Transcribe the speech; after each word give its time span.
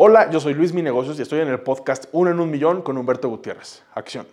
Hola, 0.00 0.30
yo 0.30 0.38
soy 0.38 0.54
Luis 0.54 0.72
Mi 0.72 0.80
Negocios 0.80 1.18
y 1.18 1.22
estoy 1.22 1.40
en 1.40 1.48
el 1.48 1.58
podcast 1.58 2.04
Uno 2.12 2.30
en 2.30 2.38
un 2.38 2.48
Millón 2.48 2.82
con 2.82 2.96
Humberto 2.96 3.28
Gutiérrez. 3.28 3.82
Acción. 3.94 4.28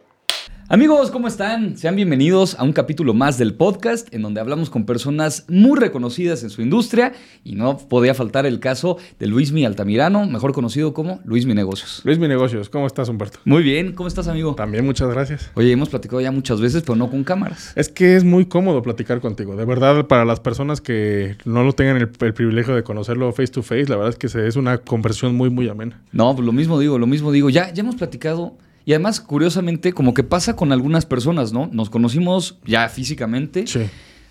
Amigos, 0.67 1.11
¿cómo 1.11 1.27
están? 1.27 1.77
Sean 1.77 1.95
bienvenidos 1.95 2.55
a 2.57 2.63
un 2.63 2.73
capítulo 2.73 3.13
más 3.13 3.37
del 3.37 3.53
podcast 3.53 4.11
en 4.15 4.23
donde 4.23 4.41
hablamos 4.41 4.71
con 4.71 4.87
personas 4.87 5.45
muy 5.47 5.79
reconocidas 5.79 6.41
en 6.41 6.49
su 6.49 6.63
industria 6.63 7.13
y 7.43 7.53
no 7.53 7.77
podía 7.77 8.15
faltar 8.15 8.47
el 8.47 8.59
caso 8.59 8.97
de 9.19 9.27
Luis 9.27 9.51
Mi 9.51 9.63
Altamirano, 9.63 10.25
mejor 10.25 10.53
conocido 10.53 10.91
como 10.91 11.19
Luis 11.23 11.45
Mi 11.45 11.53
Negocios. 11.53 12.01
Luis 12.03 12.17
Mi 12.17 12.27
Negocios, 12.27 12.69
¿cómo 12.69 12.87
estás, 12.87 13.09
Humberto? 13.09 13.37
Muy 13.45 13.61
bien, 13.61 13.93
¿cómo 13.93 14.07
estás, 14.07 14.27
amigo? 14.27 14.55
También 14.55 14.83
muchas 14.85 15.07
gracias. 15.11 15.51
Oye, 15.53 15.71
hemos 15.71 15.89
platicado 15.89 16.19
ya 16.19 16.31
muchas 16.31 16.59
veces, 16.59 16.81
pero 16.81 16.95
no 16.95 17.11
con 17.11 17.23
cámaras. 17.23 17.71
Es 17.75 17.89
que 17.89 18.15
es 18.15 18.23
muy 18.23 18.47
cómodo 18.47 18.81
platicar 18.81 19.21
contigo. 19.21 19.55
De 19.55 19.65
verdad, 19.65 20.07
para 20.07 20.25
las 20.25 20.39
personas 20.39 20.81
que 20.81 21.37
no 21.45 21.63
lo 21.63 21.73
tengan 21.73 21.97
el, 21.97 22.09
el 22.19 22.33
privilegio 22.33 22.73
de 22.73 22.81
conocerlo 22.81 23.31
face 23.33 23.49
to 23.49 23.61
face, 23.61 23.85
la 23.85 23.97
verdad 23.97 24.13
es 24.13 24.17
que 24.17 24.47
es 24.47 24.55
una 24.55 24.79
conversión 24.79 25.35
muy, 25.35 25.51
muy 25.51 25.69
amena. 25.69 26.01
No, 26.11 26.35
pues 26.35 26.43
lo 26.43 26.53
mismo 26.53 26.79
digo, 26.79 26.97
lo 26.97 27.05
mismo 27.05 27.31
digo. 27.31 27.51
Ya, 27.51 27.71
ya 27.71 27.81
hemos 27.81 27.97
platicado. 27.97 28.57
Y 28.85 28.93
además, 28.93 29.19
curiosamente, 29.19 29.93
como 29.93 30.13
que 30.13 30.23
pasa 30.23 30.55
con 30.55 30.71
algunas 30.71 31.05
personas, 31.05 31.51
¿no? 31.51 31.67
Nos 31.71 31.89
conocimos 31.89 32.59
ya 32.65 32.87
físicamente 32.87 33.65
Sí. 33.67 33.81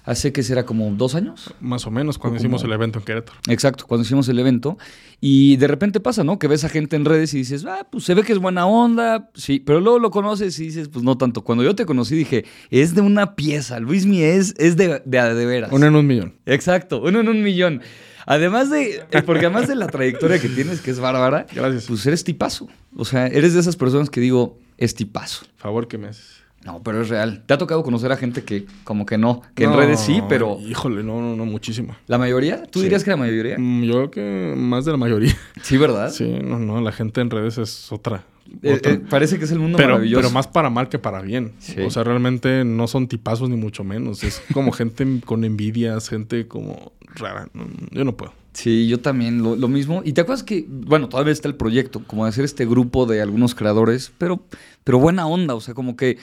hace 0.04 0.32
que 0.32 0.42
será 0.44 0.64
como 0.64 0.88
dos 0.92 1.14
años. 1.16 1.52
Más 1.60 1.86
o 1.86 1.90
menos 1.90 2.18
cuando 2.18 2.36
O 2.36 2.38
hicimos 2.38 2.62
como- 2.62 2.72
el 2.72 2.78
evento 2.78 2.98
en 3.00 3.04
Querétaro. 3.04 3.38
Exacto, 3.48 3.84
cuando 3.88 4.04
hicimos 4.04 4.28
el 4.28 4.38
evento. 4.38 4.78
Y 5.20 5.56
de 5.56 5.66
repente 5.66 5.98
pasa, 5.98 6.22
¿no? 6.22 6.38
Que 6.38 6.46
ves 6.46 6.62
a 6.64 6.68
gente 6.68 6.94
en 6.96 7.04
redes 7.06 7.32
y 7.34 7.38
dices, 7.38 7.64
ah, 7.64 7.86
pues 7.90 8.04
se 8.04 8.14
ve 8.14 8.22
que 8.22 8.32
es 8.32 8.38
buena 8.38 8.66
onda, 8.66 9.30
sí, 9.34 9.58
pero 9.58 9.80
luego 9.80 9.98
lo 9.98 10.10
conoces 10.10 10.58
y 10.60 10.64
dices, 10.66 10.88
pues 10.88 11.02
no 11.05 11.16
tanto. 11.16 11.42
Cuando 11.42 11.64
yo 11.64 11.74
te 11.74 11.86
conocí 11.86 12.14
dije, 12.14 12.44
es 12.70 12.94
de 12.94 13.00
una 13.00 13.34
pieza, 13.34 13.80
Luis 13.80 14.05
Mi 14.06 14.22
es, 14.22 14.55
es 14.58 14.77
de, 14.77 15.02
de, 15.05 15.34
de 15.34 15.46
veras. 15.46 15.70
Uno 15.72 15.86
en 15.86 15.96
un 15.96 16.06
millón. 16.06 16.34
Exacto, 16.46 17.00
uno 17.02 17.20
en 17.20 17.28
un 17.28 17.42
millón. 17.42 17.80
Además 18.27 18.70
de, 18.70 19.05
eh, 19.10 19.23
porque 19.24 19.46
además 19.46 19.69
de 19.69 19.74
la 19.74 19.87
trayectoria 19.87 20.38
que 20.38 20.48
tienes, 20.48 20.80
que 20.80 20.91
es 20.91 20.98
bárbara, 21.01 21.46
Gracias. 21.52 21.84
pues 21.87 22.06
eres 22.06 22.24
tipazo. 22.24 22.69
O 22.97 23.05
sea, 23.05 23.27
eres 23.27 23.55
de 23.55 23.60
esas 23.60 23.77
personas 23.77 24.09
que 24.10 24.20
digo, 24.20 24.59
es 24.78 24.95
tipazo. 24.95 25.44
Favor 25.56 25.89
que 25.89 25.98
me 25.98 26.08
haces. 26.08 26.42
No, 26.64 26.83
pero 26.83 27.03
es 27.03 27.11
real. 27.11 27.42
Te 27.47 27.53
ha 27.53 27.58
tocado 27.58 27.83
conocer 27.83 28.11
a 28.11 28.16
gente 28.16 28.42
que 28.42 28.64
como 28.84 29.05
que 29.05 29.19
no, 29.19 29.42
que 29.55 29.64
en 29.64 29.77
redes 29.77 30.00
sí, 30.00 30.22
pero 30.31 30.58
Híjole, 30.61 31.03
no, 31.03 31.20
no, 31.20 31.36
no, 31.36 31.44
muchísimo. 31.44 31.94
la 32.06 32.16
mayoría, 32.16 32.62
¿tú 32.64 32.78
Sí. 32.78 32.84
dirías 32.84 33.05
que 33.05 33.11
la 33.11 33.19
mayoría? 33.19 33.56
Mm, 33.58 33.83
Yo 33.84 33.92
creo 33.92 34.11
que 34.11 34.55
más 34.56 34.86
de 34.86 34.92
la 34.92 34.97
mayoría. 34.97 35.36
Sí, 35.62 35.77
¿verdad? 35.77 36.11
Sí, 36.11 36.25
no, 36.42 36.59
no, 36.59 36.81
la 36.81 36.92
gente 36.92 37.20
en 37.20 37.28
redes 37.28 37.59
es 37.59 37.92
otra. 37.92 38.25
Eh, 38.62 38.81
eh, 38.83 39.00
parece 39.09 39.39
que 39.39 39.45
es 39.45 39.50
el 39.50 39.59
mundo 39.59 39.77
pero, 39.77 39.95
maravilloso. 39.95 40.23
pero 40.23 40.33
más 40.33 40.47
para 40.47 40.70
mal 40.70 40.89
que 40.89 40.98
para 40.98 41.20
bien. 41.23 41.53
Sí. 41.59 41.81
O 41.81 41.91
sea, 41.91 42.05
realmente 42.05 42.64
no 42.64 42.87
son 42.87 43.09
tipazos 43.09 43.48
ni 43.48 43.56
mucho 43.56 43.84
menos. 43.84 44.23
Es 44.25 44.42
como 44.53 44.73
gente 44.73 45.20
con 45.25 45.45
envidias, 45.45 46.09
gente 46.09 46.47
como 46.47 46.92
rara. 47.15 47.48
No, 47.53 47.67
yo 47.91 48.05
no 48.05 48.17
puedo. 48.17 48.33
Sí, 48.53 48.87
yo 48.87 49.00
también, 49.00 49.42
lo, 49.42 49.56
lo 49.56 49.67
mismo. 49.67 50.03
Y 50.05 50.12
te 50.12 50.20
acuerdas 50.20 50.45
que, 50.45 50.65
bueno, 50.69 51.09
todavía 51.09 51.33
está 51.33 51.48
el 51.48 51.56
proyecto, 51.56 52.05
como 52.06 52.25
de 52.25 52.28
hacer 52.28 52.45
este 52.45 52.65
grupo 52.67 53.05
de 53.05 53.20
algunos 53.20 53.55
creadores, 53.55 54.12
pero, 54.17 54.45
pero 54.84 55.00
buena 55.00 55.27
onda, 55.27 55.56
o 55.56 55.61
sea, 55.61 55.75
como 55.75 55.97
que, 55.97 56.19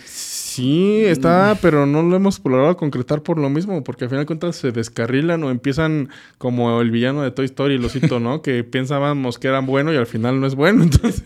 Sí, 0.54 1.04
está, 1.06 1.58
pero 1.62 1.86
no 1.86 2.02
lo 2.04 2.14
hemos 2.18 2.42
logrado 2.44 2.76
concretar 2.76 3.22
por 3.24 3.38
lo 3.38 3.50
mismo, 3.50 3.86
porque 3.86 4.04
al 4.04 4.10
final 4.10 4.24
de 4.24 4.26
cuentas 4.26 4.58
se 4.58 4.74
descarrilan 4.74 5.42
o 5.46 5.50
empiezan 5.50 6.10
como 6.38 6.82
el 6.82 6.92
villano 6.92 7.22
de 7.22 7.32
Toy 7.32 7.46
Story, 7.46 7.76
el 7.76 7.86
osito, 7.86 8.20
¿no? 8.20 8.42
Que 8.42 8.66
pensábamos 8.66 9.40
que 9.40 9.48
eran 9.48 9.66
bueno 9.66 9.94
y 9.94 9.96
al 9.96 10.08
final 10.08 10.42
no 10.42 10.48
es 10.48 10.56
bueno. 10.56 10.84
Entonces, 10.92 11.24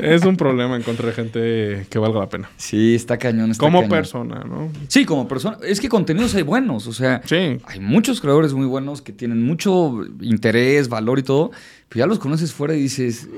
es 0.00 0.24
un 0.24 0.38
problema 0.38 0.74
encontrar 0.76 1.12
gente 1.12 1.86
que 1.90 1.98
valga 1.98 2.20
la 2.20 2.28
pena. 2.30 2.50
sí, 2.56 2.94
está 2.94 3.18
cañón. 3.18 3.50
Está 3.50 3.60
Como 3.66 3.80
cañón. 3.80 3.90
persona, 3.90 4.44
¿no? 4.48 4.70
Sí, 4.88 5.04
como 5.04 5.28
persona. 5.28 5.58
Es 5.62 5.78
que 5.78 5.90
contenidos 5.90 6.34
hay 6.34 6.42
buenos, 6.42 6.86
o 6.86 6.94
sea, 6.94 7.20
Sí. 7.26 7.58
hay 7.64 7.80
muchos 7.80 8.22
creadores 8.22 8.54
muy 8.54 8.66
buenos 8.66 9.02
que 9.02 9.12
tienen 9.12 9.42
mucho 9.44 10.02
interés, 10.22 10.88
valor 10.88 11.18
y 11.18 11.24
todo, 11.24 11.50
pero 11.90 12.04
ya 12.04 12.06
los 12.06 12.20
conoces 12.20 12.52
fuera 12.52 12.76
y 12.76 12.82
dices, 12.82 13.28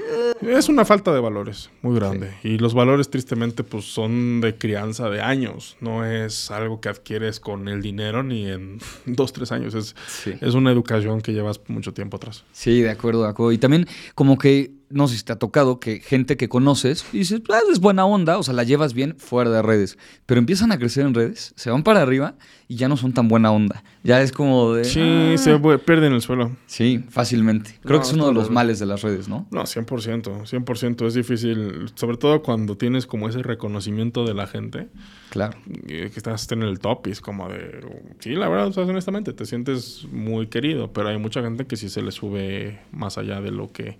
Es 0.43 0.69
una 0.69 0.85
falta 0.85 1.11
de 1.11 1.21
valores 1.21 1.71
muy 1.81 1.95
grande. 1.97 2.35
Y 2.45 2.59
los 2.59 2.75
valores, 2.75 3.09
tristemente, 3.09 3.65
pues 3.65 3.87
son 3.87 4.43
de 4.43 4.59
crianza 4.59 5.09
de 5.09 5.23
años. 5.23 5.79
No 5.81 6.05
es 6.05 6.51
algo 6.51 6.79
que 6.79 6.91
adquieres 6.91 7.41
con 7.41 7.67
el 7.67 7.81
dinero 7.81 8.23
ni 8.23 8.51
en 8.51 8.79
dos, 9.07 9.33
tres 9.33 9.53
años. 9.53 9.75
Es, 9.75 9.97
sí. 10.07 10.35
es 10.39 10.53
una 10.53 10.71
educación 10.71 11.23
que 11.23 11.33
llevas 11.33 11.63
mucho 11.69 11.95
tiempo 11.95 12.19
atrás. 12.19 12.45
Sí, 12.53 12.83
de 12.83 12.91
acuerdo, 12.91 13.23
de 13.23 13.31
acuerdo. 13.31 13.53
Y 13.53 13.59
también 13.59 13.87
como 14.15 14.37
que, 14.37 14.71
no 14.93 15.09
sé 15.09 15.17
si 15.17 15.25
te 15.25 15.33
ha 15.33 15.37
tocado 15.37 15.81
que 15.81 16.01
gente 16.01 16.37
que 16.37 16.49
conoces 16.49 17.05
y 17.13 17.19
dices, 17.19 17.41
ah, 17.51 17.59
es 17.73 17.81
buena 17.81 18.05
onda, 18.07 18.39
o 18.39 18.43
sea, 18.43 18.55
la 18.55 18.63
llevas 18.65 18.95
bien 18.95 19.17
fuera 19.19 19.51
de 19.51 19.63
redes, 19.63 19.99
pero 20.27 20.39
empiezan 20.39 20.73
a 20.73 20.79
crecer 20.79 21.07
en 21.07 21.15
redes, 21.15 21.53
se 21.57 21.71
van 21.71 21.83
para 21.83 22.03
arriba 22.03 22.35
y 22.69 22.77
ya 22.77 22.89
no 22.89 22.97
son 22.97 23.13
tan 23.13 23.29
buena 23.29 23.51
onda. 23.51 23.83
Ya 24.03 24.23
es 24.23 24.33
como 24.33 24.73
de... 24.73 24.85
Sí, 24.85 25.01
ah. 25.35 25.37
se 25.39 25.59
pierden 25.79 26.13
el 26.15 26.23
suelo. 26.23 26.57
Sí, 26.67 27.05
fácilmente. 27.11 27.79
Creo 27.83 27.99
No, 27.99 28.03
que 28.03 28.09
es 28.09 28.15
uno 28.15 28.27
de 28.29 28.33
los 28.33 28.51
males 28.51 28.79
de 28.79 28.87
las 28.87 29.03
redes, 29.03 29.29
¿no? 29.29 29.47
No, 29.51 29.63
100%, 29.65 30.47
100%. 30.47 31.07
Es 31.07 31.15
difícil, 31.15 31.91
sobre 31.95 32.17
todo 32.17 32.43
cuando 32.43 32.77
tienes 32.77 33.07
como 33.07 33.29
ese 33.29 33.43
reconocimiento 33.43 34.25
de 34.25 34.35
la 34.35 34.47
gente, 34.47 34.89
Claro. 35.31 35.57
que 35.87 36.11
estás 36.15 36.51
en 36.53 36.63
el 36.63 36.79
top 36.79 37.07
y 37.07 37.11
es 37.11 37.21
como 37.21 37.49
de... 37.49 37.81
Sí, 38.21 38.31
la 38.31 38.49
verdad, 38.49 38.69
o 38.69 38.73
sea, 38.73 38.85
honestamente, 38.85 39.33
te 39.33 39.45
sientes 39.47 40.07
muy 40.11 40.47
querido, 40.47 40.93
pero 40.93 41.09
hay 41.09 41.19
mucha 41.19 41.43
gente 41.43 41.67
que 41.67 41.77
sí 41.77 41.89
se 41.89 42.03
le 42.03 42.11
sube 42.11 42.81
más 42.91 43.19
allá 43.19 43.41
de 43.41 43.51
lo 43.51 43.71
que 43.73 43.99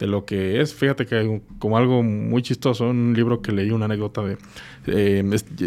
de 0.00 0.06
lo 0.08 0.24
que 0.24 0.60
es. 0.60 0.74
Fíjate 0.74 1.06
que 1.06 1.14
hay 1.14 1.42
como 1.60 1.76
algo 1.76 2.02
muy 2.02 2.42
chistoso, 2.42 2.88
un 2.88 3.12
libro 3.14 3.40
que 3.42 3.52
leí, 3.52 3.70
una 3.70 3.84
anécdota 3.84 4.22
de 4.22 4.38
eh, 4.86 5.22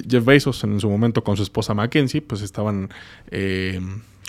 Jeff 0.10 0.26
Bezos 0.26 0.64
en 0.66 0.80
su 0.80 0.90
momento 0.90 1.24
con 1.24 1.38
su 1.38 1.44
esposa 1.44 1.74
Mackenzie, 1.74 2.22
pues 2.22 2.42
estaban... 2.42 2.90
eh, 3.32 3.80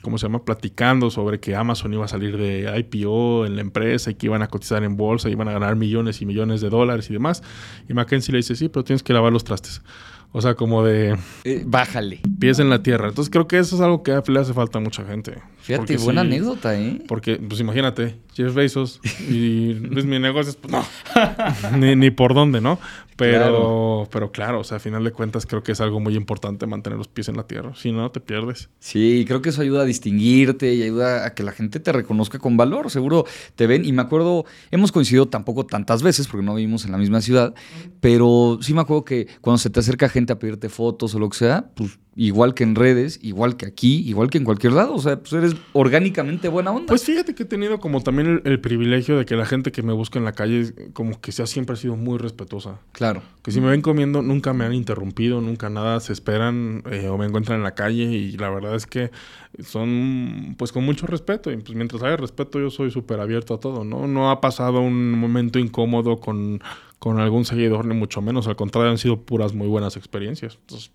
¿Cómo 0.02 0.18
se 0.18 0.26
llama? 0.26 0.44
Platicando 0.44 1.08
sobre 1.08 1.40
que 1.40 1.56
Amazon 1.56 1.94
iba 1.94 2.04
a 2.04 2.08
salir 2.08 2.36
de 2.36 2.70
IPO 2.78 3.46
en 3.46 3.56
la 3.56 3.62
empresa 3.62 4.10
y 4.10 4.14
que 4.16 4.26
iban 4.26 4.42
a 4.42 4.48
cotizar 4.48 4.84
en 4.84 4.98
bolsa, 4.98 5.30
iban 5.30 5.48
a 5.48 5.52
ganar 5.52 5.76
millones 5.76 6.20
y 6.20 6.26
millones 6.26 6.60
de 6.60 6.68
dólares 6.68 7.08
y 7.08 7.14
demás. 7.14 7.42
Y 7.88 7.94
Mackenzie 7.94 8.32
le 8.32 8.36
dice, 8.36 8.54
sí, 8.54 8.68
pero 8.68 8.84
tienes 8.84 9.02
que 9.02 9.14
lavar 9.14 9.32
los 9.32 9.44
trastes. 9.44 9.80
O 10.36 10.42
sea, 10.42 10.56
como 10.56 10.82
de 10.84 11.16
Eh, 11.44 11.62
bájale. 11.64 12.20
pies 12.40 12.58
en 12.58 12.68
la 12.68 12.82
tierra. 12.82 13.08
Entonces 13.08 13.30
creo 13.30 13.46
que 13.46 13.56
eso 13.56 13.76
es 13.76 13.80
algo 13.80 14.02
que 14.02 14.20
le 14.26 14.40
hace 14.40 14.52
falta 14.52 14.78
a 14.78 14.80
mucha 14.80 15.04
gente. 15.04 15.38
Fíjate, 15.60 15.96
buena 15.98 16.22
sí, 16.22 16.26
anécdota, 16.26 16.76
¿eh? 16.76 17.00
Porque, 17.06 17.36
pues 17.36 17.60
imagínate, 17.60 18.16
Jeff 18.34 18.52
Bezos 18.52 19.00
y 19.30 19.74
Luis 19.90 20.04
Mi 20.06 20.18
Negocios, 20.18 20.56
pues 20.56 20.72
no. 20.72 20.84
ni, 21.78 21.94
ni 21.94 22.10
por 22.10 22.34
dónde, 22.34 22.60
¿no? 22.60 22.80
Pero 23.16 23.38
Claro. 23.38 24.08
pero 24.10 24.32
claro, 24.32 24.60
o 24.60 24.64
sea, 24.64 24.78
a 24.78 24.80
final 24.80 25.04
de 25.04 25.12
cuentas 25.12 25.46
creo 25.46 25.62
que 25.62 25.72
es 25.72 25.80
algo 25.80 26.00
muy 26.00 26.16
importante 26.16 26.66
mantener 26.66 26.98
los 26.98 27.08
pies 27.08 27.28
en 27.28 27.36
la 27.36 27.46
tierra. 27.46 27.72
Si 27.76 27.92
no, 27.92 28.10
te 28.10 28.20
pierdes. 28.20 28.70
Sí, 28.80 29.24
creo 29.26 29.40
que 29.40 29.50
eso 29.50 29.62
ayuda 29.62 29.82
a 29.82 29.84
distinguirte 29.84 30.74
y 30.74 30.82
ayuda 30.82 31.26
a 31.26 31.34
que 31.34 31.42
la 31.42 31.52
gente 31.52 31.78
te 31.80 31.92
reconozca 31.92 32.38
con 32.38 32.56
valor. 32.56 32.90
Seguro 32.90 33.24
te 33.54 33.66
ven. 33.66 33.84
Y 33.84 33.92
me 33.92 34.02
acuerdo, 34.02 34.44
hemos 34.70 34.90
coincidido 34.92 35.26
tampoco 35.28 35.64
tantas 35.66 36.02
veces 36.02 36.26
porque 36.26 36.44
no 36.44 36.54
vivimos 36.54 36.84
en 36.84 36.92
la 36.92 36.98
misma 36.98 37.20
ciudad, 37.20 37.54
pero 38.00 38.58
sí 38.60 38.74
me 38.74 38.80
acuerdo 38.80 39.04
que 39.04 39.26
cuando 39.40 39.58
se 39.58 39.70
te 39.70 39.80
acerca 39.80 40.08
gente 40.08 40.32
a 40.32 40.38
pedirte 40.38 40.68
fotos 40.68 41.14
o 41.14 41.18
lo 41.18 41.28
que 41.28 41.38
sea, 41.38 41.70
pues 41.74 41.98
igual 42.16 42.54
que 42.54 42.64
en 42.64 42.74
redes, 42.74 43.18
igual 43.22 43.56
que 43.56 43.66
aquí, 43.66 44.08
igual 44.08 44.30
que 44.30 44.38
en 44.38 44.44
cualquier 44.44 44.72
lado, 44.72 44.94
o 44.94 44.98
sea, 45.00 45.18
pues 45.18 45.32
eres 45.32 45.54
orgánicamente 45.72 46.48
buena 46.48 46.70
onda. 46.70 46.86
Pues 46.86 47.04
fíjate 47.04 47.34
que 47.34 47.42
he 47.44 47.46
tenido 47.46 47.78
como 47.80 48.02
también 48.02 48.40
el, 48.44 48.52
el 48.52 48.60
privilegio 48.60 49.18
de 49.18 49.24
que 49.24 49.36
la 49.36 49.46
gente 49.46 49.72
que 49.72 49.82
me 49.82 49.92
busca 49.92 50.18
en 50.18 50.24
la 50.24 50.32
calle 50.32 50.72
como 50.92 51.20
que 51.20 51.32
sea 51.32 51.46
siempre 51.46 51.74
ha 51.74 51.76
sido 51.76 51.96
muy 51.96 52.18
respetuosa. 52.18 52.80
claro. 52.92 53.22
Que 53.42 53.50
si 53.52 53.60
me 53.60 53.68
ven 53.68 53.82
comiendo, 53.82 54.22
nunca 54.22 54.54
me 54.54 54.64
han 54.64 54.72
interrumpido, 54.72 55.42
nunca 55.42 55.68
nada, 55.68 56.00
se 56.00 56.14
esperan 56.14 56.82
eh, 56.90 57.08
o 57.08 57.18
me 57.18 57.26
encuentran 57.26 57.58
en 57.58 57.62
la 57.62 57.74
calle 57.74 58.04
y 58.04 58.32
la 58.38 58.48
verdad 58.48 58.74
es 58.74 58.86
que 58.86 59.10
son 59.62 60.54
pues 60.56 60.72
con 60.72 60.84
mucho 60.84 61.06
respeto 61.06 61.52
y 61.52 61.56
pues 61.58 61.74
mientras 61.74 62.02
haya 62.02 62.16
respeto 62.16 62.58
yo 62.58 62.70
soy 62.70 62.90
súper 62.90 63.20
abierto 63.20 63.52
a 63.52 63.60
todo, 63.60 63.84
¿no? 63.84 64.06
No 64.06 64.30
ha 64.30 64.40
pasado 64.40 64.80
un 64.80 65.12
momento 65.12 65.58
incómodo 65.58 66.20
con, 66.20 66.62
con 66.98 67.20
algún 67.20 67.44
seguidor 67.44 67.84
ni 67.84 67.94
mucho 67.94 68.22
menos, 68.22 68.46
al 68.48 68.56
contrario 68.56 68.90
han 68.90 68.98
sido 68.98 69.20
puras 69.20 69.52
muy 69.52 69.68
buenas 69.68 69.96
experiencias. 69.98 70.58
Entonces, 70.62 70.90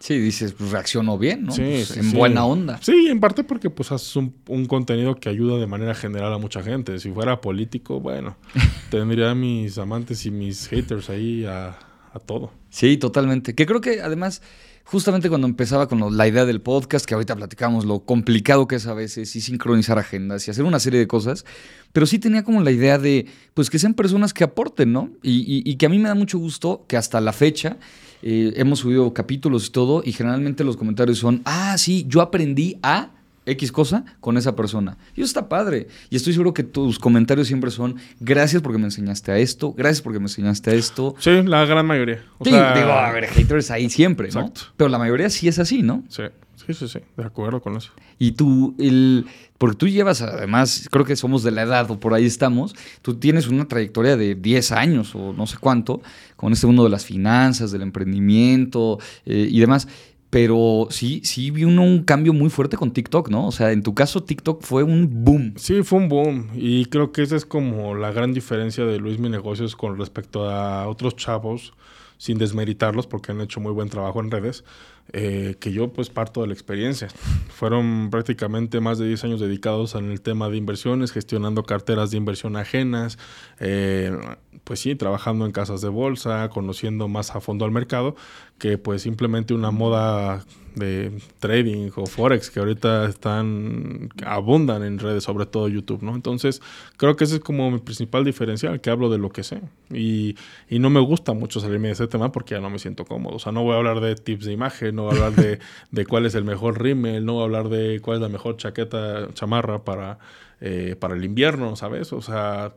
Sí, 0.00 0.18
dices, 0.18 0.52
pues 0.52 0.70
reaccionó 0.70 1.16
bien, 1.18 1.44
¿no? 1.44 1.52
Sí, 1.52 1.62
Pues, 1.62 1.96
en 1.96 2.04
sí. 2.10 2.16
buena 2.16 2.44
onda. 2.44 2.78
Sí, 2.82 3.06
en 3.08 3.20
parte 3.20 3.42
porque 3.44 3.70
pues 3.70 3.90
haces 3.90 4.14
un, 4.16 4.34
un 4.48 4.66
contenido 4.66 5.14
que 5.14 5.28
ayuda 5.30 5.58
de 5.58 5.66
manera 5.66 5.94
general 5.94 6.32
a 6.34 6.38
mucha 6.38 6.62
gente. 6.62 6.98
Si 6.98 7.10
fuera 7.10 7.40
político, 7.40 8.00
bueno, 8.00 8.36
tendría 8.90 9.30
a 9.30 9.34
mis 9.34 9.78
amantes 9.78 10.26
y 10.26 10.30
mis 10.30 10.66
haters 10.68 11.08
ahí 11.08 11.44
a, 11.46 11.78
a 12.12 12.18
todo. 12.18 12.52
Sí, 12.70 12.96
totalmente. 12.98 13.54
Que 13.54 13.64
creo 13.66 13.80
que 13.80 14.02
además, 14.02 14.42
justamente 14.84 15.28
cuando 15.30 15.46
empezaba 15.46 15.88
con 15.88 16.16
la 16.16 16.28
idea 16.28 16.44
del 16.44 16.60
podcast, 16.60 17.06
que 17.06 17.14
ahorita 17.14 17.34
platicamos 17.36 17.86
lo 17.86 18.00
complicado 18.00 18.66
que 18.68 18.76
es 18.76 18.86
a 18.86 18.94
veces 18.94 19.34
y 19.36 19.40
sincronizar 19.40 19.98
agendas 19.98 20.46
y 20.46 20.50
hacer 20.50 20.64
una 20.64 20.80
serie 20.80 20.98
de 21.00 21.06
cosas, 21.06 21.46
pero 21.92 22.04
sí 22.04 22.18
tenía 22.18 22.42
como 22.44 22.60
la 22.62 22.72
idea 22.72 22.98
de, 22.98 23.26
pues 23.54 23.70
que 23.70 23.78
sean 23.78 23.94
personas 23.94 24.34
que 24.34 24.44
aporten, 24.44 24.92
¿no? 24.92 25.10
Y, 25.22 25.40
y- 25.40 25.62
y 25.70 25.76
que 25.76 25.86
a 25.86 25.88
mí 25.88 25.98
me 25.98 26.08
da 26.08 26.14
mucho 26.14 26.36
gusto 26.38 26.84
que 26.88 26.96
hasta 26.98 27.20
la 27.22 27.32
fecha 27.32 27.78
eh, 28.26 28.54
hemos 28.56 28.78
subido 28.78 29.12
capítulos 29.12 29.66
y 29.66 29.70
todo 29.70 30.02
y 30.04 30.12
generalmente 30.12 30.64
los 30.64 30.76
comentarios 30.78 31.18
son, 31.18 31.42
ah, 31.44 31.76
sí, 31.78 32.06
yo 32.08 32.22
aprendí 32.22 32.78
a... 32.82 33.10
X 33.46 33.72
cosa 33.72 34.06
con 34.20 34.38
esa 34.38 34.56
persona. 34.56 34.96
Y 35.14 35.20
eso 35.20 35.26
está 35.26 35.50
padre. 35.50 35.88
Y 36.08 36.16
estoy 36.16 36.32
seguro 36.32 36.54
que 36.54 36.62
tus 36.62 36.98
comentarios 36.98 37.46
siempre 37.46 37.70
son 37.70 37.96
gracias 38.18 38.62
porque 38.62 38.78
me 38.78 38.86
enseñaste 38.86 39.32
a 39.32 39.36
esto, 39.38 39.74
gracias 39.74 40.00
porque 40.00 40.18
me 40.18 40.24
enseñaste 40.24 40.70
a 40.70 40.72
esto. 40.72 41.14
Sí, 41.18 41.42
la 41.42 41.66
gran 41.66 41.84
mayoría. 41.84 42.22
O 42.38 42.44
Sí, 42.46 42.52
sea, 42.52 42.74
digo, 42.74 42.90
a 42.90 43.12
ver, 43.12 43.26
haters 43.26 43.70
ahí 43.70 43.90
siempre, 43.90 44.30
¿no? 44.32 44.40
Exacto. 44.40 44.62
Pero 44.78 44.88
la 44.88 44.96
mayoría 44.96 45.28
sí 45.28 45.46
es 45.46 45.58
así, 45.58 45.82
¿no? 45.82 46.02
Sí. 46.08 46.22
Sí, 46.56 46.72
sí, 46.72 46.88
sí, 46.88 47.00
de 47.16 47.24
acuerdo 47.24 47.60
con 47.60 47.76
eso. 47.76 47.92
Y 48.18 48.32
tú, 48.32 48.74
el, 48.78 49.26
porque 49.58 49.76
tú 49.76 49.88
llevas, 49.88 50.22
además, 50.22 50.88
creo 50.90 51.04
que 51.04 51.16
somos 51.16 51.42
de 51.42 51.50
la 51.50 51.62
edad 51.62 51.90
o 51.90 51.98
por 51.98 52.14
ahí 52.14 52.24
estamos, 52.24 52.74
tú 53.02 53.14
tienes 53.14 53.48
una 53.48 53.66
trayectoria 53.66 54.16
de 54.16 54.34
10 54.34 54.72
años 54.72 55.14
o 55.14 55.32
no 55.32 55.46
sé 55.46 55.56
cuánto, 55.58 56.00
con 56.36 56.52
este 56.52 56.66
mundo 56.66 56.84
de 56.84 56.90
las 56.90 57.04
finanzas, 57.04 57.72
del 57.72 57.82
emprendimiento 57.82 58.98
eh, 59.26 59.48
y 59.50 59.60
demás. 59.60 59.88
Pero 60.30 60.88
sí, 60.90 61.20
sí 61.22 61.52
vi 61.52 61.62
uno 61.62 61.82
un 61.82 62.02
cambio 62.02 62.32
muy 62.32 62.50
fuerte 62.50 62.76
con 62.76 62.92
TikTok, 62.92 63.28
¿no? 63.28 63.46
O 63.46 63.52
sea, 63.52 63.70
en 63.70 63.84
tu 63.84 63.94
caso 63.94 64.24
TikTok 64.24 64.62
fue 64.62 64.82
un 64.82 65.24
boom. 65.24 65.54
Sí, 65.56 65.84
fue 65.84 66.00
un 66.00 66.08
boom. 66.08 66.48
Y 66.54 66.86
creo 66.86 67.12
que 67.12 67.22
esa 67.22 67.36
es 67.36 67.46
como 67.46 67.94
la 67.94 68.10
gran 68.10 68.32
diferencia 68.32 68.84
de 68.84 68.98
Luis 68.98 69.20
Mi 69.20 69.28
Negocios 69.28 69.76
con 69.76 69.96
respecto 69.96 70.50
a 70.50 70.88
otros 70.88 71.14
chavos, 71.14 71.72
sin 72.18 72.36
desmeritarlos 72.38 73.06
porque 73.06 73.30
han 73.30 73.40
hecho 73.42 73.60
muy 73.60 73.70
buen 73.72 73.88
trabajo 73.88 74.20
en 74.20 74.32
redes 74.32 74.64
eh, 75.12 75.56
que 75.60 75.72
yo 75.72 75.92
pues 75.92 76.10
parto 76.10 76.40
de 76.40 76.48
la 76.48 76.52
experiencia. 76.54 77.08
Fueron 77.48 78.08
prácticamente 78.10 78.80
más 78.80 78.98
de 78.98 79.06
10 79.06 79.24
años 79.24 79.40
dedicados 79.40 79.94
en 79.94 80.10
el 80.10 80.20
tema 80.20 80.48
de 80.48 80.56
inversiones, 80.56 81.12
gestionando 81.12 81.62
carteras 81.62 82.10
de 82.10 82.16
inversión 82.16 82.56
ajenas, 82.56 83.18
eh, 83.60 84.16
pues 84.64 84.80
sí, 84.80 84.94
trabajando 84.94 85.46
en 85.46 85.52
casas 85.52 85.80
de 85.82 85.88
bolsa, 85.88 86.48
conociendo 86.48 87.08
más 87.08 87.34
a 87.34 87.40
fondo 87.40 87.64
al 87.64 87.70
mercado, 87.70 88.16
que 88.58 88.78
pues 88.78 89.02
simplemente 89.02 89.54
una 89.54 89.70
moda 89.70 90.44
de 90.74 91.12
trading 91.38 91.90
o 91.96 92.06
forex 92.06 92.50
que 92.50 92.60
ahorita 92.60 93.06
están 93.06 94.10
abundan 94.24 94.82
en 94.82 94.98
redes, 94.98 95.24
sobre 95.24 95.46
todo 95.46 95.68
YouTube, 95.68 96.02
¿no? 96.02 96.14
Entonces, 96.14 96.60
creo 96.96 97.16
que 97.16 97.24
ese 97.24 97.36
es 97.36 97.40
como 97.40 97.70
mi 97.70 97.78
principal 97.78 98.24
diferencial, 98.24 98.80
que 98.80 98.90
hablo 98.90 99.10
de 99.10 99.18
lo 99.18 99.30
que 99.30 99.42
sé. 99.42 99.60
Y, 99.92 100.36
y 100.68 100.78
no 100.78 100.90
me 100.90 101.00
gusta 101.00 101.32
mucho 101.32 101.60
salirme 101.60 101.88
de 101.88 101.94
ese 101.94 102.06
tema 102.06 102.32
porque 102.32 102.54
ya 102.54 102.60
no 102.60 102.70
me 102.70 102.78
siento 102.78 103.04
cómodo. 103.04 103.36
O 103.36 103.38
sea, 103.38 103.52
no 103.52 103.62
voy 103.62 103.74
a 103.74 103.76
hablar 103.76 104.00
de 104.00 104.14
tips 104.16 104.44
de 104.46 104.52
imagen, 104.52 104.96
no 104.96 105.04
voy 105.04 105.12
a 105.12 105.24
hablar 105.24 105.32
de, 105.44 105.58
de 105.90 106.06
cuál 106.06 106.26
es 106.26 106.34
el 106.34 106.44
mejor 106.44 106.82
rímel, 106.82 107.24
no 107.24 107.34
voy 107.34 107.42
a 107.42 107.44
hablar 107.44 107.68
de 107.68 108.00
cuál 108.00 108.16
es 108.16 108.22
la 108.22 108.28
mejor 108.28 108.56
chaqueta, 108.56 109.28
chamarra 109.34 109.84
para, 109.84 110.18
eh, 110.60 110.96
para 110.98 111.14
el 111.14 111.24
invierno, 111.24 111.76
¿sabes? 111.76 112.12
O 112.12 112.22
sea, 112.22 112.74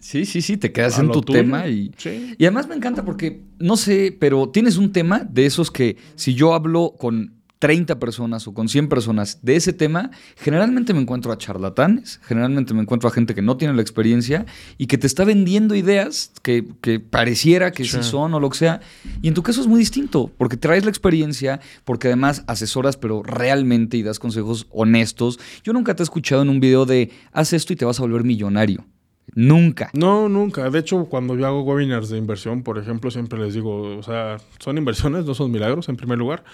Sí, 0.00 0.24
sí, 0.24 0.40
sí, 0.42 0.56
te 0.56 0.72
quedas 0.72 0.98
en 0.98 1.10
tu 1.10 1.20
tema 1.20 1.68
y, 1.68 1.92
y 2.38 2.44
además 2.44 2.66
me 2.68 2.74
encanta 2.74 3.04
porque, 3.04 3.42
no 3.58 3.76
sé, 3.76 4.16
pero 4.18 4.48
tienes 4.48 4.78
un 4.78 4.92
tema 4.92 5.20
de 5.20 5.46
esos 5.46 5.70
que 5.70 5.98
si 6.16 6.34
yo 6.34 6.54
hablo 6.54 6.94
con 6.98 7.40
30 7.60 7.98
personas 7.98 8.48
o 8.48 8.54
con 8.54 8.68
100 8.68 8.88
personas 8.88 9.38
de 9.42 9.54
ese 9.54 9.74
tema, 9.74 10.10
generalmente 10.36 10.94
me 10.94 11.00
encuentro 11.00 11.30
a 11.30 11.36
charlatanes, 11.36 12.18
generalmente 12.24 12.72
me 12.72 12.80
encuentro 12.80 13.08
a 13.08 13.12
gente 13.12 13.34
que 13.34 13.42
no 13.42 13.58
tiene 13.58 13.74
la 13.74 13.82
experiencia 13.82 14.46
y 14.78 14.86
que 14.86 14.96
te 14.96 15.06
está 15.06 15.24
vendiendo 15.24 15.74
ideas 15.74 16.32
que, 16.42 16.64
pareciera 17.10 17.70
que 17.70 17.84
sí. 17.84 18.02
son 18.02 18.32
o 18.32 18.40
lo 18.40 18.48
que 18.48 18.56
sea. 18.56 18.80
Y 19.20 19.28
en 19.28 19.34
tu 19.34 19.42
caso 19.42 19.60
es 19.60 19.66
muy 19.66 19.78
distinto, 19.78 20.32
porque 20.38 20.56
traes 20.56 20.84
la 20.84 20.90
experiencia, 20.90 21.60
porque 21.84 22.08
además 22.08 22.44
asesoras, 22.46 22.96
pero 22.96 23.22
realmente 23.22 23.98
y 23.98 24.02
das 24.02 24.18
consejos 24.18 24.66
honestos. 24.70 25.38
Yo 25.62 25.74
nunca 25.74 25.94
te 25.94 26.02
he 26.02 26.04
escuchado 26.04 26.40
en 26.40 26.48
un 26.48 26.60
video 26.60 26.86
de 26.86 27.10
haz 27.32 27.52
esto 27.52 27.74
y 27.74 27.76
te 27.76 27.84
vas 27.84 27.98
a 28.00 28.02
volver 28.02 28.24
millonario. 28.24 28.86
Nunca. 29.34 29.90
No, 29.92 30.28
nunca. 30.28 30.68
De 30.70 30.78
hecho, 30.78 31.04
cuando 31.06 31.36
yo 31.36 31.46
hago 31.46 31.62
webinars 31.62 32.08
de 32.08 32.18
inversión, 32.18 32.62
por 32.62 32.78
ejemplo, 32.78 33.10
siempre 33.10 33.38
les 33.38 33.54
digo, 33.54 33.96
o 33.96 34.02
sea, 34.02 34.38
son 34.58 34.78
inversiones, 34.78 35.24
no 35.24 35.34
son 35.34 35.50
milagros, 35.50 35.88
en 35.88 35.96
primer 35.96 36.18
lugar. 36.18 36.44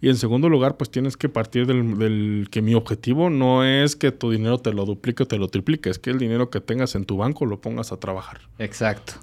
Y 0.00 0.08
en 0.08 0.16
segundo 0.16 0.48
lugar, 0.48 0.76
pues 0.76 0.90
tienes 0.90 1.16
que 1.16 1.28
partir 1.28 1.66
del, 1.66 2.48
que 2.50 2.62
mi 2.62 2.74
objetivo 2.74 3.30
no 3.30 3.64
es 3.64 3.96
que 3.96 4.12
tu 4.12 4.30
dinero 4.30 4.58
te 4.58 4.72
lo 4.72 4.84
duplique 4.84 5.22
o 5.22 5.26
te 5.26 5.38
lo 5.38 5.48
triplique, 5.48 5.88
es 5.88 5.98
que 5.98 6.10
el 6.10 6.18
dinero 6.18 6.50
que 6.50 6.60
tengas 6.60 6.94
en 6.94 7.04
tu 7.04 7.16
banco 7.16 7.46
lo 7.46 7.60
pongas 7.60 7.92
a 7.92 7.96
trabajar. 7.96 8.40
Exacto. 8.58 9.14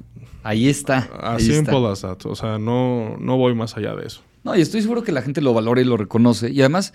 Ahí 0.42 0.68
está. 0.68 1.10
Así 1.22 1.54
en 1.54 1.68
O 1.70 2.36
sea, 2.36 2.58
no, 2.58 3.18
no 3.20 3.38
voy 3.38 3.54
más 3.54 3.78
allá 3.78 3.96
de 3.96 4.08
eso. 4.08 4.22
No, 4.44 4.56
y 4.58 4.62
estoy 4.62 4.82
seguro 4.82 5.04
que 5.04 5.12
la 5.12 5.22
gente 5.22 5.40
lo 5.40 5.54
valora 5.54 5.80
y 5.80 5.86
lo 5.86 5.96
reconoce. 5.96 6.50
Y 6.52 6.60
además 6.62 6.94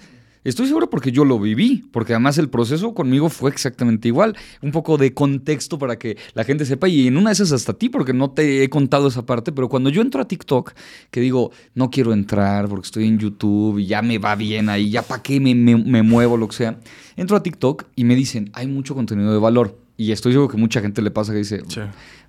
Estoy 0.49 0.67
seguro 0.67 0.89
porque 0.89 1.13
yo 1.13 1.27
lo 1.27 1.39
viví, 1.39 1.85
porque 1.93 2.15
además 2.15 2.39
el 2.39 2.49
proceso 2.49 2.95
conmigo 2.95 3.29
fue 3.29 3.51
exactamente 3.51 4.09
igual. 4.09 4.35
Un 4.63 4.73
poco 4.73 4.97
de 4.97 5.13
contexto 5.13 5.79
para 5.79 5.99
que 5.99 6.17
la 6.33 6.43
gente 6.43 6.65
sepa 6.65 6.89
y 6.89 7.07
en 7.07 7.19
una 7.19 7.29
de 7.29 7.35
esas 7.35 7.53
hasta 7.53 7.75
ti, 7.75 7.91
porque 7.91 8.15
no 8.15 8.31
te 8.31 8.65
he 8.65 8.71
contado 8.71 9.09
esa 9.09 9.27
parte, 9.27 9.53
pero 9.53 9.69
cuando 9.69 9.91
yo 9.91 10.01
entro 10.01 10.23
a 10.23 10.25
TikTok, 10.27 10.73
que 11.11 11.21
digo, 11.21 11.53
no 11.75 11.91
quiero 11.91 12.15
entrar 12.15 12.67
porque 12.67 12.87
estoy 12.87 13.07
en 13.07 13.19
YouTube 13.19 13.79
y 13.79 13.85
ya 13.85 14.01
me 14.01 14.17
va 14.17 14.37
bien 14.37 14.71
ahí, 14.71 14.89
ya 14.89 15.03
para 15.03 15.23
qué 15.23 15.39
me, 15.39 15.55
me, 15.55 16.03
muevo, 16.03 16.39
lo 16.39 16.49
que 16.49 16.57
sea, 16.57 16.79
entro 17.17 17.37
a 17.37 17.43
TikTok 17.43 17.85
y 17.95 18.05
me 18.05 18.15
dicen, 18.15 18.49
hay 18.55 18.69
mucho 18.69 18.95
contenido 18.95 19.31
de 19.31 19.39
valor. 19.39 19.79
Y 19.99 20.13
estoy 20.13 20.33
seguro 20.33 20.49
que 20.49 20.57
mucha 20.57 20.81
gente 20.81 21.03
le 21.03 21.11
pasa 21.11 21.33
que 21.33 21.39
dice, 21.41 21.63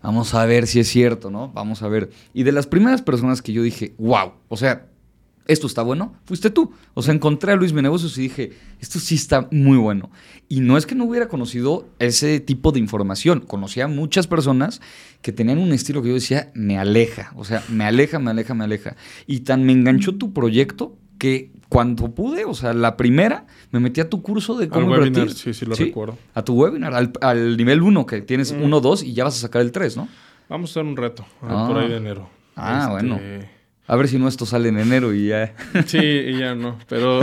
vamos 0.04 0.34
a 0.34 0.46
ver 0.46 0.68
si 0.68 0.82
es 0.82 0.90
cierto, 0.90 1.32
¿no? 1.32 1.54
Vamos 1.54 1.84
a 1.84 1.88
ver. 1.88 2.10
Y 2.34 2.44
de 2.44 2.52
las 2.52 2.68
primeras 2.68 3.02
personas 3.02 3.42
que 3.42 3.54
yo 3.54 3.64
dije, 3.64 3.94
wow, 3.98 4.34
o 4.50 4.58
sea, 4.58 4.88
esto 5.50 5.66
está 5.66 5.82
bueno, 5.82 6.14
fuiste 6.26 6.52
tú. 6.52 6.72
O 6.94 7.02
sea, 7.02 7.14
encontré 7.14 7.52
a 7.52 7.56
Luis 7.56 7.74
Mi 7.74 7.82
Negocios 7.82 8.18
y 8.20 8.22
dije, 8.22 8.52
esto 8.80 9.00
sí 9.00 9.16
está 9.16 9.48
muy 9.52 9.78
bueno. 9.78 10.12
Y 10.48 10.62
no 10.62 10.78
es 10.78 10.86
que 10.86 10.94
no 10.94 11.06
hubiera 11.06 11.28
conocido 11.28 11.90
ese 11.98 12.40
tipo 12.40 12.72
de 12.72 12.80
información. 12.80 13.42
Conocía 13.42 13.86
a 13.86 13.88
muchas 13.88 14.28
personas 14.28 14.80
que 15.24 15.32
tenían 15.32 15.58
un 15.58 15.74
estilo 15.74 16.04
que 16.04 16.10
yo 16.10 16.14
decía, 16.14 16.52
me 16.54 16.78
aleja. 16.78 17.34
O 17.36 17.44
sea, 17.44 17.64
me 17.68 17.84
aleja, 17.84 18.20
me 18.20 18.30
aleja, 18.30 18.54
me 18.54 18.64
aleja. 18.64 18.96
Y 19.26 19.40
tan 19.40 19.66
me 19.66 19.74
enganchó 19.74 20.16
tu 20.16 20.34
proyecto 20.34 20.96
que 21.18 21.52
cuando 21.68 22.14
pude, 22.14 22.46
o 22.46 22.54
sea, 22.54 22.74
la 22.74 22.96
primera, 22.96 23.48
me 23.72 23.80
metí 23.80 24.02
a 24.02 24.10
tu 24.10 24.22
curso 24.22 24.56
de 24.56 24.70
cómo 24.70 24.94
al 24.94 25.02
webinar, 25.02 25.32
sí, 25.32 25.54
sí, 25.54 25.66
lo 25.66 25.76
recuerdo. 25.76 26.18
A 26.36 26.44
tu 26.44 26.54
webinar, 26.54 26.94
al, 26.94 27.58
nivel 27.58 27.82
1, 27.82 28.06
que 28.06 28.22
tienes 28.22 28.52
1, 28.52 28.80
2 28.80 29.04
y 29.04 29.14
ya 29.14 29.24
vas 29.24 29.36
a 29.36 29.42
sacar 29.42 29.64
el 29.64 29.72
3, 29.72 29.98
¿no? 29.98 30.08
Vamos 30.48 30.70
a 30.70 30.72
hacer 30.74 30.84
un 30.86 30.96
reto, 30.96 31.26
ah. 31.42 31.68
por 31.68 31.78
ahí 31.80 31.90
de 31.90 31.98
enero. 31.98 32.30
Ah, 32.56 32.90
bueno. 32.92 33.20
A 33.90 33.96
ver 33.96 34.08
si 34.08 34.20
no 34.20 34.28
esto 34.28 34.46
sale 34.46 34.70
en 34.70 34.78
enero 34.78 35.16
y 35.16 35.30
ya. 35.30 35.56
Sí, 35.88 35.98
y 35.98 36.38
ya 36.38 36.54
no. 36.54 36.78
Pero, 36.88 37.22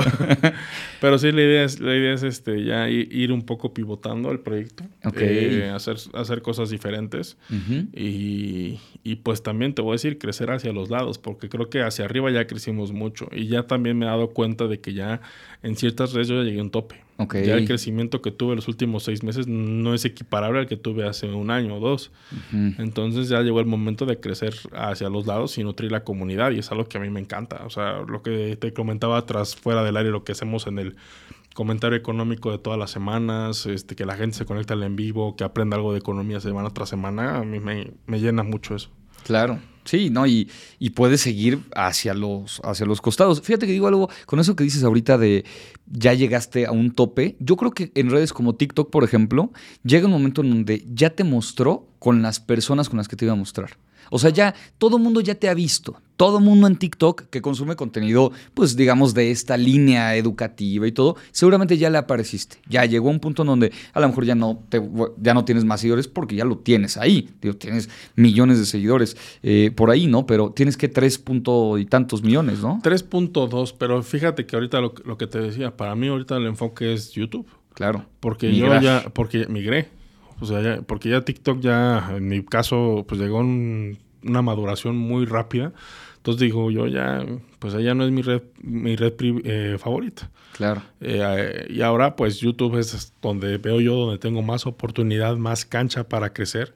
pero 1.01 1.17
sí, 1.17 1.31
la 1.31 1.43
idea 1.43 1.63
es, 1.63 1.79
la 1.79 1.95
idea 1.95 2.13
es 2.13 2.25
este, 2.25 2.65
ya 2.65 2.89
ir 2.91 3.31
un 3.31 3.43
poco 3.43 3.73
pivotando 3.73 4.33
el 4.33 4.41
proyecto. 4.41 4.83
Eh, 5.15 5.71
hacer, 5.73 5.97
hacer 6.15 6.43
cosas 6.43 6.69
diferentes. 6.69 7.39
y, 7.93 8.81
y, 9.05 9.15
pues 9.23 9.45
también 9.45 9.75
te 9.75 9.83
voy 9.83 9.93
a 9.93 9.95
decir, 9.95 10.19
crecer 10.19 10.51
hacia 10.51 10.73
los 10.73 10.91
lados, 10.91 11.19
porque 11.19 11.49
creo 11.49 11.71
que 11.71 11.83
hacia 11.83 12.05
arriba 12.05 12.33
ya 12.33 12.49
crecimos 12.49 12.91
mucho. 12.91 13.29
Y 13.31 13.47
ya 13.47 13.63
también 13.69 13.97
me 13.97 14.07
he 14.07 14.09
dado 14.09 14.31
cuenta 14.31 14.67
de 14.67 14.81
que 14.81 14.93
ya 14.93 15.21
en 15.63 15.77
ciertas 15.77 16.15
redes 16.15 16.27
yo 16.27 16.43
ya 16.43 16.43
llegué 16.43 16.59
a 16.59 16.65
un 16.65 16.71
tope. 16.71 17.06
Ya 17.19 17.55
el 17.55 17.67
crecimiento 17.67 18.21
que 18.21 18.31
tuve 18.31 18.55
los 18.55 18.69
últimos 18.69 19.05
seis 19.05 19.23
meses 19.23 19.47
no 19.47 19.95
es 19.95 20.05
equiparable 20.05 20.61
al 20.61 20.67
que 20.67 20.77
tuve 20.77 21.07
hace 21.07 21.27
un 21.27 21.51
año 21.51 21.77
o 21.77 21.81
dos. 21.81 22.13
Entonces 22.53 23.29
ya 23.29 23.41
llegó 23.41 23.61
el 23.61 23.67
momento 23.67 24.05
de 24.05 24.21
crecer 24.21 24.55
hacia 24.73 25.09
los 25.09 25.27
lados 25.27 25.57
y 25.59 25.65
nutrir 25.65 25.93
la 25.93 26.05
comunidad 26.05 26.51
y 26.51 26.59
es 26.59 26.71
algo 26.71 26.85
que 26.85 26.99
a 26.99 27.01
mí 27.01 27.09
me 27.09 27.21
encanta. 27.21 27.65
O 27.65 27.71
sea, 27.71 28.03
lo 28.07 28.23
que 28.23 28.57
te 28.57 28.73
comentaba 28.73 29.25
tras 29.25 29.57
fuera 29.57 29.83
del 29.83 29.97
aire, 29.97 30.11
lo 30.11 30.25
que 30.25 30.33
hacemos 30.33 30.67
en 30.67 30.79
el 30.79 30.97
comentario 31.55 31.97
económico 31.97 32.51
de 32.51 32.59
todas 32.59 32.79
las 32.79 32.91
semanas, 32.91 33.65
este, 33.65 33.97
que 33.97 34.05
la 34.05 34.15
gente 34.15 34.37
se 34.37 34.45
conecta 34.45 34.75
al 34.75 34.83
en 34.83 34.95
vivo, 34.95 35.37
que 35.37 35.45
aprenda 35.45 35.77
algo 35.77 35.93
de 35.93 36.01
economía 36.01 36.39
semana 36.39 36.69
tras 36.71 36.91
semana, 36.91 37.39
a 37.39 37.45
mí 37.45 37.61
me, 37.61 37.93
me 38.07 38.21
llena 38.21 38.43
mucho 38.43 38.75
eso. 38.75 38.91
Claro. 39.25 39.59
Sí, 39.87 40.11
¿no? 40.11 40.27
Y, 40.27 40.51
y 40.79 40.91
puedes 40.91 41.23
seguir 41.23 41.61
hacia 41.75 42.13
los, 42.13 42.61
hacia 42.65 42.85
los 42.85 43.01
costados. 43.01 43.41
Fíjate 43.41 43.67
que 43.67 43.73
digo 43.73 43.87
algo, 43.87 44.11
con 44.27 44.41
eso 44.41 44.55
que 44.55 44.65
dices 44.65 44.85
ahorita 44.85 45.17
de 45.17 45.45
ya 45.87 46.13
llegaste 46.13 46.67
a 46.67 46.73
un 46.73 46.91
tope, 46.91 47.37
yo 47.39 47.57
creo 47.57 47.71
que 47.71 47.93
en 47.95 48.11
redes 48.11 48.33
como 48.33 48.55
TikTok, 48.55 48.91
por 48.91 49.05
ejemplo, 49.05 49.53
llega 49.85 50.07
un 50.07 50.13
momento 50.13 50.43
en 50.43 50.51
donde 50.51 50.85
ya 50.93 51.11
te 51.11 51.25
mostró 51.25 51.89
con 51.99 52.21
las 52.23 52.41
personas 52.41 52.89
con 52.89 52.99
las 52.99 53.09
que 53.09 53.17
te 53.17 53.25
iba 53.25 53.33
a 53.33 53.37
mostrar. 53.37 53.79
O 54.11 54.19
sea, 54.19 54.31
ya 54.31 54.55
todo 54.79 54.97
el 54.97 55.03
mundo 55.03 55.21
ya 55.21 55.35
te 55.35 55.49
ha 55.49 55.55
visto. 55.55 56.01
Todo 56.17 56.41
mundo 56.41 56.67
en 56.67 56.77
TikTok 56.77 57.25
que 57.31 57.43
consume 57.43 57.77
contenido, 57.77 58.33
pues 58.55 58.77
digamos, 58.77 59.15
de 59.15 59.31
esta 59.31 59.57
línea 59.57 60.17
educativa 60.17 60.87
y 60.87 60.93
todo, 60.93 61.17
seguramente 61.31 61.77
ya 61.77 61.91
le 61.91 61.99
apareciste. 61.99 62.59
Ya 62.69 62.85
llegó 62.85 63.09
a 63.09 63.13
un 63.13 63.21
punto 63.21 63.43
en 63.43 63.49
donde 63.49 63.73
a 63.93 64.01
lo 64.01 64.09
mejor 64.09 64.25
ya 64.25 64.35
no, 64.35 64.63
te, 64.69 64.83
ya 65.21 65.35
no 65.35 65.45
tienes 65.45 65.65
más 65.65 65.81
seguidores 65.81 66.09
porque 66.09 66.37
ya 66.37 66.45
lo 66.45 66.59
tienes 66.59 66.97
ahí. 66.97 67.31
Digo, 67.41 67.57
tienes 67.57 67.89
millones 68.15 68.59
de 68.59 68.67
seguidores 68.67 69.17
eh, 69.43 69.71
por 69.75 69.91
ahí, 69.91 70.07
¿no? 70.07 70.27
Pero 70.27 70.51
tienes 70.51 70.77
que 70.77 70.89
tres 70.89 71.19
punto 71.19 71.79
y 71.79 71.87
tantos 71.87 72.23
millones, 72.23 72.61
¿no? 72.61 72.81
3.2, 72.83 73.75
pero 73.79 74.03
fíjate 74.03 74.47
que 74.47 74.57
ahorita 74.57 74.81
lo, 74.81 74.95
lo, 75.05 75.19
que 75.19 75.27
te 75.27 75.39
decía, 75.39 75.77
para 75.77 75.95
mí 75.95 76.09
ahorita 76.09 76.37
el 76.37 76.47
enfoque 76.47 76.93
es 76.93 77.13
YouTube. 77.13 77.47
Claro. 77.75 78.07
Porque 78.21 78.55
yo 78.55 78.81
ya, 78.81 79.05
porque 79.13 79.47
migré. 79.49 79.89
O 80.41 80.47
sea, 80.47 80.81
porque 80.87 81.11
ya 81.11 81.23
TikTok 81.23 81.61
ya, 81.61 82.11
en 82.17 82.29
mi 82.29 82.43
caso, 82.43 83.05
pues 83.07 83.21
llegó 83.21 83.39
un, 83.39 83.99
una 84.23 84.43
maduración 84.43 84.97
muy 84.97 85.27
rápida. 85.27 85.73
Entonces 86.17 86.41
digo, 86.41 86.71
yo 86.73 86.89
ya, 86.89 87.25
pues 87.61 87.75
ella 87.75 87.95
no 87.95 88.05
es 88.05 88.11
mi 88.11 88.21
red, 88.23 88.43
mi 88.61 88.97
red 88.97 89.13
eh, 89.21 89.77
favorita. 89.79 90.31
Claro. 90.57 90.83
Eh, 91.01 91.67
y 91.71 91.83
ahora, 91.83 92.17
pues 92.17 92.41
YouTube 92.41 92.79
es 92.79 93.13
donde 93.23 93.59
veo 93.59 93.81
yo, 93.81 93.95
donde 93.95 94.19
tengo 94.19 94.43
más 94.43 94.67
oportunidad, 94.67 95.37
más 95.37 95.65
cancha 95.65 96.09
para 96.09 96.33
crecer. 96.33 96.75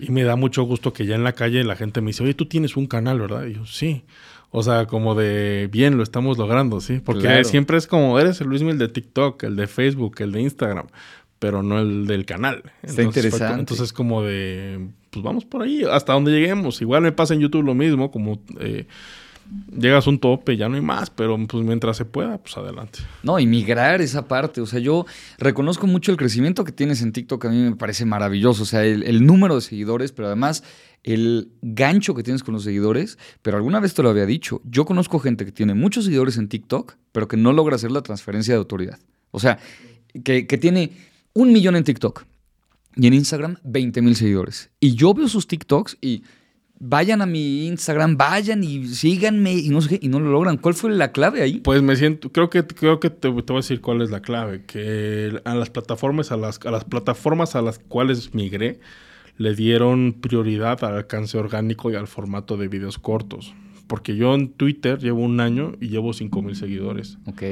Y 0.00 0.10
me 0.10 0.22
da 0.22 0.36
mucho 0.36 0.62
gusto 0.62 0.92
que 0.92 1.06
ya 1.06 1.16
en 1.16 1.24
la 1.24 1.32
calle 1.32 1.64
la 1.64 1.74
gente 1.74 2.00
me 2.00 2.08
dice, 2.08 2.22
oye, 2.22 2.34
tú 2.34 2.46
tienes 2.46 2.76
un 2.76 2.86
canal, 2.86 3.18
¿verdad? 3.18 3.46
Y 3.46 3.54
yo, 3.54 3.66
sí. 3.66 4.04
O 4.50 4.62
sea, 4.62 4.86
como 4.86 5.14
de 5.14 5.68
bien, 5.72 5.96
lo 5.96 6.02
estamos 6.02 6.36
logrando, 6.38 6.80
¿sí? 6.80 7.00
Porque 7.02 7.42
siempre 7.42 7.78
es 7.78 7.86
como, 7.86 8.20
eres 8.20 8.40
el 8.40 8.48
Luis 8.48 8.62
Mil 8.62 8.78
de 8.78 8.88
TikTok, 8.88 9.42
el 9.44 9.56
de 9.56 9.66
Facebook, 9.66 10.16
el 10.20 10.30
de 10.30 10.42
Instagram 10.42 10.86
pero 11.42 11.64
no 11.64 11.80
el 11.80 12.06
del 12.06 12.24
canal. 12.24 12.62
Está 12.84 13.02
interesante. 13.02 13.58
entonces, 13.58 13.92
como 13.92 14.22
de, 14.22 14.90
pues 15.12 15.22
vamos 15.22 15.44
por 15.44 15.62
ahí, 15.62 15.84
hasta 15.84 16.14
donde 16.14 16.32
lleguemos. 16.32 16.80
Igual 16.80 17.02
me 17.02 17.12
pasa 17.12 17.34
en 17.34 17.40
YouTube 17.40 17.64
lo 17.64 17.74
mismo, 17.74 18.10
como 18.10 18.40
eh, 18.58 18.86
llegas 19.78 20.06
a 20.06 20.10
un 20.10 20.18
tope, 20.18 20.56
ya 20.56 20.70
no 20.70 20.76
hay 20.76 20.80
más, 20.80 21.10
pero 21.10 21.38
pues 21.46 21.62
mientras 21.62 21.98
se 21.98 22.06
pueda, 22.06 22.38
pues 22.38 22.56
adelante. 22.56 23.00
No, 23.22 23.38
y 23.38 23.46
migrar 23.46 24.00
esa 24.00 24.26
parte. 24.26 24.62
O 24.62 24.66
sea, 24.66 24.80
yo 24.80 25.04
reconozco 25.36 25.86
mucho 25.86 26.12
el 26.12 26.16
crecimiento 26.16 26.64
que 26.64 26.72
tienes 26.72 27.02
en 27.02 27.12
TikTok, 27.12 27.44
a 27.44 27.50
mí 27.50 27.58
me 27.58 27.76
parece 27.76 28.06
maravilloso. 28.06 28.62
O 28.62 28.66
sea, 28.66 28.86
el, 28.86 29.26
número 29.26 29.56
de 29.56 29.60
seguidores, 29.60 30.12
pero 30.12 30.28
además 30.28 30.64
el 31.02 31.50
gancho 31.60 32.14
que 32.14 32.22
tienes 32.22 32.42
con 32.42 32.54
los 32.54 32.64
seguidores. 32.64 33.18
Pero 33.42 33.58
alguna 33.58 33.80
vez 33.80 33.92
te 33.92 34.02
lo 34.02 34.08
había 34.08 34.24
dicho, 34.24 34.62
yo 34.64 34.86
conozco 34.86 35.18
gente 35.18 35.44
que 35.44 35.52
tiene 35.52 35.74
muchos 35.74 36.06
seguidores 36.06 36.38
en 36.38 36.48
TikTok, 36.48 36.94
pero 37.12 37.28
que 37.28 37.36
no 37.36 37.52
logra 37.52 37.76
hacer 37.76 37.90
la 37.90 38.00
transferencia 38.00 38.54
de 38.54 38.58
autoridad. 38.58 38.98
O 39.30 39.40
sea, 39.40 39.58
que 40.24 40.58
tiene 40.58 40.92
un 41.34 41.52
millón 41.52 41.76
en 41.76 41.84
TikTok 41.84 42.24
y 42.96 43.06
en 43.06 43.14
Instagram 43.14 43.56
20 43.64 44.02
mil 44.02 44.16
seguidores. 44.16 44.70
Y 44.80 44.94
yo 44.94 45.14
veo 45.14 45.28
sus 45.28 45.46
TikToks 45.46 45.98
y 46.00 46.22
vayan 46.84 47.22
a 47.22 47.26
mi 47.26 47.66
Instagram, 47.68 48.16
vayan 48.16 48.64
y 48.64 48.86
síganme 48.88 49.54
y 49.54 49.68
no 49.68 49.80
sé 49.80 49.90
qué, 49.90 50.06
y 50.06 50.08
no 50.08 50.18
lo 50.18 50.30
logran. 50.30 50.56
¿Cuál 50.56 50.74
fue 50.74 50.90
la 50.90 51.12
clave 51.12 51.42
ahí? 51.42 51.60
Pues 51.60 51.80
me 51.80 51.94
siento, 51.94 52.32
creo 52.32 52.50
que, 52.50 52.66
creo 52.66 52.98
que 52.98 53.08
te, 53.08 53.20
te 53.20 53.28
voy 53.28 53.44
a 53.50 53.54
decir 53.54 53.80
cuál 53.80 54.02
es 54.02 54.10
la 54.10 54.20
clave, 54.20 54.64
que 54.66 55.40
a 55.44 55.54
las 55.54 55.70
plataformas, 55.70 56.32
a 56.32 56.36
las, 56.36 56.58
a 56.64 56.70
las 56.70 56.84
plataformas 56.84 57.54
a 57.54 57.62
las 57.62 57.78
cuales 57.78 58.34
migré, 58.34 58.80
le 59.38 59.54
dieron 59.54 60.12
prioridad 60.20 60.82
al 60.84 60.96
alcance 60.96 61.38
orgánico 61.38 61.90
y 61.90 61.94
al 61.94 62.08
formato 62.08 62.56
de 62.56 62.68
videos 62.68 62.98
cortos. 62.98 63.54
Porque 63.86 64.16
yo 64.16 64.34
en 64.34 64.52
Twitter 64.52 64.98
llevo 64.98 65.20
un 65.20 65.40
año 65.40 65.72
y 65.80 65.88
llevo 65.88 66.12
5 66.12 66.42
mil 66.42 66.56
seguidores. 66.56 67.18
Ok. 67.26 67.42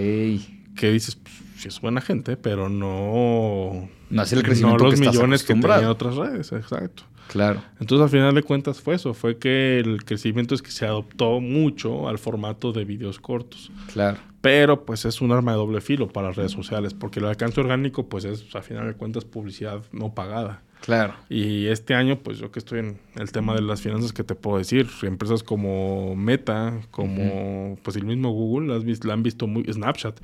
Que 0.81 0.91
dices, 0.91 1.15
pues, 1.17 1.35
sí 1.59 1.69
es 1.69 1.79
buena 1.83 2.01
gente, 2.01 2.39
pero 2.39 2.71
no... 2.71 3.91
No 4.09 4.23
es 4.23 4.33
el 4.33 4.43
crecimiento 4.43 4.79
no 4.79 4.91
los 4.91 4.95
que 4.95 5.01
estás 5.01 5.15
millones 5.15 5.43
que 5.43 5.53
tenían 5.53 5.85
otras 5.85 6.17
redes, 6.17 6.53
exacto. 6.53 7.03
Claro. 7.29 7.63
Entonces, 7.79 8.03
al 8.03 8.09
final 8.09 8.35
de 8.35 8.43
cuentas 8.43 8.81
fue 8.81 8.95
eso, 8.95 9.13
fue 9.13 9.37
que 9.37 9.79
el 9.79 10.03
crecimiento 10.07 10.55
es 10.55 10.63
que 10.63 10.71
se 10.71 10.87
adoptó 10.87 11.39
mucho 11.41 12.09
al 12.09 12.19
formato 12.19 12.73
de 12.73 12.87
videos 12.87 13.21
cortos. 13.21 13.71
Claro. 13.93 14.17
Pero 14.41 14.87
pues 14.87 15.05
es 15.05 15.21
un 15.21 15.33
arma 15.33 15.53
de 15.53 15.59
doble 15.59 15.83
filo 15.83 16.09
para 16.09 16.29
las 16.29 16.37
redes 16.37 16.53
sociales, 16.53 16.95
porque 16.95 17.21
el 17.21 17.27
alcance 17.27 17.61
orgánico 17.61 18.09
pues 18.09 18.25
es, 18.25 18.47
al 18.55 18.63
final 18.63 18.87
de 18.87 18.95
cuentas, 18.95 19.27
publicidad 19.27 19.83
no 19.93 20.15
pagada. 20.15 20.63
Claro. 20.81 21.15
Y 21.29 21.67
este 21.67 21.93
año, 21.93 22.21
pues 22.21 22.39
yo 22.39 22.51
que 22.51 22.59
estoy 22.59 22.79
en 22.79 22.99
el 23.17 23.31
tema 23.33 23.55
de 23.55 23.61
las 23.61 23.83
finanzas, 23.83 24.15
que 24.15 24.25
te 24.25 24.35
puedo 24.35 24.57
decir? 24.57 24.89
Empresas 25.03 25.43
como 25.43 26.17
Meta, 26.17 26.81
como 26.91 27.79
pues 27.83 27.97
el 27.97 28.07
mismo 28.07 28.31
Google, 28.31 28.83
la 29.05 29.13
han 29.13 29.23
visto 29.23 29.47
muy, 29.47 29.65
Snapchat, 29.71 30.19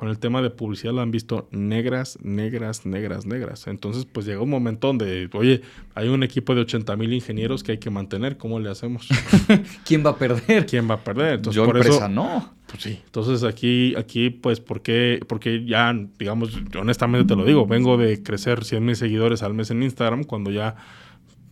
con 0.00 0.08
el 0.08 0.18
tema 0.18 0.40
de 0.40 0.48
publicidad 0.48 0.94
la 0.94 1.02
han 1.02 1.10
visto 1.10 1.46
negras, 1.50 2.18
negras, 2.22 2.86
negras, 2.86 3.26
negras. 3.26 3.66
Entonces, 3.66 4.06
pues 4.10 4.24
llega 4.24 4.40
un 4.40 4.48
momento 4.48 4.86
donde, 4.86 5.28
oye, 5.34 5.60
hay 5.94 6.08
un 6.08 6.22
equipo 6.22 6.54
de 6.54 6.62
80 6.62 6.96
mil 6.96 7.12
ingenieros 7.12 7.62
que 7.62 7.72
hay 7.72 7.78
que 7.78 7.90
mantener, 7.90 8.38
¿cómo 8.38 8.58
le 8.60 8.70
hacemos? 8.70 9.06
¿Quién 9.84 10.02
va 10.02 10.12
a 10.12 10.16
perder? 10.16 10.64
¿Quién 10.64 10.88
va 10.88 10.94
a 10.94 11.04
perder? 11.04 11.34
Entonces, 11.34 11.54
Yo 11.54 11.66
por 11.66 11.76
empresa 11.76 11.98
eso, 11.98 12.08
no. 12.08 12.50
pues 12.66 12.82
sí, 12.82 12.98
entonces 13.04 13.44
aquí, 13.44 13.94
aquí 13.94 14.30
pues, 14.30 14.58
¿por 14.58 14.80
qué? 14.80 15.20
Porque 15.28 15.66
ya, 15.66 15.94
digamos, 16.18 16.58
yo 16.72 16.80
honestamente 16.80 17.28
te 17.28 17.36
lo 17.38 17.44
digo, 17.44 17.66
vengo 17.66 17.98
de 17.98 18.22
crecer 18.22 18.64
100 18.64 18.82
mil 18.82 18.96
seguidores 18.96 19.42
al 19.42 19.52
mes 19.52 19.70
en 19.70 19.82
Instagram 19.82 20.24
cuando 20.24 20.50
ya 20.50 20.76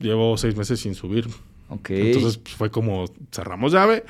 llevo 0.01 0.39
seis 0.39 0.57
meses 0.57 0.81
sin 0.81 0.95
subir. 0.95 1.29
Ok. 1.69 1.91
Entonces 1.91 2.39
pues, 2.39 2.55
fue 2.55 2.71
como, 2.71 3.05
cerramos 3.31 3.73
llave. 3.73 4.07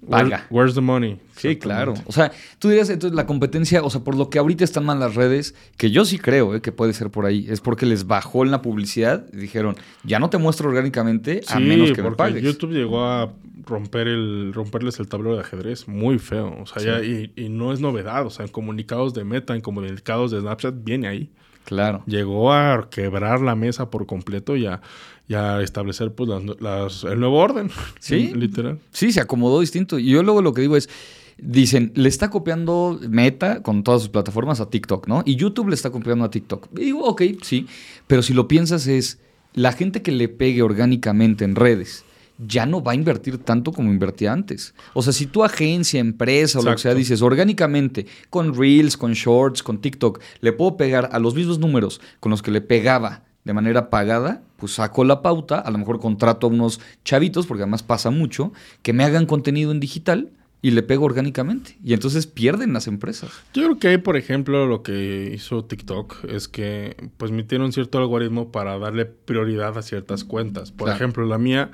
Where- 0.00 0.30
Paga. 0.30 0.46
where's 0.50 0.74
the 0.74 0.80
money? 0.80 1.18
Sí, 1.36 1.56
claro. 1.56 1.94
O 2.06 2.12
sea, 2.12 2.30
tú 2.58 2.68
dirías 2.68 2.88
entonces 2.90 3.16
la 3.16 3.26
competencia, 3.26 3.82
o 3.82 3.90
sea, 3.90 4.02
por 4.02 4.16
lo 4.16 4.30
que 4.30 4.38
ahorita 4.38 4.62
están 4.64 4.84
mal 4.84 4.98
las 5.00 5.14
redes, 5.16 5.54
que 5.76 5.90
yo 5.90 6.04
sí 6.04 6.18
creo 6.18 6.54
eh, 6.54 6.60
que 6.60 6.70
puede 6.72 6.92
ser 6.92 7.10
por 7.10 7.26
ahí, 7.26 7.46
es 7.48 7.60
porque 7.60 7.84
les 7.86 8.06
bajó 8.06 8.44
en 8.44 8.50
la 8.50 8.62
publicidad 8.62 9.26
y 9.32 9.36
dijeron, 9.36 9.76
ya 10.04 10.18
no 10.18 10.30
te 10.30 10.38
muestro 10.38 10.68
orgánicamente 10.68 11.40
a 11.48 11.56
Sí, 11.58 11.62
menos 11.64 11.90
que 11.92 11.98
me 12.02 12.08
porque 12.10 12.16
pagues. 12.16 12.42
YouTube 12.42 12.72
llegó 12.72 13.04
a 13.04 13.32
romper 13.66 14.08
el, 14.08 14.52
romperles 14.54 14.98
el 15.00 15.08
tablero 15.08 15.34
de 15.34 15.40
ajedrez 15.42 15.88
muy 15.88 16.18
feo. 16.18 16.56
O 16.60 16.66
sea, 16.66 16.82
ya, 16.82 17.04
y, 17.04 17.32
y 17.36 17.48
no 17.48 17.72
es 17.72 17.80
novedad. 17.80 18.24
O 18.24 18.30
sea, 18.30 18.44
en 18.46 18.52
comunicados 18.52 19.14
de 19.14 19.24
Meta, 19.24 19.54
en 19.54 19.60
comunicados 19.60 20.30
de 20.30 20.40
Snapchat, 20.40 20.74
viene 20.84 21.08
ahí. 21.08 21.30
Claro. 21.64 22.02
llegó 22.06 22.50
a 22.54 22.88
quebrar 22.88 23.42
la 23.42 23.54
mesa 23.54 23.90
por 23.90 24.06
completo 24.06 24.56
y 24.56 24.64
a, 24.64 24.80
y 25.28 25.34
a 25.34 25.60
establecer 25.62 26.12
pues 26.14 26.28
las, 26.28 26.42
las- 26.60 27.04
el 27.04 27.20
nuevo 27.20 27.36
orden. 27.38 27.70
Sí. 28.00 28.32
Literal. 28.34 28.78
Sí, 28.92 29.12
se 29.12 29.20
acomodó 29.20 29.60
distinto. 29.60 29.98
Y 29.98 30.06
yo 30.06 30.22
luego 30.22 30.40
lo 30.42 30.54
que 30.54 30.62
digo 30.62 30.76
es, 30.76 30.88
dicen, 31.36 31.92
le 31.94 32.08
está 32.08 32.30
copiando 32.30 32.98
Meta 33.08 33.62
con 33.62 33.84
todas 33.84 34.00
sus 34.02 34.10
plataformas 34.10 34.60
a 34.60 34.70
TikTok, 34.70 35.06
¿no? 35.06 35.22
Y 35.26 35.36
YouTube 35.36 35.68
le 35.68 35.74
está 35.74 35.90
copiando 35.90 36.24
a 36.24 36.30
TikTok. 36.30 36.68
Y 36.78 36.84
digo, 36.86 37.04
ok, 37.04 37.22
sí. 37.42 37.66
Pero 38.06 38.22
si 38.22 38.32
lo 38.34 38.48
piensas 38.48 38.86
es, 38.86 39.18
la 39.54 39.72
gente 39.72 40.02
que 40.02 40.12
le 40.12 40.28
pegue 40.28 40.62
orgánicamente 40.62 41.44
en 41.44 41.54
redes 41.54 42.04
ya 42.46 42.66
no 42.66 42.82
va 42.84 42.92
a 42.92 42.94
invertir 42.94 43.38
tanto 43.38 43.72
como 43.72 43.90
invertía 43.90 44.32
antes. 44.32 44.72
O 44.94 45.02
sea, 45.02 45.12
si 45.12 45.26
tu 45.26 45.42
agencia, 45.42 45.98
empresa 45.98 46.60
o 46.60 46.62
lo 46.62 46.70
que 46.70 46.78
sea 46.78 46.94
dices 46.94 47.20
orgánicamente, 47.20 48.06
con 48.30 48.54
Reels, 48.56 48.96
con 48.96 49.12
Shorts, 49.14 49.62
con 49.64 49.80
TikTok, 49.80 50.20
le 50.40 50.52
puedo 50.52 50.76
pegar 50.76 51.08
a 51.12 51.18
los 51.18 51.34
mismos 51.34 51.58
números 51.58 52.00
con 52.20 52.30
los 52.30 52.40
que 52.40 52.52
le 52.52 52.60
pegaba 52.60 53.24
de 53.48 53.54
manera 53.54 53.88
pagada, 53.88 54.42
pues 54.58 54.74
saco 54.74 55.04
la 55.04 55.22
pauta, 55.22 55.58
a 55.58 55.70
lo 55.70 55.78
mejor 55.78 56.00
contrato 56.00 56.46
a 56.46 56.50
unos 56.50 56.80
chavitos, 57.02 57.46
porque 57.46 57.62
además 57.62 57.82
pasa 57.82 58.10
mucho, 58.10 58.52
que 58.82 58.92
me 58.92 59.04
hagan 59.04 59.24
contenido 59.24 59.72
en 59.72 59.80
digital 59.80 60.28
y 60.60 60.72
le 60.72 60.82
pego 60.82 61.06
orgánicamente. 61.06 61.78
Y 61.82 61.94
entonces 61.94 62.26
pierden 62.26 62.74
las 62.74 62.88
empresas. 62.88 63.30
Yo 63.54 63.62
creo 63.62 63.78
que 63.78 63.98
por 63.98 64.18
ejemplo, 64.18 64.66
lo 64.66 64.82
que 64.82 65.30
hizo 65.34 65.64
TikTok 65.64 66.24
es 66.28 66.46
que 66.48 66.94
pues 67.16 67.30
metieron 67.32 67.72
cierto 67.72 67.96
algoritmo 67.96 68.52
para 68.52 68.78
darle 68.78 69.06
prioridad 69.06 69.78
a 69.78 69.82
ciertas 69.82 70.24
cuentas. 70.24 70.70
Por 70.70 70.88
Claro. 70.88 70.96
ejemplo, 70.96 71.24
la 71.24 71.38
mía, 71.38 71.70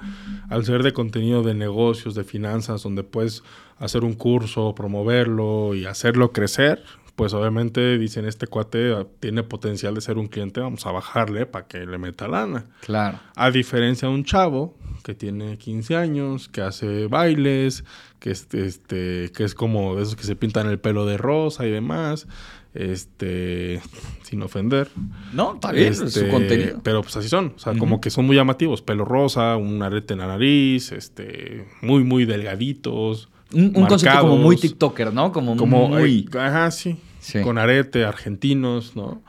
al 0.48 0.64
ser 0.64 0.84
de 0.84 0.92
contenido 0.92 1.42
de 1.42 1.54
negocios, 1.54 2.14
de 2.14 2.22
finanzas, 2.22 2.84
donde 2.84 3.02
puedes 3.02 3.42
hacer 3.78 4.04
un 4.04 4.14
curso, 4.14 4.76
promoverlo 4.76 5.74
y 5.74 5.86
hacerlo 5.86 6.30
crecer, 6.30 6.84
pues 7.16 7.32
obviamente 7.32 7.98
dicen, 7.98 8.24
este 8.26 8.46
cuate 8.46 8.92
ah, 8.92 9.06
tiene 9.20 9.42
potencial 9.42 9.94
de 9.94 10.00
ser 10.00 10.18
un 10.18 10.26
cliente, 10.26 10.60
vamos 10.60 10.84
a 10.86 10.92
bajarle 10.92 11.46
para 11.46 11.66
que 11.66 11.86
le 11.86 11.98
meta 11.98 12.28
lana. 12.28 12.66
Claro. 12.80 13.20
A 13.36 13.50
diferencia 13.50 14.08
de 14.08 14.14
un 14.14 14.24
chavo 14.24 14.76
que 15.04 15.14
tiene 15.14 15.58
15 15.58 15.96
años, 15.96 16.48
que 16.48 16.62
hace 16.62 17.06
bailes, 17.06 17.84
que, 18.18 18.30
este, 18.30 18.66
este, 18.66 19.30
que 19.32 19.44
es 19.44 19.54
como 19.54 19.96
de 19.96 20.02
esos 20.02 20.16
que 20.16 20.24
se 20.24 20.34
pintan 20.34 20.68
el 20.68 20.78
pelo 20.78 21.06
de 21.06 21.16
rosa 21.18 21.66
y 21.66 21.70
demás, 21.70 22.26
este, 22.72 23.80
sin 24.22 24.42
ofender. 24.42 24.88
No, 25.32 25.54
está 25.54 25.72
bien, 25.72 25.92
es 25.92 25.98
su 25.98 26.06
Este, 26.06 26.28
contenido. 26.28 26.80
Pero 26.82 27.02
pues 27.02 27.16
así 27.16 27.28
son, 27.28 27.52
o 27.54 27.58
sea, 27.58 27.76
como 27.78 28.00
que 28.00 28.10
son 28.10 28.26
muy 28.26 28.34
llamativos, 28.34 28.82
pelo 28.82 29.04
rosa, 29.04 29.56
un 29.56 29.82
arete 29.82 30.14
en 30.14 30.20
la 30.20 30.26
nariz, 30.26 30.90
este, 30.90 31.66
muy, 31.80 32.02
muy 32.02 32.24
delgaditos. 32.24 33.28
Un, 33.52 33.72
un 33.76 33.86
concepto 33.86 34.20
como 34.20 34.36
muy 34.36 34.56
TikToker, 34.56 35.12
¿no? 35.12 35.32
Como, 35.32 35.56
Como, 35.56 35.88
muy... 35.88 36.28
eh, 36.32 36.38
ajá, 36.38 36.70
sí, 36.70 36.96
Sí. 37.20 37.40
con 37.42 37.58
arete, 37.58 38.04
argentinos, 38.04 38.96
¿no? 38.96 39.22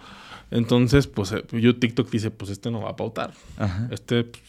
Entonces, 0.51 1.07
pues 1.07 1.31
eh, 1.31 1.43
yo 1.51 1.75
TikTok 1.77 2.10
dice, 2.10 2.31
pues 2.31 2.51
este 2.51 2.72
no 2.72 2.81
va 2.81 2.91
a 2.91 2.95
pautar. 2.95 3.34
Ajá. 3.57 3.88
Este, 3.91 4.24
pues, 4.25 4.41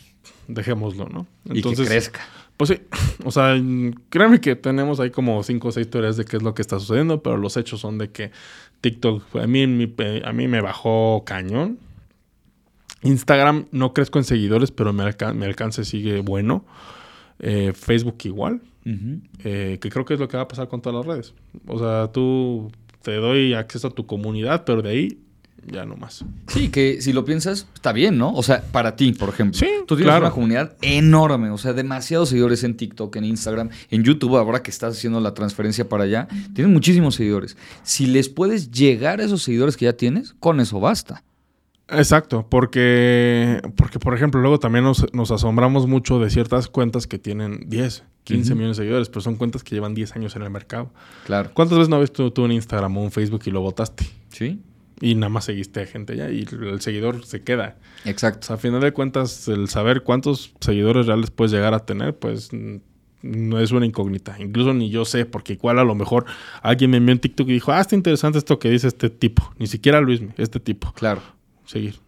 dejémoslo, 0.48 1.08
¿no? 1.08 1.26
y 1.52 1.62
que 1.62 1.74
crezca. 1.74 2.20
Pues 2.56 2.70
sí, 2.70 2.80
o 3.24 3.30
sea, 3.30 3.54
créanme 4.08 4.40
que 4.40 4.56
tenemos 4.56 4.98
ahí 4.98 5.10
como 5.10 5.42
cinco 5.42 5.68
o 5.68 5.72
seis 5.72 5.90
teorías 5.90 6.16
de 6.16 6.24
qué 6.24 6.38
es 6.38 6.42
lo 6.42 6.54
que 6.54 6.62
está 6.62 6.78
sucediendo, 6.80 7.22
pero 7.22 7.36
los 7.36 7.56
hechos 7.58 7.80
son 7.80 7.98
de 7.98 8.10
que 8.10 8.30
TikTok 8.80 9.36
a 9.36 9.46
mí, 9.46 9.62
a 10.24 10.32
mí 10.32 10.48
me 10.48 10.60
bajó 10.62 11.22
cañón. 11.26 11.78
Instagram 13.02 13.66
no 13.72 13.92
crezco 13.92 14.18
en 14.18 14.24
seguidores, 14.24 14.70
pero 14.70 14.92
mi, 14.92 15.02
alca- 15.02 15.32
mi 15.34 15.44
alcance 15.44 15.84
sigue 15.84 16.20
bueno. 16.20 16.64
Eh, 17.38 17.72
Facebook 17.74 18.16
igual, 18.24 18.60
eh, 18.84 19.78
que 19.80 19.90
creo 19.90 20.04
que 20.04 20.14
es 20.14 20.20
lo 20.20 20.28
que 20.28 20.36
va 20.36 20.44
a 20.44 20.48
pasar 20.48 20.68
con 20.68 20.80
todas 20.80 21.06
las 21.06 21.16
redes. 21.16 21.34
O 21.66 21.78
sea, 21.78 22.10
tú 22.12 22.70
te 23.02 23.14
doy 23.14 23.54
acceso 23.54 23.88
a 23.88 23.90
tu 23.90 24.06
comunidad, 24.06 24.64
pero 24.64 24.82
de 24.82 24.90
ahí 24.90 25.18
ya 25.70 25.84
no 25.84 25.96
más. 25.96 26.24
Sí, 26.46 26.68
que 26.68 27.00
si 27.02 27.12
lo 27.12 27.24
piensas, 27.24 27.66
está 27.74 27.92
bien, 27.92 28.18
¿no? 28.18 28.32
O 28.32 28.42
sea, 28.42 28.62
para 28.62 28.96
ti, 28.96 29.12
por 29.12 29.28
ejemplo. 29.28 29.58
Sí, 29.58 29.66
Tú 29.86 29.96
tienes 29.96 30.06
claro. 30.12 30.26
una 30.26 30.34
comunidad 30.34 30.76
enorme, 30.80 31.50
o 31.50 31.58
sea, 31.58 31.72
demasiados 31.72 32.28
seguidores 32.28 32.62
en 32.64 32.76
TikTok, 32.76 33.16
en 33.16 33.24
Instagram, 33.24 33.70
en 33.90 34.04
YouTube, 34.04 34.36
ahora 34.36 34.62
que 34.62 34.70
estás 34.70 34.96
haciendo 34.96 35.20
la 35.20 35.34
transferencia 35.34 35.88
para 35.88 36.04
allá. 36.04 36.28
Tienes 36.54 36.72
muchísimos 36.72 37.16
seguidores. 37.16 37.56
Si 37.82 38.06
les 38.06 38.28
puedes 38.28 38.70
llegar 38.70 39.20
a 39.20 39.24
esos 39.24 39.42
seguidores 39.42 39.76
que 39.76 39.86
ya 39.86 39.94
tienes, 39.94 40.34
con 40.34 40.60
eso 40.60 40.80
basta. 40.80 41.24
Exacto, 41.88 42.46
porque, 42.48 43.60
porque 43.76 43.98
por 44.00 44.14
ejemplo, 44.14 44.40
luego 44.40 44.58
también 44.58 44.84
nos, 44.84 45.06
nos 45.14 45.30
asombramos 45.30 45.86
mucho 45.86 46.18
de 46.18 46.30
ciertas 46.30 46.66
cuentas 46.68 47.06
que 47.06 47.18
tienen 47.18 47.68
10, 47.68 48.02
15 48.24 48.50
Ujú. 48.50 48.56
millones 48.56 48.76
de 48.76 48.82
seguidores, 48.82 49.08
pero 49.08 49.20
son 49.20 49.36
cuentas 49.36 49.62
que 49.62 49.74
llevan 49.76 49.94
10 49.94 50.16
años 50.16 50.34
en 50.34 50.42
el 50.42 50.50
mercado. 50.50 50.90
Claro. 51.26 51.50
¿Cuántas 51.54 51.78
veces 51.78 51.88
no 51.88 52.00
ves 52.00 52.12
tú, 52.12 52.30
tú 52.32 52.44
en 52.44 52.52
Instagram 52.52 52.96
o 52.98 53.04
en 53.04 53.12
Facebook 53.12 53.42
y 53.46 53.50
lo 53.52 53.60
votaste? 53.60 54.04
Sí, 54.30 54.60
Y 55.00 55.14
nada 55.14 55.28
más 55.28 55.44
seguiste 55.44 55.80
a 55.80 55.86
gente 55.86 56.16
ya 56.16 56.28
y 56.30 56.40
el 56.60 56.80
seguidor 56.80 57.24
se 57.24 57.42
queda. 57.42 57.76
O 58.04 58.08
exacto. 58.08 58.46
sea, 58.48 58.56
a 58.56 58.58
final 58.58 58.80
de 58.80 58.92
cuentas, 58.92 59.46
el 59.46 59.68
saber 59.68 60.02
cuántos 60.02 60.54
seguidores 60.60 61.06
reales 61.06 61.30
puedes 61.30 61.52
llegar 61.52 61.72
a 61.74 61.80
tener, 61.86 62.18
pues 62.18 62.50
no 63.22 63.60
es 63.60 63.70
una 63.72 63.86
incógnita. 63.86 64.36
Incluso 64.40 64.74
ni 64.74 64.90
yo 64.90 65.04
sé, 65.04 65.24
porque 65.24 65.52
igual 65.54 65.78
a 65.78 65.84
lo 65.84 65.94
mejor 65.94 66.24
alguien 66.62 66.90
me 66.90 66.96
envió 66.96 67.12
en 67.12 67.20
TikTok 67.20 67.48
y 67.48 67.52
dijo, 67.52 67.72
ah, 67.72 67.80
está 67.80 67.94
interesante 67.94 68.38
esto 68.38 68.58
que 68.58 68.70
dice 68.70 68.88
este 68.88 69.08
tipo. 69.10 69.52
Ni 69.58 69.66
siquiera 69.68 70.00
Luis, 70.00 70.20
este 70.36 70.58
tipo. 70.60 70.92
Claro. 70.92 71.22
Seguir. 71.66 72.00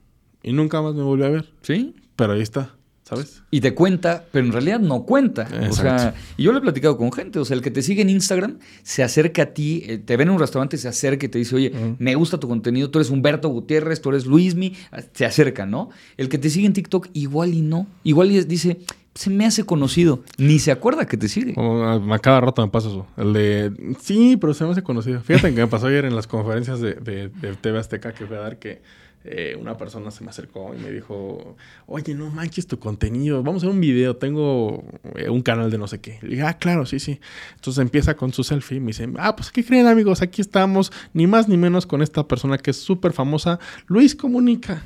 Y 0.42 0.52
nunca 0.52 0.80
más 0.80 0.94
me 0.94 1.02
volvió 1.02 1.26
a 1.26 1.30
ver. 1.30 1.52
¿Sí? 1.62 1.94
Pero 2.16 2.32
ahí 2.32 2.40
está. 2.40 2.78
¿sabes? 3.08 3.42
Y 3.50 3.62
te 3.62 3.74
cuenta, 3.74 4.26
pero 4.30 4.44
en 4.44 4.52
realidad 4.52 4.80
no 4.80 5.04
cuenta. 5.04 5.48
O 5.70 5.72
sea, 5.72 6.14
y 6.36 6.42
yo 6.42 6.52
lo 6.52 6.58
he 6.58 6.60
platicado 6.60 6.98
con 6.98 7.10
gente. 7.10 7.38
O 7.38 7.44
sea, 7.44 7.56
el 7.56 7.62
que 7.62 7.70
te 7.70 7.80
sigue 7.80 8.02
en 8.02 8.10
Instagram 8.10 8.58
se 8.82 9.02
acerca 9.02 9.42
a 9.42 9.46
ti, 9.46 9.82
eh, 9.86 9.96
te 9.96 10.16
ve 10.18 10.24
en 10.24 10.30
un 10.30 10.38
restaurante, 10.38 10.76
se 10.76 10.88
acerca 10.88 11.24
y 11.24 11.30
te 11.30 11.38
dice, 11.38 11.56
oye, 11.56 11.72
me 11.98 12.14
gusta 12.16 12.38
tu 12.38 12.48
contenido, 12.48 12.90
tú 12.90 12.98
eres 12.98 13.10
Humberto 13.10 13.48
Gutiérrez, 13.48 14.02
tú 14.02 14.10
eres 14.10 14.26
Luismi. 14.26 14.74
Se 15.14 15.24
acerca, 15.24 15.64
¿no? 15.64 15.88
El 16.18 16.28
que 16.28 16.36
te 16.36 16.50
sigue 16.50 16.66
en 16.66 16.74
TikTok, 16.74 17.08
igual 17.14 17.54
y 17.54 17.62
no. 17.62 17.86
Igual 18.04 18.30
y 18.30 18.44
dice, 18.44 18.80
se 19.14 19.30
me 19.30 19.46
hace 19.46 19.64
conocido. 19.64 20.22
Ni 20.36 20.58
se 20.58 20.70
acuerda 20.70 21.06
que 21.06 21.16
te 21.16 21.28
sigue. 21.28 21.54
Como 21.54 21.84
a, 21.84 22.14
a 22.14 22.18
cada 22.18 22.42
rato 22.42 22.60
me 22.60 22.70
pasa 22.70 22.88
eso. 22.88 23.06
El 23.16 23.32
de, 23.32 23.96
sí, 24.00 24.36
pero 24.38 24.52
se 24.52 24.64
me 24.64 24.72
hace 24.72 24.82
conocido. 24.82 25.22
Fíjate 25.22 25.54
que 25.54 25.60
me 25.62 25.66
pasó 25.66 25.86
ayer 25.86 26.04
en 26.04 26.14
las 26.14 26.26
conferencias 26.26 26.80
de, 26.80 26.92
de, 26.94 27.28
de 27.28 27.54
TV 27.54 27.78
Azteca 27.78 28.12
que 28.12 28.26
fui 28.26 28.36
a 28.36 28.40
dar 28.40 28.58
que 28.58 28.82
eh, 29.30 29.56
una 29.60 29.76
persona 29.76 30.10
se 30.10 30.24
me 30.24 30.30
acercó 30.30 30.74
y 30.74 30.82
me 30.82 30.90
dijo, 30.90 31.56
oye, 31.86 32.14
no 32.14 32.30
manches 32.30 32.66
tu 32.66 32.78
contenido, 32.78 33.42
vamos 33.42 33.62
a 33.62 33.66
hacer 33.66 33.74
un 33.74 33.80
video, 33.80 34.16
tengo 34.16 34.84
eh, 35.16 35.28
un 35.28 35.42
canal 35.42 35.70
de 35.70 35.78
no 35.78 35.86
sé 35.86 36.00
qué. 36.00 36.18
Le 36.22 36.30
dije, 36.30 36.42
ah, 36.42 36.54
claro, 36.58 36.86
sí, 36.86 36.98
sí. 36.98 37.20
Entonces 37.56 37.82
empieza 37.82 38.14
con 38.16 38.32
su 38.32 38.42
selfie 38.44 38.78
y 38.78 38.80
me 38.80 38.88
dice, 38.88 39.08
ah, 39.18 39.36
pues, 39.36 39.50
¿qué 39.50 39.64
creen 39.64 39.86
amigos? 39.86 40.22
Aquí 40.22 40.40
estamos, 40.40 40.92
ni 41.12 41.26
más 41.26 41.48
ni 41.48 41.56
menos 41.56 41.86
con 41.86 42.02
esta 42.02 42.26
persona 42.26 42.58
que 42.58 42.70
es 42.70 42.78
súper 42.78 43.12
famosa, 43.12 43.58
Luis 43.86 44.14
Comunica. 44.14 44.82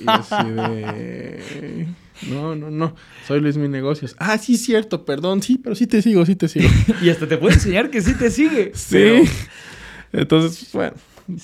Y, 0.00 0.04
así 0.06 0.34
de... 0.50 1.86
No, 2.28 2.54
no, 2.54 2.70
no. 2.70 2.94
Soy 3.26 3.40
Luis 3.40 3.56
Mi 3.56 3.66
Negocios. 3.68 4.14
Ah, 4.18 4.36
sí, 4.36 4.56
cierto, 4.58 5.06
perdón. 5.06 5.42
Sí, 5.42 5.58
pero 5.62 5.74
sí 5.74 5.86
te 5.86 6.02
sigo, 6.02 6.26
sí 6.26 6.36
te 6.36 6.48
sigo. 6.48 6.68
Y 7.02 7.08
hasta 7.08 7.26
te 7.26 7.38
puede 7.38 7.54
enseñar 7.54 7.88
que 7.90 8.02
sí 8.02 8.14
te 8.14 8.30
sigue. 8.30 8.72
sí. 8.74 8.90
Pero- 8.92 9.24
Entonces, 10.12 10.70
bueno, 10.72 10.92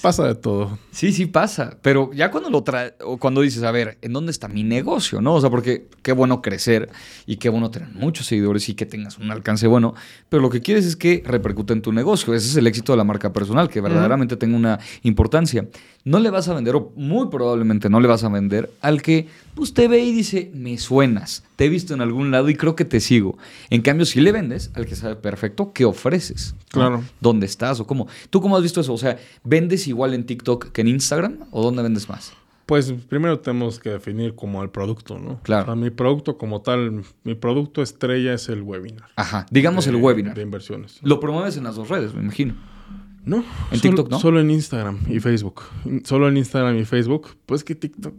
pasa 0.03 0.27
de 0.27 0.35
todo. 0.35 0.79
Sí, 0.91 1.13
sí 1.13 1.27
pasa, 1.27 1.79
pero 1.83 2.13
ya 2.13 2.31
cuando 2.31 2.51
lo 2.51 2.63
trae, 2.63 2.95
o 3.05 3.19
cuando 3.19 3.41
dices, 3.41 3.63
a 3.63 3.71
ver, 3.71 3.99
¿en 4.03 4.13
dónde 4.13 4.33
está 4.33 4.49
mi 4.49 4.63
negocio? 4.63 5.21
¿No? 5.21 5.35
O 5.35 5.41
sea, 5.41 5.51
porque 5.51 5.89
qué 6.03 6.13
bueno 6.13 6.43
crecer 6.43 6.91
y 7.27 7.37
qué 7.37 7.49
bueno 7.49 7.71
tener 7.71 7.89
muchos 7.91 8.27
seguidores 8.27 8.69
y 8.69 8.75
que 8.75 8.87
tengas 8.87 9.19
un 9.19 9.31
alcance 9.31 9.67
bueno, 9.67 9.95
pero 10.29 10.43
lo 10.43 10.51
que 10.51 10.61
quieres 10.61 10.87
es 10.87 10.97
que 10.97 11.23
repercute 11.25 11.73
en 11.73 11.83
tu 11.83 11.93
negocio. 11.93 12.35
Ese 12.35 12.49
es 12.49 12.57
el 12.57 12.67
éxito 12.67 12.93
de 12.93 12.99
la 12.99 13.05
marca 13.05 13.33
personal, 13.33 13.69
que 13.69 13.81
verdaderamente 13.81 14.37
tenga 14.37 14.57
una 14.57 14.79
importancia. 15.03 15.67
No 16.05 16.21
le 16.21 16.31
vas 16.31 16.49
a 16.49 16.55
vender, 16.55 16.77
o 16.77 16.93
muy 16.97 17.29
probablemente 17.29 17.89
no 17.89 18.01
le 18.01 18.09
vas 18.09 18.25
a 18.25 18.29
vender 18.29 18.71
al 18.81 19.03
que 19.03 19.29
pues 19.55 19.75
te 19.75 19.89
ve 19.89 20.01
y 20.01 20.13
dice, 20.13 20.51
me 20.55 20.79
suenas, 20.79 21.43
te 21.57 21.65
he 21.65 21.69
visto 21.69 21.95
en 21.95 22.01
algún 22.03 22.31
lado 22.31 22.49
y 22.51 22.55
creo 22.55 22.77
que 22.77 22.85
te 22.85 23.01
sigo. 23.01 23.39
En 23.71 23.83
cambio, 23.83 24.07
si 24.07 24.21
le 24.21 24.31
vendes 24.33 24.71
al 24.75 24.87
que 24.87 24.95
sabe 24.95 25.17
perfecto 25.17 25.73
qué 25.73 25.85
ofreces. 25.85 26.55
Claro. 26.71 27.03
¿Dónde 27.21 27.47
estás 27.47 27.81
o 27.81 27.87
cómo? 27.87 28.07
¿Tú 28.31 28.41
cómo 28.41 28.57
has 28.57 28.63
visto 28.63 28.81
eso? 28.81 28.93
O 28.93 28.99
sea, 28.99 29.19
¿vendes 29.43 29.89
igual 29.89 30.15
en 30.15 30.25
TikTok 30.27 30.71
que 30.73 30.83
en 30.83 30.89
Instagram 30.89 31.39
o 31.51 31.63
dónde 31.63 31.83
vendes 31.83 32.09
más? 32.09 32.33
Pues 32.67 32.93
primero 33.09 33.39
tenemos 33.39 33.79
que 33.79 33.91
definir 33.91 34.35
como 34.35 34.61
el 34.63 34.71
producto, 34.71 35.19
¿no? 35.21 35.41
Claro. 35.45 35.63
O 35.63 35.67
sea, 35.67 35.75
mi 35.77 35.91
producto 35.91 36.37
como 36.37 36.63
tal, 36.63 37.05
mi 37.23 37.35
producto 37.37 37.81
estrella 37.81 38.35
es 38.35 38.49
el 38.49 38.63
webinar. 38.63 39.09
Ajá, 39.15 39.47
digamos 39.53 39.85
de- 39.85 39.93
el 39.93 39.97
webinar. 39.99 40.35
De 40.35 40.43
inversiones. 40.43 40.99
Lo 41.03 41.21
promueves 41.21 41.57
en 41.57 41.63
las 41.65 41.77
dos 41.77 41.89
redes, 41.89 42.13
me 42.13 42.23
imagino. 42.23 42.55
No. 43.25 43.37
En 43.39 43.79
solo- 43.79 43.81
TikTok, 43.81 44.11
¿no? 44.11 44.19
Solo 44.21 44.41
en 44.41 44.51
Instagram 44.51 44.99
y 45.09 45.21
Facebook. 45.21 45.63
Solo 46.05 46.29
en 46.29 46.37
Instagram 46.37 46.77
y 46.77 46.85
Facebook. 46.85 47.37
Pues 47.47 47.63
que 47.65 47.75
TikTok. 47.77 48.15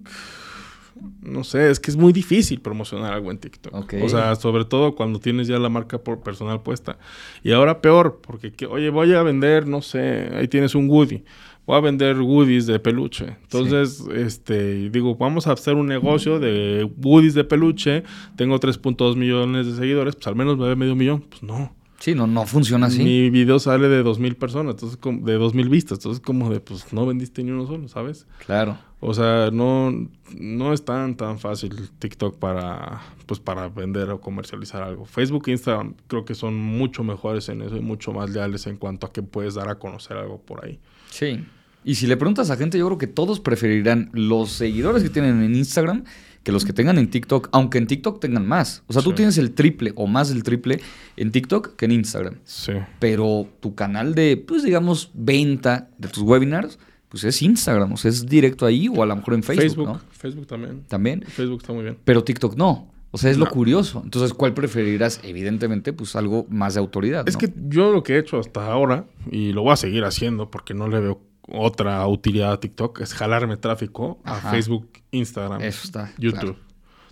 No 1.22 1.44
sé, 1.44 1.70
es 1.70 1.80
que 1.80 1.92
es 1.92 1.98
muy 1.98 2.14
difícil 2.14 2.62
promocionar 2.62 3.14
algo 3.14 3.32
en 3.32 3.38
TikTok. 3.38 3.74
Ok. 3.74 3.94
O 4.04 4.10
sea, 4.10 4.36
sobre 4.36 4.66
todo 4.66 4.96
cuando 4.96 5.20
tienes 5.20 5.48
ya 5.48 5.60
la 5.60 5.70
marca 5.70 5.98
por 5.98 6.22
personal 6.22 6.62
puesta. 6.62 6.98
Y 7.44 7.52
ahora 7.52 7.82
peor, 7.82 8.20
porque, 8.22 8.52
que- 8.54 8.66
oye, 8.66 8.90
voy 8.90 9.14
a 9.14 9.24
vender, 9.24 9.68
no 9.68 9.82
sé, 9.82 10.30
ahí 10.34 10.48
tienes 10.48 10.76
un 10.76 10.90
Woody. 10.90 11.24
Voy 11.66 11.76
a 11.78 11.82
vender 11.82 12.18
Woodies 12.22 12.66
de 12.66 12.80
peluche. 12.80 13.36
Entonces, 13.44 14.06
este, 14.16 14.90
digo, 14.90 15.16
vamos 15.18 15.48
a 15.48 15.52
hacer 15.52 15.76
un 15.76 15.88
negocio 15.88 16.40
de 16.40 16.90
Woodies 17.04 17.34
de 17.34 17.44
peluche. 17.44 18.04
Tengo 18.38 18.58
3.2 18.60 19.18
millones 19.18 19.66
de 19.68 19.76
seguidores, 19.76 20.16
pues 20.16 20.28
al 20.28 20.36
menos 20.38 20.58
me 20.58 20.66
ve 20.68 20.76
medio 20.78 20.96
millón. 20.96 21.26
Pues 21.30 21.44
no. 21.44 21.76
Sí, 22.00 22.14
no, 22.14 22.28
no 22.28 22.46
funciona 22.46 22.88
así. 22.88 23.04
Mi 23.04 23.30
video 23.30 23.58
sale 23.60 23.88
de 23.88 24.04
2.000 24.04 24.36
personas, 24.36 24.76
entonces 24.76 25.00
de 25.02 25.40
2.000 25.40 25.70
vistas. 25.70 25.98
Entonces, 25.98 26.24
como 26.24 26.50
de, 26.50 26.60
pues 26.60 26.94
no 26.94 27.06
vendiste 27.06 27.44
ni 27.44 27.52
uno 27.52 27.66
solo, 27.66 27.88
¿sabes? 27.88 28.28
Claro. 28.46 28.78
O 29.00 29.14
sea, 29.14 29.50
no, 29.52 29.92
no 30.38 30.74
es 30.74 30.86
tan, 30.86 31.16
tan 31.16 31.40
fácil 31.40 31.90
TikTok 32.00 32.38
para, 32.38 33.02
pues, 33.26 33.40
para 33.40 33.68
vender 33.70 34.10
o 34.12 34.22
comercializar 34.22 34.84
algo. 34.84 35.06
Facebook 35.06 35.44
e 35.48 35.52
Instagram 35.52 35.96
creo 36.08 36.24
que 36.24 36.36
son 36.36 36.56
mucho 36.56 37.04
mejores 37.04 37.50
en 37.50 37.62
eso 37.62 37.78
y 37.78 37.82
mucho 37.82 38.12
más 38.12 38.30
leales 38.30 38.68
en 38.68 38.78
cuanto 38.78 39.08
a 39.08 39.12
que 39.12 39.24
puedes 39.24 39.56
dar 39.56 39.70
a 39.70 39.76
conocer 39.80 40.18
algo 40.18 40.40
por 40.42 40.66
ahí. 40.66 40.80
Sí. 41.10 41.44
Y 41.84 41.96
si 41.96 42.06
le 42.06 42.18
preguntas 42.18 42.50
a 42.50 42.58
gente, 42.58 42.78
yo 42.78 42.86
creo 42.88 42.98
que 42.98 43.08
todos 43.08 43.40
preferirán 43.40 44.10
los 44.14 44.52
seguidores 44.52 45.04
que 45.04 45.10
tienen 45.10 45.42
en 45.42 45.56
Instagram 45.56 46.04
que 46.48 46.54
los 46.54 46.64
que 46.64 46.72
tengan 46.72 46.98
en 46.98 47.10
TikTok, 47.10 47.50
aunque 47.52 47.78
en 47.78 47.88
TikTok 47.88 48.22
tengan 48.22 48.48
más. 48.48 48.82
O 48.88 48.94
sea, 48.94 49.02
tú 49.02 49.10
Sí. 49.10 49.18
tienes 49.18 49.38
el 49.38 49.52
triple 49.52 49.92
o 49.98 50.08
más 50.08 50.30
del 50.30 50.44
triple 50.44 50.80
en 51.18 51.34
TikTok 51.34 51.76
que 51.76 51.84
en 51.84 51.92
Instagram. 51.92 52.36
Sí. 52.46 52.72
Pero 53.00 53.50
tu 53.60 53.76
canal 53.76 54.16
de, 54.16 54.38
pues 54.38 54.64
digamos, 54.64 55.12
venta 55.14 55.90
de 55.98 56.08
tus 56.08 56.24
webinars, 56.24 56.80
pues 57.10 57.26
es 57.26 57.42
Instagram, 57.42 57.92
o 57.92 57.98
sea, 57.98 58.08
es 58.12 58.26
directo 58.28 58.66
ahí 58.66 58.88
o 58.88 59.04
a 59.04 59.06
lo 59.06 59.18
mejor 59.18 59.34
en 59.34 59.44
Facebook, 59.44 59.62
Facebook, 59.66 59.88
¿no? 59.88 60.02
Facebook 60.10 60.48
también. 60.48 60.84
También. 60.88 61.22
Facebook 61.28 61.60
está 61.60 61.74
muy 61.74 61.84
bien. 61.84 61.98
Pero 62.06 62.24
TikTok 62.24 62.56
no. 62.56 62.94
O 63.12 63.18
sea, 63.18 63.30
es 63.30 63.38
lo 63.38 63.50
curioso. 63.50 64.02
Entonces, 64.06 64.34
¿cuál 64.34 64.54
preferirás? 64.54 65.20
Evidentemente, 65.24 65.92
pues 65.92 66.16
algo 66.16 66.46
más 66.50 66.76
de 66.76 66.80
autoridad. 66.80 67.28
Es 67.28 67.34
¿no? 67.36 67.40
que 67.40 67.54
yo 67.68 67.92
lo 67.92 68.04
que 68.04 68.16
he 68.16 68.20
hecho 68.20 68.40
hasta 68.40 68.66
ahora, 68.72 69.06
y 69.30 69.52
lo 69.52 69.64
voy 69.64 69.74
a 69.74 69.76
seguir 69.76 70.06
haciendo 70.06 70.50
porque 70.50 70.74
no 70.74 70.88
le 70.88 71.02
veo 71.02 71.20
otra 71.52 72.06
utilidad 72.08 72.54
a 72.54 72.60
TikTok, 72.60 73.02
es 73.02 73.14
jalarme 73.14 73.58
tráfico 73.58 74.20
Ajá. 74.24 74.50
a 74.50 74.52
Facebook, 74.52 74.90
Instagram, 75.12 75.62
Eso 75.62 75.82
está. 75.86 76.12
YouTube. 76.18 76.56
claro. 76.56 76.68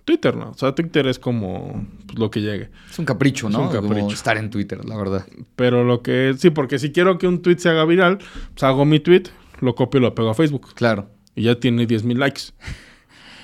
Twitter 0.06 0.36
no. 0.36 0.52
O 0.52 0.54
sea, 0.54 0.74
Twitter 0.76 1.08
es 1.08 1.17
como 1.17 1.84
pues, 2.06 2.19
lo 2.19 2.30
que 2.30 2.39
llegue. 2.41 2.69
Es 2.89 3.00
un 3.00 3.06
capricho, 3.06 3.48
Es 3.48 3.54
¿no? 3.54 3.63
un 3.63 3.69
capricho. 3.69 3.95
Como 3.95 4.12
estar 4.12 4.38
en 4.38 4.52
Twitter, 4.52 4.86
la 4.86 4.95
verdad. 4.95 5.26
Pero 5.56 5.84
lo 5.84 6.04
que... 6.04 6.36
Sí, 6.38 6.52
porque 6.52 6.78
si 6.78 6.91
quiero 6.91 7.17
que 7.17 7.28
un 7.28 7.41
tweet 7.41 7.58
se 7.58 7.69
haga 7.69 7.86
viral, 7.86 8.19
pues 8.19 8.63
hago 8.63 8.86
mi 8.86 9.00
tweet, 9.00 9.24
lo 9.62 9.74
copio 9.74 10.00
y 10.00 10.04
lo 10.04 10.13
pego 10.13 10.30
a 10.30 10.36
Facebook. 10.36 10.76
Claro. 10.76 11.10
Y 11.36 11.43
ya 11.43 11.60
tiene 11.60 11.88
10.000 11.88 12.17
likes. 12.17 12.41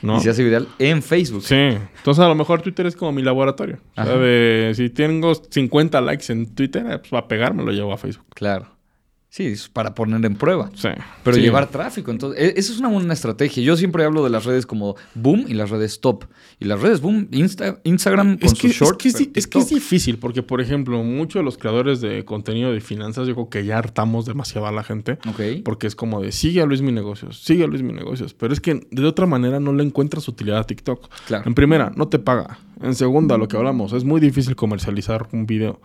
¿no? 0.04 0.18
Y 0.18 0.22
se 0.22 0.30
hace 0.30 0.44
viral 0.44 0.68
en 0.80 1.02
Facebook. 1.02 1.44
Sí. 1.44 1.56
Entonces 1.56 2.24
a 2.24 2.28
lo 2.28 2.36
mejor 2.36 2.62
Twitter 2.62 2.86
es 2.86 2.96
como 2.96 3.12
mi 3.12 3.22
laboratorio. 3.24 3.80
O 3.98 4.04
sea, 4.04 4.18
de, 4.18 4.72
si 4.76 4.90
tengo 4.90 5.34
50 5.34 6.00
likes 6.02 6.32
en 6.32 6.54
Twitter, 6.54 6.86
eh, 6.90 7.00
pues 7.00 7.12
va 7.14 7.20
a 7.20 7.28
pegar, 7.28 7.54
me 7.54 7.64
lo 7.64 7.72
llevo 7.72 7.94
a 7.94 7.98
Facebook. 7.98 8.28
Claro. 8.36 8.68
Sí, 9.34 9.46
es 9.46 9.70
para 9.70 9.96
poner 9.96 10.26
en 10.26 10.36
prueba. 10.36 10.70
Sí. 10.76 10.90
Pero 11.24 11.38
Sí. 11.38 11.42
llevar 11.42 11.68
tráfico, 11.70 12.12
entonces, 12.12 12.38
e- 12.38 12.60
eso 12.60 12.74
es 12.74 12.80
una 12.80 12.90
buena 12.90 13.14
estrategia. 13.14 13.64
Yo 13.64 13.78
siempre 13.78 14.04
hablo 14.04 14.26
de 14.26 14.30
las 14.30 14.44
redes 14.44 14.66
como 14.66 14.98
boom 15.16 15.46
y 15.48 15.54
las 15.54 15.70
redes 15.70 16.02
top. 16.02 16.26
Y 16.60 16.66
las 16.66 16.82
redes 16.82 17.00
boom, 17.00 17.30
Insta- 17.32 17.80
Instagram 17.86 18.38
con 18.38 18.46
Es 18.48 18.54
que, 18.56 18.68
sus 18.68 18.76
shorts. 18.90 19.06
es, 19.06 19.16
que, 19.16 19.32
es 19.40 19.48
que 19.48 19.60
es 19.60 19.70
difícil, 19.70 20.18
porque 20.18 20.44
por 20.44 20.60
ejemplo, 20.60 21.02
muchos 21.02 21.40
de 21.40 21.44
los 21.46 21.58
creadores 21.58 22.02
de 22.02 22.26
contenido 22.26 22.74
de 22.74 22.82
finanzas, 22.82 23.26
yo 23.26 23.34
creo 23.36 23.50
que 23.50 23.64
ya 23.64 23.78
hartamos 23.78 24.26
demasiado 24.26 24.68
a 24.68 24.72
la 24.74 24.84
gente. 24.84 25.14
Ok. 25.30 25.64
Porque 25.64 25.88
es 25.88 25.96
como 25.96 26.20
de 26.22 26.34
sigue 26.34 26.62
a 26.62 26.66
Luis 26.66 26.82
Mi 26.82 26.92
Negocios, 26.92 27.42
sigue 27.42 27.64
a 27.64 27.68
Luis 27.68 27.84
Mi 27.84 27.94
Negocios. 27.94 28.34
Pero 28.34 28.52
es 28.52 28.60
que 28.60 28.86
de 28.92 29.06
otra 29.08 29.28
manera 29.28 29.62
no 29.62 29.72
le 29.72 29.86
encuentras 29.86 30.28
utilidad 30.28 30.58
a 30.60 30.64
TikTok. 30.66 31.10
Claro. 31.28 31.46
En 31.48 31.54
primera, 31.54 31.94
no 31.96 32.10
te 32.10 32.20
paga. 32.20 32.60
En 32.82 32.96
segunda, 32.96 33.38
lo 33.38 33.48
que 33.48 33.56
hablamos, 33.56 33.94
es 33.94 34.04
muy 34.04 34.20
difícil 34.20 34.58
comercializar 34.58 35.30
un 35.32 35.46
video. 35.46 35.80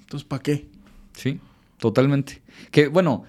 Entonces, 0.00 0.26
¿para 0.26 0.42
qué? 0.42 0.66
Sí, 1.12 1.38
totalmente. 1.80 2.42
Que 2.70 2.88
bueno, 2.88 3.24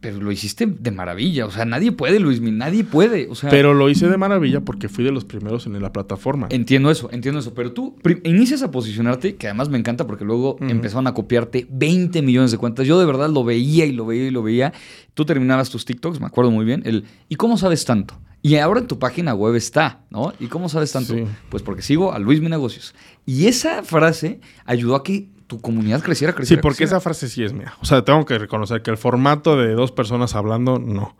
pero 0.00 0.20
lo 0.20 0.30
hiciste 0.30 0.66
de 0.66 0.90
maravilla. 0.90 1.46
O 1.46 1.50
sea, 1.50 1.64
nadie 1.64 1.90
puede, 1.90 2.20
Luismi, 2.20 2.50
nadie 2.50 2.84
puede. 2.84 3.26
O 3.30 3.34
sea, 3.34 3.48
Pero 3.48 3.72
lo 3.72 3.88
hice 3.88 4.06
de 4.06 4.18
maravilla 4.18 4.60
porque 4.60 4.90
fui 4.90 5.02
de 5.02 5.10
los 5.10 5.24
primeros 5.24 5.64
en 5.66 5.80
la 5.80 5.92
plataforma. 5.92 6.46
entiendo 6.50 6.90
eso, 6.90 7.08
entiendo 7.10 7.40
eso. 7.40 7.54
Pero 7.54 7.72
tú 7.72 7.96
inicias 8.24 8.62
a 8.62 8.70
posicionarte, 8.70 9.36
que 9.36 9.46
además 9.46 9.70
me 9.70 9.78
encanta 9.78 10.06
porque 10.06 10.26
luego 10.26 10.56
Ujú. 10.56 10.64
empezaron 10.68 11.06
a 11.06 11.14
copiarte 11.14 11.66
20 11.70 12.20
millones 12.20 12.50
de 12.50 12.58
cuentas. 12.58 12.86
Yo 12.86 12.98
de 13.00 13.06
verdad 13.06 13.30
lo 13.30 13.44
veía 13.44 13.86
y 13.86 13.92
lo 13.92 14.04
veía 14.04 14.26
y 14.26 14.30
lo 14.30 14.42
veía. 14.42 14.74
Tú 15.14 15.24
terminabas 15.24 15.70
tus 15.70 15.86
TikToks, 15.86 16.20
me 16.20 16.26
acuerdo 16.26 16.50
muy 16.50 16.66
bien. 16.66 16.82
El, 16.84 17.04
¿Y 17.30 17.36
cómo 17.36 17.56
sabes 17.56 17.84
tanto? 17.86 18.20
Y 18.42 18.56
ahora 18.56 18.80
en 18.80 18.86
tu 18.88 18.98
página 18.98 19.32
web 19.34 19.54
está, 19.54 20.02
¿no? 20.10 20.34
¿Y 20.38 20.48
cómo 20.48 20.68
sabes 20.68 20.92
tanto? 20.92 21.14
Sí. 21.14 21.24
Pues 21.48 21.62
porque 21.62 21.80
sigo 21.80 22.12
a 22.12 22.18
Luis 22.18 22.42
Mi 22.42 22.50
Negocios. 22.50 22.94
Y 23.24 23.46
esa 23.46 23.82
frase 23.82 24.40
ayudó 24.66 24.96
a 24.96 25.02
que 25.02 25.30
tu 25.56 25.60
comunidad 25.60 26.02
creciera, 26.02 26.32
Sí, 26.32 26.36
creciera. 26.36 26.62
porque 26.62 26.78
creciera. 26.78 26.96
esa 26.98 27.00
frase 27.00 27.28
sí 27.28 27.42
es 27.42 27.52
mía. 27.52 27.74
O 27.80 27.84
sea, 27.84 28.02
tengo 28.04 28.24
que 28.24 28.38
reconocer 28.38 28.82
que 28.82 28.90
el 28.90 28.96
formato 28.96 29.56
de 29.56 29.72
dos 29.74 29.92
personas 29.92 30.34
hablando, 30.34 30.78
no. 30.78 31.16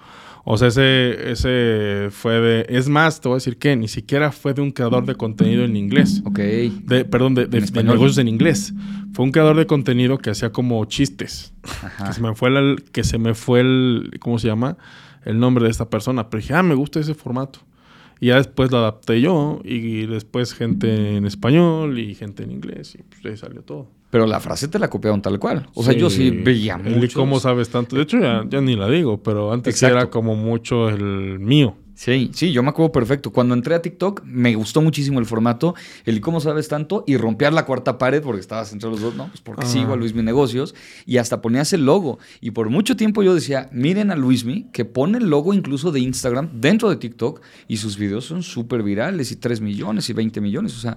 O 0.46 0.58
sea, 0.58 0.68
ese, 0.68 1.30
ese 1.32 2.08
fue 2.10 2.34
de... 2.40 2.66
Es 2.68 2.88
más, 2.90 3.20
te 3.20 3.28
voy 3.28 3.36
a 3.36 3.38
decir 3.38 3.56
que 3.56 3.74
ni 3.76 3.88
siquiera 3.88 4.30
fue 4.30 4.52
de 4.52 4.60
un 4.60 4.72
creador 4.72 5.06
de 5.06 5.14
contenido 5.14 5.64
en 5.64 5.74
inglés. 5.74 6.20
Ok. 6.26 6.38
De, 6.38 7.06
perdón, 7.10 7.34
de, 7.34 7.46
de- 7.46 7.58
En 7.58 7.64
de 7.64 7.82
negocios 7.84 8.18
en 8.18 8.28
inglés. 8.28 8.74
Fue 9.14 9.24
un 9.24 9.32
creador 9.32 9.56
de 9.56 9.66
contenido 9.66 10.18
que 10.18 10.28
hacía 10.30 10.50
como 10.52 10.84
chistes. 10.84 11.54
Ajá. 11.82 12.08
Que 12.08 12.12
se 12.12 12.20
me 12.20 12.34
fue 12.34 12.50
el, 12.50 12.84
que 12.92 13.04
se 13.04 13.16
me 13.16 13.32
fue 13.34 13.60
el, 13.60 14.10
¿cómo 14.20 14.38
se 14.38 14.48
llama? 14.48 14.76
El 15.24 15.38
nombre 15.40 15.64
de 15.64 15.70
esta 15.70 15.88
persona. 15.88 16.28
Pero 16.28 16.42
dije, 16.42 16.52
ah, 16.52 16.62
me 16.62 16.74
gusta 16.74 17.00
ese 17.00 17.14
formato. 17.14 17.60
Y 18.20 18.26
ya 18.26 18.36
después 18.36 18.70
lo 18.70 18.76
adapté 18.78 19.20
yo 19.22 19.60
y 19.64 20.04
después 20.06 20.52
gente 20.52 21.16
en 21.16 21.24
español 21.26 21.98
y 21.98 22.14
gente 22.14 22.42
en 22.42 22.50
inglés 22.52 22.94
y 22.98 23.02
pues 23.02 23.24
ahí 23.24 23.36
salió 23.38 23.62
todo. 23.62 23.88
Pero 24.14 24.28
la 24.28 24.38
frase 24.38 24.68
te 24.68 24.78
la 24.78 24.88
copiaron 24.88 25.20
tal 25.22 25.40
cual. 25.40 25.66
O 25.74 25.82
sea, 25.82 25.92
yo 25.92 26.08
sí 26.08 26.30
veía 26.30 26.80
El 26.84 26.92
¿Y 26.92 26.96
mucho. 27.00 27.18
cómo 27.18 27.40
sabes 27.40 27.68
tanto? 27.70 27.96
De 27.96 28.02
hecho, 28.02 28.20
ya, 28.20 28.44
ya 28.48 28.60
ni 28.60 28.76
la 28.76 28.88
digo, 28.88 29.20
pero 29.24 29.52
antes 29.52 29.74
Exacto. 29.74 29.96
era 29.96 30.08
como 30.08 30.36
mucho 30.36 30.88
el 30.88 31.40
mío. 31.40 31.74
Sí, 31.96 32.30
sí, 32.32 32.52
yo 32.52 32.62
me 32.62 32.68
acuerdo 32.68 32.92
perfecto. 32.92 33.32
Cuando 33.32 33.54
entré 33.54 33.74
a 33.74 33.82
TikTok 33.82 34.22
me 34.24 34.54
gustó 34.54 34.80
muchísimo 34.82 35.18
el 35.18 35.26
formato, 35.26 35.74
el 36.04 36.20
cómo 36.20 36.38
sabes 36.38 36.68
tanto 36.68 37.02
y 37.08 37.16
romper 37.16 37.52
la 37.52 37.66
cuarta 37.66 37.98
pared 37.98 38.22
porque 38.22 38.40
estabas 38.40 38.72
entre 38.72 38.88
los 38.88 39.00
dos, 39.00 39.16
¿no? 39.16 39.26
Pues 39.30 39.40
porque 39.40 39.64
Ah. 39.66 39.68
sigo 39.68 39.92
a 39.92 39.96
Luismi 39.96 40.22
Negocios 40.22 40.76
y 41.06 41.16
hasta 41.16 41.42
ponías 41.42 41.72
el 41.72 41.84
logo. 41.84 42.20
Y 42.40 42.52
por 42.52 42.70
mucho 42.70 42.94
tiempo 42.94 43.24
yo 43.24 43.34
decía, 43.34 43.68
miren 43.72 44.12
a 44.12 44.14
Luismi 44.14 44.68
que 44.72 44.84
pone 44.84 45.18
el 45.18 45.28
logo 45.28 45.54
incluso 45.54 45.90
de 45.90 45.98
Instagram 45.98 46.50
dentro 46.60 46.88
de 46.88 46.94
TikTok 46.96 47.40
y 47.66 47.78
sus 47.78 47.98
videos 47.98 48.26
son 48.26 48.44
súper 48.44 48.84
virales 48.84 49.32
y 49.32 49.36
3 49.36 49.60
millones 49.60 50.08
y 50.08 50.12
20 50.12 50.40
millones. 50.40 50.76
O 50.76 50.80
sea, 50.80 50.96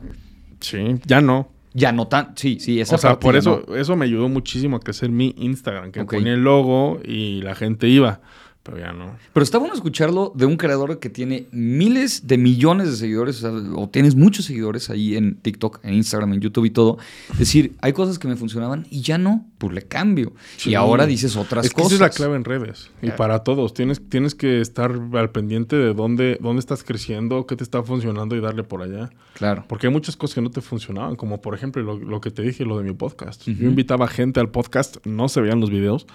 Sí, 0.60 0.80
ya 1.06 1.20
no. 1.22 1.50
Ya 1.78 1.92
no 1.92 2.08
tan... 2.08 2.36
Sí, 2.36 2.58
sí, 2.60 2.82
esa 2.82 2.96
o 2.96 2.98
sea, 2.98 3.12
parte 3.12 3.24
por 3.24 3.36
eso, 3.36 3.64
no. 3.68 3.76
eso 3.76 3.96
me 3.96 4.06
ayudó 4.06 4.28
muchísimo 4.30 4.78
a 4.78 4.80
crecer 4.80 5.12
mi 5.12 5.36
Instagram, 5.38 5.92
que 5.92 6.04
ponía 6.06 6.34
el 6.34 6.44
logo 6.44 7.00
y 7.06 7.42
la 7.44 7.54
gente 7.54 7.88
iba, 7.88 8.20
pero 8.68 8.80
ya 8.80 8.92
no. 8.92 9.16
Pero 9.32 9.44
está 9.46 9.58
bueno 9.60 9.74
escucharlo 9.74 10.34
de 10.36 10.46
un 10.46 10.58
creador 10.58 11.00
que 11.00 11.10
tiene 11.10 11.48
miles 11.52 12.28
de 12.28 12.38
millones 12.38 12.90
de 12.92 12.98
seguidores, 12.98 13.42
o, 13.42 13.62
sea, 13.62 13.72
o 13.78 13.88
tienes 13.88 14.16
muchos 14.16 14.44
seguidores 14.44 14.90
ahí 14.90 15.16
en 15.16 15.36
TikTok, 15.36 15.80
en 15.84 15.94
Instagram, 15.94 16.34
en 16.34 16.42
YouTube 16.42 16.66
y 16.66 16.72
todo. 16.72 16.98
Es 17.32 17.40
decir, 17.40 17.76
hay 17.80 17.94
cosas 17.94 18.20
que 18.20 18.28
me 18.28 18.36
funcionaban 18.36 18.86
y 18.90 19.02
ya 19.02 19.18
no, 19.18 19.46
pues 19.58 19.74
le 19.74 19.84
cambio. 19.84 20.34
Sí. 20.58 20.72
Y 20.72 20.76
ahora 20.76 21.06
dices 21.06 21.38
otras 21.38 21.66
es 21.66 21.72
que 21.74 21.82
cosas. 21.82 21.94
esa 21.94 22.06
es 22.08 22.12
la 22.12 22.16
clave 22.16 22.36
en 22.36 22.44
redes. 22.44 22.92
Y 22.98 23.06
Claro. 23.06 23.16
para 23.16 23.40
todos. 23.46 23.74
Tienes, 23.74 24.02
tienes 24.10 24.36
que 24.36 24.60
estar 24.60 24.92
al 25.14 25.30
pendiente 25.32 25.78
de 25.78 25.94
dónde, 25.94 26.38
dónde 26.42 26.60
estás 26.60 26.84
creciendo, 26.84 27.46
qué 27.48 27.56
te 27.56 27.64
está 27.64 27.84
funcionando 27.84 28.36
y 28.36 28.42
darle 28.42 28.64
por 28.66 28.82
allá. 28.82 29.10
Claro. 29.36 29.64
Porque 29.70 29.88
hay 29.88 29.94
muchas 29.94 30.18
cosas 30.18 30.36
que 30.36 30.42
no 30.42 30.50
te 30.52 30.60
funcionaban, 30.60 31.16
como 31.16 31.40
por 31.40 31.56
ejemplo 31.56 31.82
lo, 31.84 31.98
lo 31.98 32.20
que 32.20 32.32
te 32.32 32.42
dije, 32.42 32.66
lo 32.66 32.78
de 32.78 32.84
mi 32.84 32.94
podcast. 32.94 33.46
Yo 33.46 33.70
invitaba 33.70 34.08
gente 34.10 34.42
al 34.42 34.50
podcast, 34.50 34.98
no 35.06 35.30
se 35.30 35.40
veían 35.40 35.62
los 35.62 35.70
videos, 35.70 36.06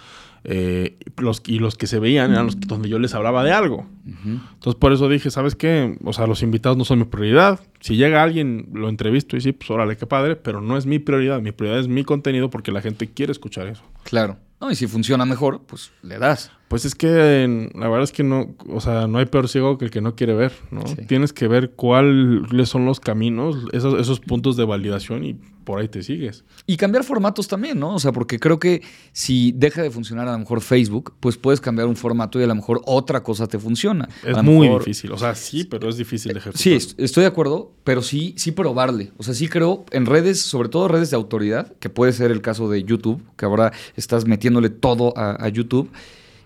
eh, 0.45 0.97
los, 1.19 1.43
y 1.47 1.59
los 1.59 1.77
que 1.77 1.87
se 1.87 1.99
veían 1.99 2.33
eran 2.33 2.47
los 2.47 2.57
que- 2.57 2.67
donde 2.67 2.89
yo 2.89 2.99
les 2.99 3.15
hablaba 3.15 3.45
de 3.45 3.53
algo. 3.53 3.87
Entonces 4.07 4.75
por 4.79 4.93
eso 4.93 5.09
dije, 5.09 5.31
¿sabes 5.31 5.55
qué? 5.55 5.97
O 6.05 6.13
sea, 6.13 6.27
los 6.27 6.43
invitados 6.43 6.77
no 6.77 6.85
son 6.85 6.99
mi 7.01 7.05
prioridad. 7.05 7.61
Si 7.81 7.97
llega 7.97 8.23
alguien, 8.23 8.69
lo 8.73 8.89
entrevisto 8.89 9.37
y 9.37 9.41
sí, 9.41 9.53
pues 9.53 9.71
órale, 9.71 9.97
qué 9.97 10.07
padre, 10.07 10.37
pero 10.37 10.61
no 10.61 10.77
es 10.77 10.87
mi 10.87 10.99
prioridad. 10.99 11.41
Mi 11.41 11.53
prioridad 11.53 11.81
es 11.81 11.89
mi 11.89 12.05
contenido 12.05 12.51
porque 12.51 12.73
la 12.73 12.81
gente 12.83 13.09
quiere 13.11 13.33
escuchar 13.33 13.67
eso. 13.69 13.83
Claro. 14.05 14.37
No, 14.61 14.71
y 14.71 14.77
si 14.77 14.87
funciona 14.87 15.25
mejor, 15.25 15.63
pues 15.67 15.91
le 16.03 16.19
das. 16.19 16.53
Pues 16.73 16.85
es 16.87 16.95
que 16.95 17.69
la 17.75 17.89
verdad 17.89 18.03
es 18.05 18.13
que 18.13 18.25
no, 18.25 18.55
o 18.69 18.81
sea, 18.81 19.07
no 19.07 19.19
hay 19.19 19.27
peor 19.27 19.49
ciego 19.49 19.77
que 19.79 19.85
el 19.85 19.91
que 19.91 20.01
no 20.01 20.17
quiere 20.17 20.35
ver, 20.35 20.53
¿no? 20.71 20.87
Sí. 20.87 20.97
Tienes 21.07 21.33
que 21.33 21.47
ver 21.47 21.73
cuáles 21.73 22.69
son 22.69 22.87
los 22.87 22.99
caminos, 22.99 23.57
esos, 23.73 24.01
esos 24.01 24.21
puntos 24.21 24.57
de 24.57 24.65
validación 24.65 25.25
y 25.25 25.35
por 25.65 25.79
ahí 25.81 25.87
te 25.89 26.03
sigues. 26.03 26.45
Y 26.67 26.77
cambiar 26.77 27.05
formatos 27.05 27.47
también, 27.47 27.79
¿no? 27.79 27.95
O 27.95 27.99
sea, 28.01 28.11
porque 28.11 28.41
creo 28.41 28.59
que 28.59 28.83
si 29.13 29.53
deja 29.53 29.81
de 29.83 29.91
funcionar 29.91 30.27
a 30.27 30.33
lo 30.33 30.39
mejor 30.39 30.61
Facebook, 30.61 31.13
pues 31.21 31.37
puedes 31.37 31.61
cambiar 31.61 31.87
un 31.87 31.95
formato 31.95 32.41
y 32.41 32.43
a 32.43 32.47
lo 32.49 32.55
mejor 32.55 32.81
otra 32.87 33.23
cosa 33.23 33.47
te 33.47 33.59
funciona. 33.59 34.09
Es 34.27 34.43
muy 34.43 34.67
mejor- 34.67 34.81
difícil, 34.81 35.13
o 35.13 35.19
sea, 35.19 35.35
sí, 35.37 35.65
pero 35.65 35.89
es 35.89 35.97
difícil 35.99 36.33
de 36.33 36.39
ejecutar. 36.41 36.61
Sí, 36.61 36.73
est- 36.73 36.99
estoy 36.99 37.21
de 37.23 37.29
acuerdo, 37.29 37.71
pero 37.85 38.03
sí, 38.03 38.35
sí 38.39 38.51
probarle. 38.51 39.13
O 39.19 39.23
sea, 39.23 39.35
sí 39.35 39.47
creo 39.47 39.85
en 39.93 40.07
redes, 40.07 40.41
sobre 40.41 40.69
todo 40.69 40.89
redes 40.89 41.11
de 41.11 41.17
autoridad, 41.17 41.73
que 41.79 41.91
puede 41.91 42.13
ser 42.13 42.31
el 42.33 42.41
caso 42.41 42.69
de 42.69 42.83
YouTube, 42.83 43.23
que 43.37 43.45
ahora 43.45 43.73
estás 43.95 44.27
metiéndole 44.27 44.69
todo 44.71 45.13
a, 45.17 45.37
a 45.45 45.49
YouTube. 45.49 45.91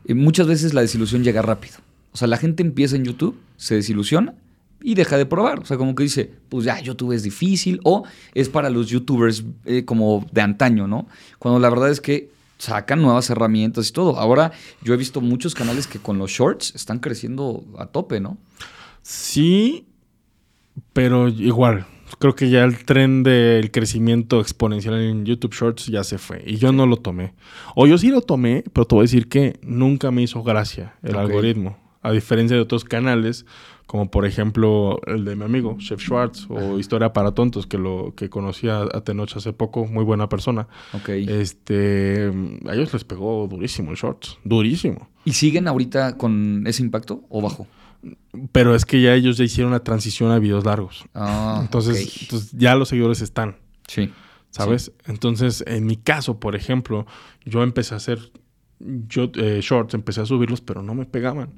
Eh, 0.06 0.14
muchas 0.14 0.46
veces 0.46 0.74
la 0.74 0.80
desilusión 0.80 1.24
llega 1.24 1.42
rápido. 1.42 1.76
O 2.12 2.16
sea, 2.16 2.28
la 2.28 2.38
gente 2.38 2.62
empieza 2.62 2.96
en 2.96 3.04
YouTube, 3.04 3.36
se 3.56 3.74
desilusiona 3.74 4.34
y 4.82 4.94
deja 4.94 5.18
de 5.18 5.26
probar. 5.26 5.58
O 5.60 5.64
sea, 5.64 5.76
como 5.76 5.94
que 5.94 6.04
dice, 6.04 6.30
pues 6.48 6.64
ya, 6.64 6.80
YouTube 6.80 7.12
es 7.12 7.22
difícil 7.22 7.80
o 7.84 8.04
es 8.34 8.48
para 8.48 8.70
los 8.70 8.88
YouTubers 8.88 9.44
eh, 9.64 9.84
como 9.84 10.26
de 10.32 10.40
antaño, 10.40 10.86
¿no? 10.86 11.06
Cuando 11.38 11.60
la 11.60 11.68
verdad 11.68 11.90
es 11.90 12.00
que 12.00 12.30
sacan 12.58 13.02
nuevas 13.02 13.28
herramientas 13.30 13.88
y 13.88 13.92
todo. 13.92 14.18
Ahora 14.18 14.52
yo 14.82 14.94
he 14.94 14.96
visto 14.96 15.20
muchos 15.20 15.54
canales 15.54 15.86
que 15.86 15.98
con 15.98 16.18
los 16.18 16.30
shorts 16.30 16.74
están 16.74 17.00
creciendo 17.00 17.64
a 17.78 17.86
tope, 17.86 18.20
¿no? 18.20 18.38
Sí, 19.02 19.86
pero 20.92 21.28
igual, 21.28 21.86
creo 22.18 22.34
que 22.34 22.50
ya 22.50 22.64
el 22.64 22.84
tren 22.84 23.22
del 23.22 23.70
crecimiento 23.70 24.40
exponencial 24.40 24.94
en 25.00 25.24
YouTube 25.24 25.54
Shorts 25.54 25.86
ya 25.86 26.04
se 26.04 26.18
fue 26.18 26.42
y 26.46 26.56
yo 26.56 26.72
no 26.72 26.86
lo 26.86 26.96
tomé. 26.96 27.34
O 27.74 27.86
yo 27.86 27.98
sí 27.98 28.10
lo 28.10 28.20
tomé, 28.20 28.64
pero 28.72 28.86
te 28.86 28.94
voy 28.94 29.02
a 29.02 29.04
decir 29.04 29.28
que 29.28 29.58
nunca 29.62 30.10
me 30.10 30.22
hizo 30.22 30.42
gracia 30.42 30.94
el 31.02 31.16
algoritmo, 31.16 31.76
a 32.02 32.12
diferencia 32.12 32.56
de 32.56 32.62
otros 32.62 32.84
canales 32.84 33.46
como 33.86 34.10
por 34.10 34.26
ejemplo 34.26 35.00
el 35.06 35.24
de 35.24 35.36
mi 35.36 35.44
amigo 35.44 35.76
Chef 35.78 36.00
Schwartz 36.00 36.46
o 36.50 36.78
Historia 36.78 37.12
para 37.12 37.32
Tontos 37.32 37.66
que 37.66 37.78
lo 37.78 38.14
que 38.16 38.28
conocí 38.28 38.68
a, 38.68 38.88
Tenoch 39.04 39.36
hace 39.36 39.52
poco, 39.52 39.86
muy 39.86 40.04
buena 40.04 40.28
persona. 40.28 40.66
Ok. 40.92 41.10
Este, 41.10 42.32
a 42.66 42.74
ellos 42.74 42.92
les 42.92 43.04
pegó 43.04 43.46
durísimo 43.48 43.92
el 43.92 43.96
Shorts, 43.96 44.38
durísimo. 44.44 45.08
¿Y 45.24 45.32
siguen 45.32 45.68
ahorita 45.68 46.16
con 46.16 46.64
ese 46.66 46.82
impacto 46.82 47.24
o 47.28 47.40
bajo? 47.40 47.66
Pero 48.52 48.74
es 48.74 48.84
que 48.84 49.00
ya 49.00 49.14
ellos 49.14 49.36
ya 49.36 49.44
hicieron 49.44 49.72
una 49.72 49.80
transición 49.82 50.30
a 50.30 50.38
videos 50.38 50.64
largos. 50.64 51.04
Ah, 51.14 51.58
Entonces, 51.62 52.22
entonces 52.22 52.52
ya 52.52 52.74
los 52.74 52.88
seguidores 52.88 53.20
están, 53.20 53.56
Sí. 53.88 54.10
¿sabes? 54.50 54.92
Entonces, 55.06 55.64
en 55.66 55.86
mi 55.86 55.96
caso, 55.96 56.38
por 56.40 56.56
ejemplo, 56.56 57.06
yo 57.44 57.62
empecé 57.62 57.94
a 57.94 57.98
hacer 57.98 58.18
yo, 58.78 59.30
eh, 59.36 59.60
shorts, 59.62 59.94
empecé 59.94 60.20
a 60.20 60.26
subirlos, 60.26 60.60
pero 60.60 60.82
no 60.82 60.94
me 60.94 61.06
pegaban. 61.06 61.50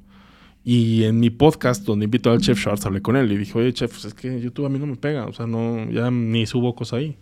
Y 0.63 1.03
en 1.03 1.19
mi 1.19 1.29
podcast, 1.29 1.85
donde 1.85 2.05
invito 2.05 2.31
al 2.31 2.39
chef 2.41 2.59
Shorts, 2.59 2.85
hablé 2.85 3.01
con 3.01 3.15
él 3.15 3.31
y 3.31 3.37
dije, 3.37 3.57
oye, 3.57 3.73
chef, 3.73 3.91
pues 3.91 4.05
es 4.05 4.13
que 4.13 4.39
YouTube 4.41 4.65
a 4.65 4.69
mí 4.69 4.77
no 4.77 4.85
me 4.85 4.95
pega, 4.97 5.25
o 5.25 5.33
sea, 5.33 5.47
no, 5.47 5.89
ya 5.89 6.11
ni 6.11 6.45
subo 6.45 6.75
cosas 6.75 6.99
ahí. 6.99 7.17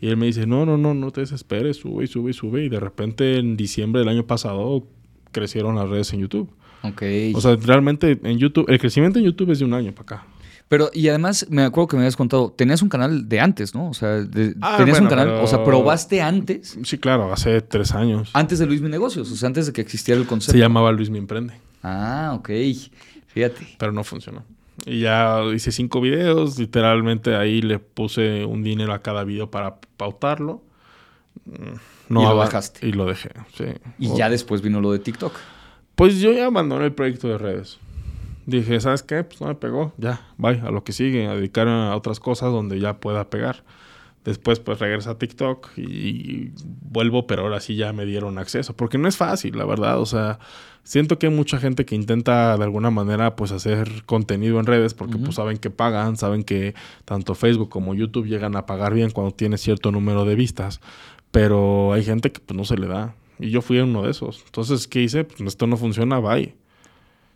Y 0.00 0.08
él 0.08 0.16
me 0.16 0.26
dice, 0.26 0.46
no, 0.46 0.66
no, 0.66 0.76
no, 0.76 0.94
no 0.94 1.10
te 1.10 1.20
desesperes, 1.20 1.76
sube 1.78 2.04
y 2.04 2.06
sube 2.06 2.30
y 2.30 2.34
sube. 2.34 2.64
Y 2.64 2.68
de 2.68 2.80
repente, 2.80 3.38
en 3.38 3.56
diciembre 3.56 4.00
del 4.00 4.08
año 4.08 4.26
pasado, 4.26 4.86
crecieron 5.30 5.76
las 5.76 5.88
redes 5.88 6.12
en 6.12 6.20
YouTube. 6.20 6.50
Ok. 6.82 7.02
O 7.34 7.40
sea, 7.40 7.56
realmente 7.56 8.18
en 8.22 8.38
YouTube, 8.38 8.66
el 8.68 8.78
crecimiento 8.78 9.18
en 9.18 9.24
YouTube 9.24 9.50
es 9.50 9.58
de 9.60 9.64
un 9.64 9.74
año 9.74 9.92
para 9.92 10.02
acá. 10.18 10.26
pero, 10.68 10.90
y 10.94 11.08
además, 11.08 11.46
me 11.50 11.62
acuerdo 11.64 11.88
que 11.88 11.96
me 11.96 12.02
habías 12.02 12.16
contado, 12.16 12.50
tenías 12.50 12.80
un 12.80 12.88
canal 12.88 13.28
de 13.28 13.40
antes, 13.40 13.74
¿no? 13.74 13.90
O 13.90 13.94
sea, 13.94 14.08
de- 14.22 14.54
Ah, 14.62 14.76
tenías 14.78 15.00
un 15.00 15.06
canal, 15.06 15.28
pero- 15.28 15.44
o 15.44 15.46
sea, 15.46 15.62
probaste 15.64 16.22
antes, 16.22 16.78
Sí, 16.82 16.96
claro, 16.96 17.30
hace 17.32 17.60
tres 17.60 17.92
años. 17.92 18.30
antes 18.32 18.58
de 18.58 18.64
Luis 18.66 18.80
Mi 18.80 18.88
Negocios, 18.88 19.30
o 19.30 19.36
sea, 19.36 19.48
antes 19.48 19.66
de 19.66 19.72
que 19.74 19.82
existiera 19.82 20.18
el 20.20 20.26
concepto. 20.26 20.52
Se 20.52 20.58
llamaba 20.58 20.90
Luis 20.92 21.10
Me 21.10 21.18
Emprende, 21.18 21.52
Ah, 21.82 22.32
ok. 22.34 22.48
Fíjate. 23.26 23.66
pero 23.78 23.92
no 23.92 24.02
funcionó. 24.02 24.44
Y 24.86 25.00
ya 25.00 25.42
hice 25.54 25.70
cinco 25.72 26.00
videos, 26.00 26.58
literalmente 26.58 27.36
ahí 27.36 27.60
le 27.62 27.78
puse 27.78 28.44
un 28.46 28.62
dinero 28.62 28.92
a 28.94 29.00
cada 29.02 29.24
video 29.24 29.50
para 29.50 29.76
pautarlo. 29.96 30.62
Mm, 31.44 31.52
No 32.08 32.20
Y 32.22 32.24
lo 32.24 32.36
bajaste. 32.36 32.86
Y 32.86 32.92
lo 32.92 33.04
dejé, 33.06 33.30
sí. 33.56 33.64
Y 33.98 34.08
O- 34.08 34.16
ya 34.16 34.28
después 34.28 34.60
vino 34.60 34.80
lo 34.80 34.92
de 34.92 34.98
TikTok. 34.98 35.32
Pues 35.94 36.18
yo 36.20 36.32
ya 36.32 36.46
abandoné 36.46 36.86
el 36.86 36.92
proyecto 36.92 37.28
de 37.28 37.38
redes. 37.38 37.78
Dije, 38.46 38.80
¿sabes 38.80 39.02
qué? 39.02 39.22
Pues 39.22 39.40
no 39.40 39.46
me 39.46 39.54
pegó. 39.54 39.92
Ya, 39.98 40.20
bye, 40.36 40.60
a 40.60 40.70
lo 40.70 40.82
que 40.84 40.92
sigue, 40.92 41.26
a 41.26 41.34
dedicarme 41.34 41.72
a 41.72 41.96
otras 41.96 42.18
cosas 42.18 42.50
donde 42.50 42.80
ya 42.80 42.98
pueda 42.98 43.30
pegar. 43.30 43.62
Después, 44.24 44.60
pues 44.60 44.78
regreso 44.78 45.10
a 45.10 45.18
TikTok 45.18 45.70
y 45.76 46.52
vuelvo, 46.90 47.26
pero 47.26 47.42
ahora 47.42 47.58
sí 47.60 47.74
ya 47.74 47.92
me 47.92 48.04
dieron 48.06 48.38
acceso. 48.38 48.74
Porque 48.76 48.96
no 48.96 49.08
es 49.08 49.16
fácil, 49.16 49.58
la 49.58 49.64
verdad. 49.64 50.00
O 50.00 50.06
sea, 50.06 50.38
siento 50.84 51.18
que 51.18 51.26
hay 51.26 51.32
mucha 51.34 51.58
gente 51.58 51.84
que 51.84 51.96
intenta 51.96 52.56
de 52.56 52.62
alguna 52.62 52.90
manera, 52.90 53.34
pues, 53.34 53.50
hacer 53.50 54.04
contenido 54.06 54.60
en 54.60 54.66
redes 54.66 54.94
porque, 54.94 55.16
Ujú. 55.16 55.24
pues, 55.24 55.36
saben 55.36 55.58
que 55.58 55.70
pagan, 55.70 56.16
saben 56.16 56.44
que 56.44 56.74
tanto 57.04 57.34
Facebook 57.34 57.68
como 57.68 57.94
YouTube 57.94 58.26
llegan 58.26 58.54
a 58.54 58.64
pagar 58.64 58.94
bien 58.94 59.10
cuando 59.10 59.32
tiene 59.32 59.58
cierto 59.58 59.90
número 59.90 60.24
de 60.24 60.36
vistas. 60.36 60.80
Pero 61.32 61.92
hay 61.92 62.04
gente 62.04 62.30
que, 62.30 62.40
pues, 62.40 62.56
no 62.56 62.64
se 62.64 62.76
le 62.76 62.86
da. 62.86 63.16
Y 63.42 63.50
yo 63.50 63.60
fui 63.60 63.78
uno 63.78 64.04
de 64.04 64.10
esos. 64.12 64.42
Entonces, 64.46 64.86
¿qué 64.88 65.02
hice? 65.02 65.24
Pues 65.24 65.40
esto 65.40 65.66
no 65.66 65.76
funciona, 65.76 66.18
bye. 66.20 66.54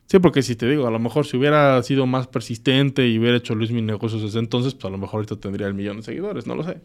Sí, 0.07 0.21
porque 0.21 0.41
si 0.43 0.55
te 0.55 0.69
digo, 0.69 0.87
a 0.87 0.91
lo 0.93 1.01
mejor 1.01 1.27
si 1.27 1.37
hubiera 1.37 1.83
sido 1.83 2.07
más 2.07 2.29
persistente 2.29 3.09
y 3.09 3.19
hubiera 3.19 3.37
hecho 3.39 3.57
Luis 3.57 3.73
mis 3.73 3.83
negocios 3.83 4.23
desde 4.23 4.39
entonces, 4.39 4.73
pues 4.75 4.85
a 4.85 4.91
lo 4.91 4.99
mejor 4.99 5.17
ahorita 5.17 5.35
tendría 5.37 5.67
el 5.67 5.75
millón 5.75 5.97
de 5.97 6.05
seguidores, 6.05 6.47
no 6.47 6.55
lo 6.55 6.63
sé. 6.63 6.79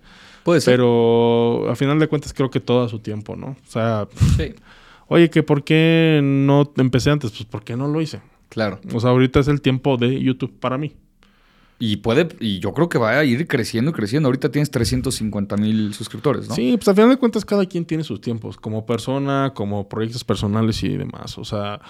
Puede 0.44 0.60
ser. 0.60 0.74
Pero 0.74 1.70
a 1.70 1.76
final 1.76 2.00
de 2.00 2.08
cuentas 2.08 2.34
creo 2.34 2.50
que 2.50 2.60
todo 2.60 2.84
a 2.84 2.90
su 2.90 2.98
tiempo, 2.98 3.36
¿no? 3.36 3.50
O 3.50 3.70
sea, 3.72 4.08
Sí, 4.38 4.56
oye, 5.08 5.30
que 5.30 5.44
¿por 5.44 5.64
qué 5.64 6.20
no 6.24 6.74
empecé 6.78 7.12
antes? 7.12 7.30
Pues 7.30 7.44
porque 7.44 7.78
no 7.78 7.88
lo 7.88 8.02
hice. 8.02 8.22
claro. 8.50 8.80
O 8.92 9.00
sea, 9.00 9.12
ahorita 9.12 9.40
es 9.40 9.48
el 9.48 9.62
tiempo 9.62 9.98
de 9.98 10.20
YouTube 10.20 10.60
para 10.60 10.80
mí. 10.80 10.94
Y 11.84 11.98
puede, 11.98 12.28
y 12.40 12.60
yo 12.60 12.76
creo 12.76 12.90
que 12.90 13.00
va 13.00 13.18
a 13.18 13.24
ir 13.24 13.48
creciendo 13.48 13.90
y 13.90 13.94
creciendo. 13.96 14.28
Ahorita 14.28 14.52
tienes 14.52 14.70
350 14.70 15.58
mil 15.58 15.96
suscriptores, 15.96 16.48
¿no? 16.48 16.54
Sí, 16.54 16.78
pues 16.78 16.88
a 16.88 16.94
final 16.94 17.10
de 17.10 17.18
cuentas 17.18 17.44
cada 17.44 17.66
quien 17.66 17.86
tiene 17.86 18.04
sus 18.04 18.22
tiempos, 18.22 18.58
como 18.58 18.86
persona, 18.86 19.54
como 19.56 19.90
proyectos 19.90 20.24
personales 20.24 20.84
y 20.84 20.96
demás. 20.96 21.40
O 21.40 21.44
sea, 21.44 21.82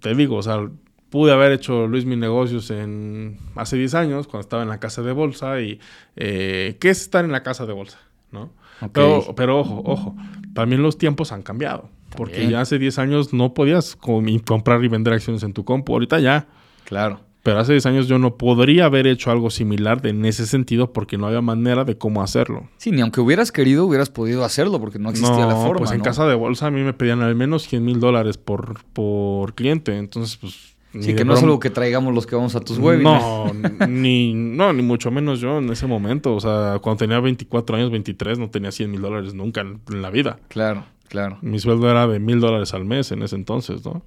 te 0.00 0.14
digo, 0.14 0.36
o 0.36 0.42
sea, 0.42 0.68
pude 1.08 1.32
haber 1.32 1.52
hecho 1.52 1.86
Luis 1.86 2.04
mis 2.04 2.18
negocios 2.18 2.70
en 2.70 3.38
hace 3.54 3.78
10 3.78 3.94
años, 3.94 4.26
cuando 4.26 4.42
estaba 4.42 4.62
en 4.62 4.68
la 4.68 4.80
casa 4.80 5.00
de 5.00 5.12
bolsa. 5.12 5.62
y 5.62 5.80
eh, 6.16 6.76
¿Qué 6.78 6.90
es 6.90 7.00
estar 7.00 7.24
en 7.24 7.32
la 7.32 7.42
casa 7.42 7.64
de 7.64 7.72
bolsa? 7.72 7.98
¿No? 8.32 8.50
Pero, 8.92 9.34
pero 9.34 9.60
ojo, 9.60 9.80
ojo, 9.86 10.14
también 10.52 10.82
los 10.82 10.98
tiempos 10.98 11.32
han 11.32 11.40
cambiado. 11.40 11.88
Porque 12.14 12.50
ya 12.50 12.60
hace 12.60 12.78
10 12.78 12.98
años 12.98 13.32
no 13.32 13.54
podías 13.54 13.96
comprar 13.96 14.84
y 14.84 14.88
vender 14.88 15.14
acciones 15.14 15.42
en 15.42 15.54
tu 15.54 15.64
compu. 15.64 15.94
Ahorita 15.94 16.20
ya. 16.20 16.48
Claro. 16.84 17.20
Pero 17.44 17.60
hace 17.60 17.72
10 17.72 17.86
años 17.86 18.08
yo 18.08 18.18
no 18.18 18.36
podría 18.36 18.86
haber 18.86 19.06
hecho 19.06 19.30
algo 19.30 19.50
similar 19.50 20.02
de- 20.02 20.08
en 20.10 20.24
ese 20.24 20.46
sentido 20.46 20.92
porque 20.92 21.18
no 21.18 21.26
había 21.26 21.40
manera 21.42 21.84
de 21.84 21.96
cómo 21.96 22.22
hacerlo. 22.22 22.68
Sí, 22.78 22.90
ni 22.90 23.02
aunque 23.02 23.20
hubieras 23.20 23.52
querido, 23.52 23.84
hubieras 23.86 24.10
podido 24.10 24.44
hacerlo 24.44 24.80
porque 24.80 24.98
no 24.98 25.10
existía 25.10 25.46
la 25.46 25.54
forma. 25.54 25.78
Pues 25.78 25.92
en 25.92 25.98
¿no? 25.98 26.04
casa 26.04 26.26
de 26.26 26.34
bolsa 26.34 26.66
a 26.66 26.70
mí 26.72 26.80
me 26.82 26.94
pedían 26.94 27.20
al 27.22 27.34
menos 27.36 27.68
100 27.68 27.84
mil 27.84 28.00
dólares 28.00 28.38
por, 28.38 28.82
por 28.92 29.54
cliente. 29.54 29.96
Entonces, 29.96 30.36
pues 30.38 30.74
Sí, 31.00 31.14
que 31.16 31.24
no 31.24 31.34
es 31.34 31.42
algo 31.42 31.58
que 31.58 31.70
traigamos 31.70 32.14
los 32.14 32.24
que 32.24 32.36
vamos 32.36 32.54
a 32.54 32.60
tus 32.60 32.78
webinars. 32.78 33.24
No, 33.24 33.52
ni, 33.88 34.32
no, 34.32 34.72
ni 34.72 34.82
mucho 34.82 35.10
menos 35.10 35.40
yo 35.40 35.58
en 35.58 35.68
ese 35.70 35.86
momento. 35.88 36.34
O 36.36 36.40
sea, 36.40 36.78
cuando 36.80 36.98
tenía 36.98 37.18
24 37.20 37.76
años, 37.76 37.90
23, 37.90 38.38
no 38.38 38.48
tenía 38.48 38.70
100 38.70 38.90
mil 38.92 39.02
dólares 39.02 39.34
nunca 39.34 39.60
en, 39.62 39.80
en 39.92 40.02
la 40.02 40.10
vida. 40.10 40.38
Claro, 40.48 40.84
claro. 41.08 41.38
Mi 41.42 41.58
sueldo 41.58 41.90
era 41.90 42.06
de 42.06 42.20
mil 42.20 42.38
dólares 42.40 42.74
al 42.74 42.84
mes 42.84 43.10
en 43.10 43.22
ese 43.24 43.34
entonces, 43.34 43.84
¿no? 43.84 44.02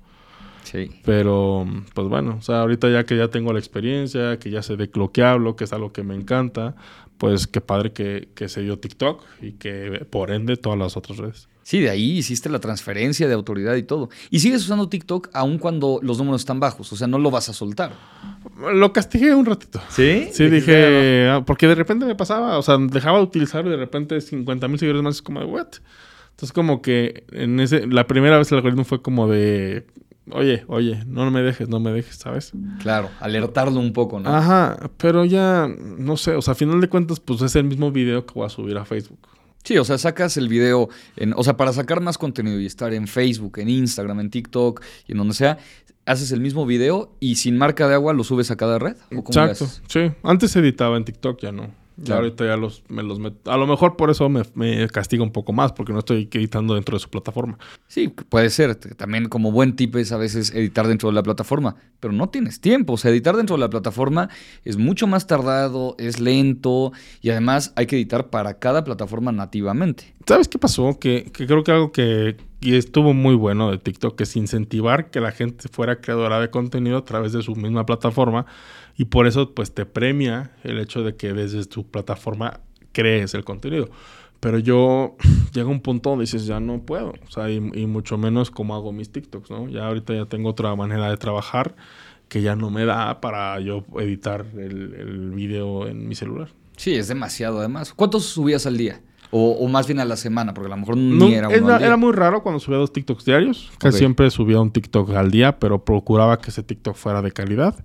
Sí. 0.71 0.89
Pero, 1.03 1.65
pues 1.93 2.07
bueno, 2.07 2.37
o 2.39 2.41
sea, 2.41 2.61
ahorita 2.61 2.89
ya 2.89 3.05
que 3.05 3.17
ya 3.17 3.29
tengo 3.29 3.53
la 3.53 3.59
experiencia, 3.59 4.37
que 4.39 4.49
ya 4.49 4.61
sé 4.61 4.75
de 4.75 4.89
lo 4.93 5.11
que 5.11 5.23
hablo, 5.23 5.55
que 5.55 5.63
es 5.63 5.73
algo 5.73 5.93
que 5.93 6.03
me 6.03 6.15
encanta, 6.15 6.75
pues 7.17 7.47
qué 7.47 7.61
padre 7.61 7.93
que, 7.93 8.29
que 8.35 8.49
se 8.49 8.61
dio 8.61 8.79
TikTok 8.79 9.23
y 9.41 9.53
que 9.53 10.05
por 10.09 10.31
ende 10.31 10.57
todas 10.57 10.77
las 10.77 10.97
otras 10.97 11.17
redes. 11.17 11.47
Sí, 11.67 11.81
de 11.81 11.89
ahí 11.89 12.17
hiciste 12.17 12.49
la 12.49 12.59
transferencia 12.59 13.27
de 13.27 13.33
autoridad 13.33 13.75
y 13.75 13.83
todo. 13.83 14.07
Y 14.29 14.39
sigues 14.39 14.63
usando 14.63 14.87
TikTok 14.87 15.29
aun 15.33 15.57
cuando 15.57 15.99
los 16.01 16.17
números 16.17 16.39
están 16.39 16.61
bajos. 16.61 16.93
O 16.93 16.95
sea, 16.95 17.07
no 17.07 17.19
lo 17.19 17.29
vas 17.29 17.49
a 17.49 17.53
soltar. 17.53 17.91
Lo 18.73 18.93
castigué 18.93 19.35
un 19.35 19.45
ratito. 19.45 19.81
¿Sí? 19.89 20.29
Sí, 20.31 20.47
dije, 20.47 21.27
ah, 21.27 21.43
porque 21.45 21.67
de 21.67 21.75
repente 21.75 22.05
me 22.05 22.15
pasaba, 22.15 22.57
o 22.57 22.61
sea, 22.61 22.77
dejaba 22.77 23.17
de 23.17 23.25
utilizarlo 23.25 23.69
y 23.69 23.73
de 23.73 23.79
repente 23.79 24.21
50 24.21 24.65
mil 24.69 24.79
seguidores 24.79 25.03
más 25.03 25.15
es 25.15 25.21
como 25.21 25.41
de, 25.41 25.45
¿what? 25.45 25.67
Entonces 26.29 26.53
como 26.53 26.81
que 26.81 27.25
en 27.33 27.59
ese, 27.59 27.85
la 27.85 28.07
primera 28.07 28.37
vez 28.37 28.49
el 28.53 28.59
algoritmo 28.59 28.85
fue 28.85 29.01
como 29.01 29.27
de, 29.27 29.87
oye, 30.31 30.63
oye, 30.67 31.03
no 31.07 31.29
me 31.31 31.41
dejes, 31.41 31.69
no 31.69 31.79
me 31.79 31.91
dejes, 31.91 32.17
¿sabes? 32.17 32.51
Claro, 32.79 33.09
alertarlo 33.19 33.79
un 33.79 33.93
poco, 33.93 34.19
¿no? 34.19 34.33
Ajá, 34.33 34.89
pero 34.97 35.25
ya, 35.25 35.67
no 35.67 36.17
sé, 36.17 36.35
o 36.35 36.41
sea, 36.41 36.53
a 36.53 36.55
final 36.55 36.81
de 36.81 36.89
cuentas, 36.89 37.19
pues 37.19 37.41
es 37.41 37.55
el 37.55 37.65
mismo 37.65 37.91
video 37.91 38.25
que 38.25 38.33
voy 38.33 38.45
a 38.45 38.49
subir 38.49 38.77
a 38.77 38.85
Facebook. 38.85 39.19
Sí, 39.63 39.77
o 39.77 39.83
sea, 39.83 39.97
sacas 39.97 40.37
el 40.37 40.47
video, 40.47 40.89
en, 41.17 41.33
o 41.35 41.43
sea, 41.43 41.57
para 41.57 41.73
sacar 41.73 41.99
más 41.99 42.17
contenido 42.17 42.59
y 42.59 42.65
estar 42.65 42.93
en 42.93 43.07
Facebook, 43.07 43.59
en 43.59 43.69
Instagram, 43.69 44.21
en 44.21 44.29
TikTok 44.29 44.81
y 45.07 45.11
en 45.11 45.17
donde 45.17 45.33
sea, 45.33 45.57
haces 46.05 46.31
el 46.31 46.39
mismo 46.39 46.65
video 46.65 47.11
y 47.19 47.35
sin 47.35 47.57
marca 47.57 47.87
de 47.87 47.95
agua 47.95 48.13
lo 48.13 48.23
subes 48.23 48.49
a 48.49 48.55
cada 48.55 48.79
red. 48.79 48.95
¿O 49.15 49.23
cómo 49.23 49.45
le 49.45 49.51
Exacto, 49.51 49.67
sí. 49.87 50.11
Antes 50.23 50.55
editaba 50.55 50.95
en 50.95 51.03
TikTok, 51.03 51.41
ya 51.41 51.51
no. 51.51 51.69
Ya 51.97 52.05
Claro. 52.05 52.21
ahorita 52.23 52.45
ya 52.45 52.57
los, 52.57 52.83
me 52.89 53.01
los 53.01 53.17
meto. 53.19 53.51
A 53.51 53.57
lo 53.57 53.65
mejor 53.65 53.97
por 53.97 54.09
eso 54.11 54.29
me, 54.29 54.43
me 54.53 54.87
castiga 54.87 55.23
un 55.23 55.31
poco 55.31 55.51
más, 55.51 55.73
porque 55.73 55.93
no 55.93 55.99
estoy 55.99 56.29
editando 56.31 56.75
dentro 56.75 56.95
de 56.95 56.99
su 56.99 57.09
plataforma. 57.09 57.57
Sí, 57.87 58.07
puede 58.07 58.49
ser. 58.51 58.75
También 58.75 59.29
como 59.29 59.51
buen 59.51 59.75
tip 59.75 59.95
es 59.95 60.11
a 60.11 60.17
veces 60.17 60.53
editar 60.53 60.87
dentro 60.87 61.09
de 61.09 61.15
la 61.15 61.23
plataforma, 61.23 61.75
pero 61.99 62.13
no 62.13 62.29
tienes 62.29 62.61
tiempo. 62.61 62.93
O 62.93 62.97
sea, 62.97 63.09
editar 63.09 63.35
dentro 63.35 63.55
de 63.55 63.61
la 63.61 63.69
plataforma 63.69 64.29
es 64.63 64.77
mucho 64.77 65.07
más 65.07 65.25
tardado, 65.25 65.95
es 65.97 66.19
lento 66.19 66.91
y 67.21 67.31
además 67.31 67.73
hay 67.75 67.87
que 67.87 67.95
editar 67.95 68.29
para 68.29 68.59
cada 68.59 68.83
plataforma 68.83 69.31
nativamente. 69.31 70.13
¿Sabes 70.27 70.47
qué 70.47 70.59
pasó? 70.59 70.99
Que, 70.99 71.31
que 71.33 71.47
creo 71.47 71.63
que 71.63 71.71
algo 71.71 71.91
que 71.91 72.37
y 72.59 72.75
estuvo 72.75 73.13
muy 73.13 73.35
bueno 73.35 73.69
de 73.71 73.77
TikTok 73.77 74.19
es 74.21 74.35
incentivar 74.35 75.11
que 75.11 75.19
la 75.19 75.31
gente 75.31 75.69
fuera 75.69 76.01
creadora 76.01 76.39
de 76.39 76.49
contenido 76.49 76.97
a 76.97 77.05
través 77.05 77.31
de 77.31 77.43
su 77.43 77.55
misma 77.55 77.85
plataforma 77.85 78.45
y 78.97 79.05
por 79.05 79.27
eso 79.27 79.53
pues 79.53 79.73
te 79.73 79.85
premia 79.85 80.51
el 80.63 80.79
hecho 80.79 81.03
de 81.03 81.15
que 81.15 81.33
desde 81.33 81.63
tu 81.65 81.85
plataforma 81.85 82.61
crees 82.93 83.35
el 83.35 83.43
contenido. 83.43 83.89
Pero 84.39 84.57
yo 84.59 85.15
llega 85.53 85.69
un 85.69 85.81
punto 85.81 86.09
donde 86.09 86.23
dices 86.23 86.45
ya 86.45 86.59
no 86.59 86.81
puedo, 86.81 87.09
o 87.09 87.31
sea, 87.31 87.49
y, 87.49 87.59
mucho 87.59 88.17
menos 88.17 88.49
como 88.49 88.75
hago 88.75 88.91
mis 88.91 89.11
TikToks, 89.11 89.51
¿no? 89.51 89.69
Ya 89.69 89.87
ahorita 89.87 90.13
ya 90.13 90.25
tengo 90.25 90.49
otra 90.49 90.75
manera 90.75 91.09
de 91.09 91.17
trabajar 91.17 91.75
que 92.27 92.41
ya 92.41 92.55
no 92.55 92.69
me 92.69 92.85
da 92.85 93.21
para 93.21 93.59
yo 93.59 93.85
editar 93.99 94.45
el, 94.57 94.93
el 94.95 95.31
video 95.31 95.87
en 95.87 96.07
mi 96.07 96.15
celular. 96.15 96.49
Sí, 96.75 96.95
es 96.95 97.07
demasiado 97.07 97.59
además. 97.59 97.93
¿Cuántos 97.93 98.25
subías 98.25 98.65
al 98.65 98.77
día? 98.77 99.01
O, 99.31 99.51
o 99.59 99.67
más 99.67 99.87
bien 99.87 99.99
a 99.99 100.05
la 100.05 100.15
semana, 100.15 100.53
porque 100.53 100.67
a 100.67 100.75
lo 100.75 100.77
mejor 100.77 100.95
No, 100.97 101.25
ni 101.27 101.33
era 101.33 101.47
uno 101.49 101.57
era, 101.57 101.73
al 101.75 101.79
día. 101.79 101.87
era 101.87 101.97
muy 101.97 102.13
raro 102.13 102.43
cuando 102.43 102.59
subía 102.59 102.77
dos 102.77 102.93
TikToks 102.93 103.25
diarios. 103.25 103.71
Casi 103.77 103.97
siempre 103.97 104.29
subía 104.31 104.59
un 104.61 104.71
TikTok 104.71 105.09
al 105.11 105.31
día, 105.31 105.59
pero 105.59 105.83
procuraba 105.83 106.39
que 106.39 106.49
ese 106.51 106.63
TikTok 106.63 106.95
fuera 106.95 107.21
de 107.21 107.31
calidad. 107.31 107.75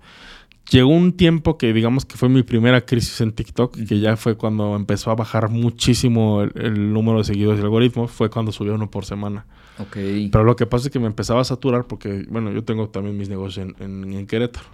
Llegó 0.70 0.90
un 0.90 1.12
tiempo 1.12 1.59
que 1.59 1.72
digamos 1.72 2.05
que 2.07 2.16
fue 2.16 2.28
mi 2.28 2.44
primera 2.44 2.81
crisis 2.87 3.20
en 3.20 3.33
TikTok, 3.33 3.76
que 3.87 3.98
ya 3.98 4.16
fue 4.16 4.37
cuando 4.37 4.76
empezó 4.76 5.11
a 5.11 5.16
bajar 5.16 5.50
muchísimo 5.50 6.42
el, 6.42 6.52
el 6.55 6.92
número 6.92 7.18
de 7.18 7.24
seguidores 7.24 7.59
del 7.59 7.66
algoritmo, 7.66 8.07
fue 8.07 8.31
cuando 8.31 8.52
subía 8.52 8.72
uno 8.72 8.88
por 8.90 9.05
semana. 9.05 9.44
Ok. 9.78 9.96
Pero 10.31 10.44
lo 10.44 10.55
que 10.55 10.66
pasa 10.66 10.87
es 10.87 10.92
que 10.92 11.00
me 11.00 11.07
empezaba 11.09 11.40
a 11.40 11.44
saturar 11.44 11.87
porque, 11.87 12.24
bueno, 12.31 12.52
yo 12.52 12.62
tengo 12.62 12.88
también 12.88 13.18
mis 13.18 13.28
negocios 13.28 13.66
en, 13.81 13.83
en- 14.05 14.12
en 14.14 14.26
Querétaro. 14.26 14.66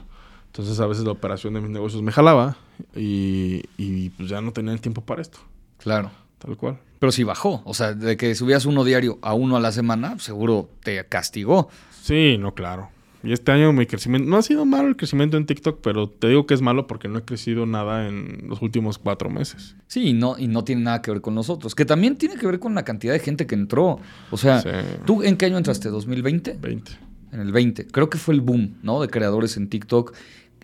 Entonces 0.46 0.78
a 0.80 0.86
veces 0.86 1.04
la 1.04 1.12
operación 1.12 1.54
de 1.54 1.60
mis 1.62 1.70
negocios 1.70 2.02
me 2.02 2.12
jalaba 2.12 2.56
y, 2.94 3.62
y 3.78 4.10
pues 4.10 4.28
ya 4.28 4.40
no 4.42 4.52
tenía 4.52 4.72
el 4.74 4.80
tiempo 4.80 5.00
para 5.00 5.22
esto, 5.22 5.38
Claro. 5.78 6.10
Tal 6.38 6.56
cual. 6.56 6.78
Pero 6.98 7.12
sí 7.12 7.22
bajó. 7.22 7.62
O 7.64 7.74
sea, 7.74 7.92
de 7.94 8.16
que 8.16 8.34
subías 8.34 8.66
uno 8.66 8.84
diario 8.84 9.18
a 9.22 9.34
uno 9.34 9.56
a 9.56 9.60
la 9.60 9.72
semana, 9.72 10.18
seguro 10.18 10.68
te 10.82 11.04
castigó. 11.06 11.68
Sí, 12.02 12.36
no, 12.38 12.54
claro. 12.54 12.90
Y 13.24 13.32
este 13.32 13.50
año 13.50 13.72
mi 13.72 13.84
crecimiento, 13.86 14.28
no 14.30 14.36
ha 14.36 14.42
sido 14.42 14.64
malo 14.64 14.88
el 14.88 14.96
crecimiento 14.96 15.36
en 15.36 15.44
TikTok, 15.44 15.80
pero 15.82 16.08
te 16.08 16.28
digo 16.28 16.46
que 16.46 16.54
es 16.54 16.62
malo 16.62 16.86
porque 16.86 17.08
no 17.08 17.18
he 17.18 17.22
crecido 17.22 17.66
nada 17.66 18.06
en 18.08 18.44
los 18.48 18.62
últimos 18.62 18.96
cuatro 18.98 19.28
meses. 19.28 19.74
Sí, 19.88 20.08
y 20.08 20.12
no, 20.12 20.36
y 20.38 20.46
no 20.46 20.62
tiene 20.62 20.82
nada 20.82 21.02
que 21.02 21.10
ver 21.10 21.20
con 21.20 21.34
nosotros. 21.34 21.74
Que 21.74 21.84
también 21.84 22.16
tiene 22.16 22.36
que 22.36 22.46
ver 22.46 22.60
con 22.60 22.74
la 22.76 22.84
cantidad 22.84 23.12
de 23.12 23.18
gente 23.18 23.46
que 23.46 23.56
entró. 23.56 23.98
O 24.30 24.36
sea, 24.36 24.60
Sí. 24.60 24.68
¿tú 25.04 25.22
en 25.24 25.36
qué 25.36 25.46
año 25.46 25.58
entraste? 25.58 25.90
¿2020? 25.90 26.60
20. 26.60 26.92
En 27.32 27.40
el 27.40 27.50
20. 27.52 27.88
Creo 27.88 28.08
que 28.08 28.18
fue 28.18 28.34
el 28.34 28.40
boom, 28.40 28.78
¿no? 28.82 29.00
De 29.02 29.08
creadores 29.08 29.56
en 29.56 29.68
TikTok 29.68 30.14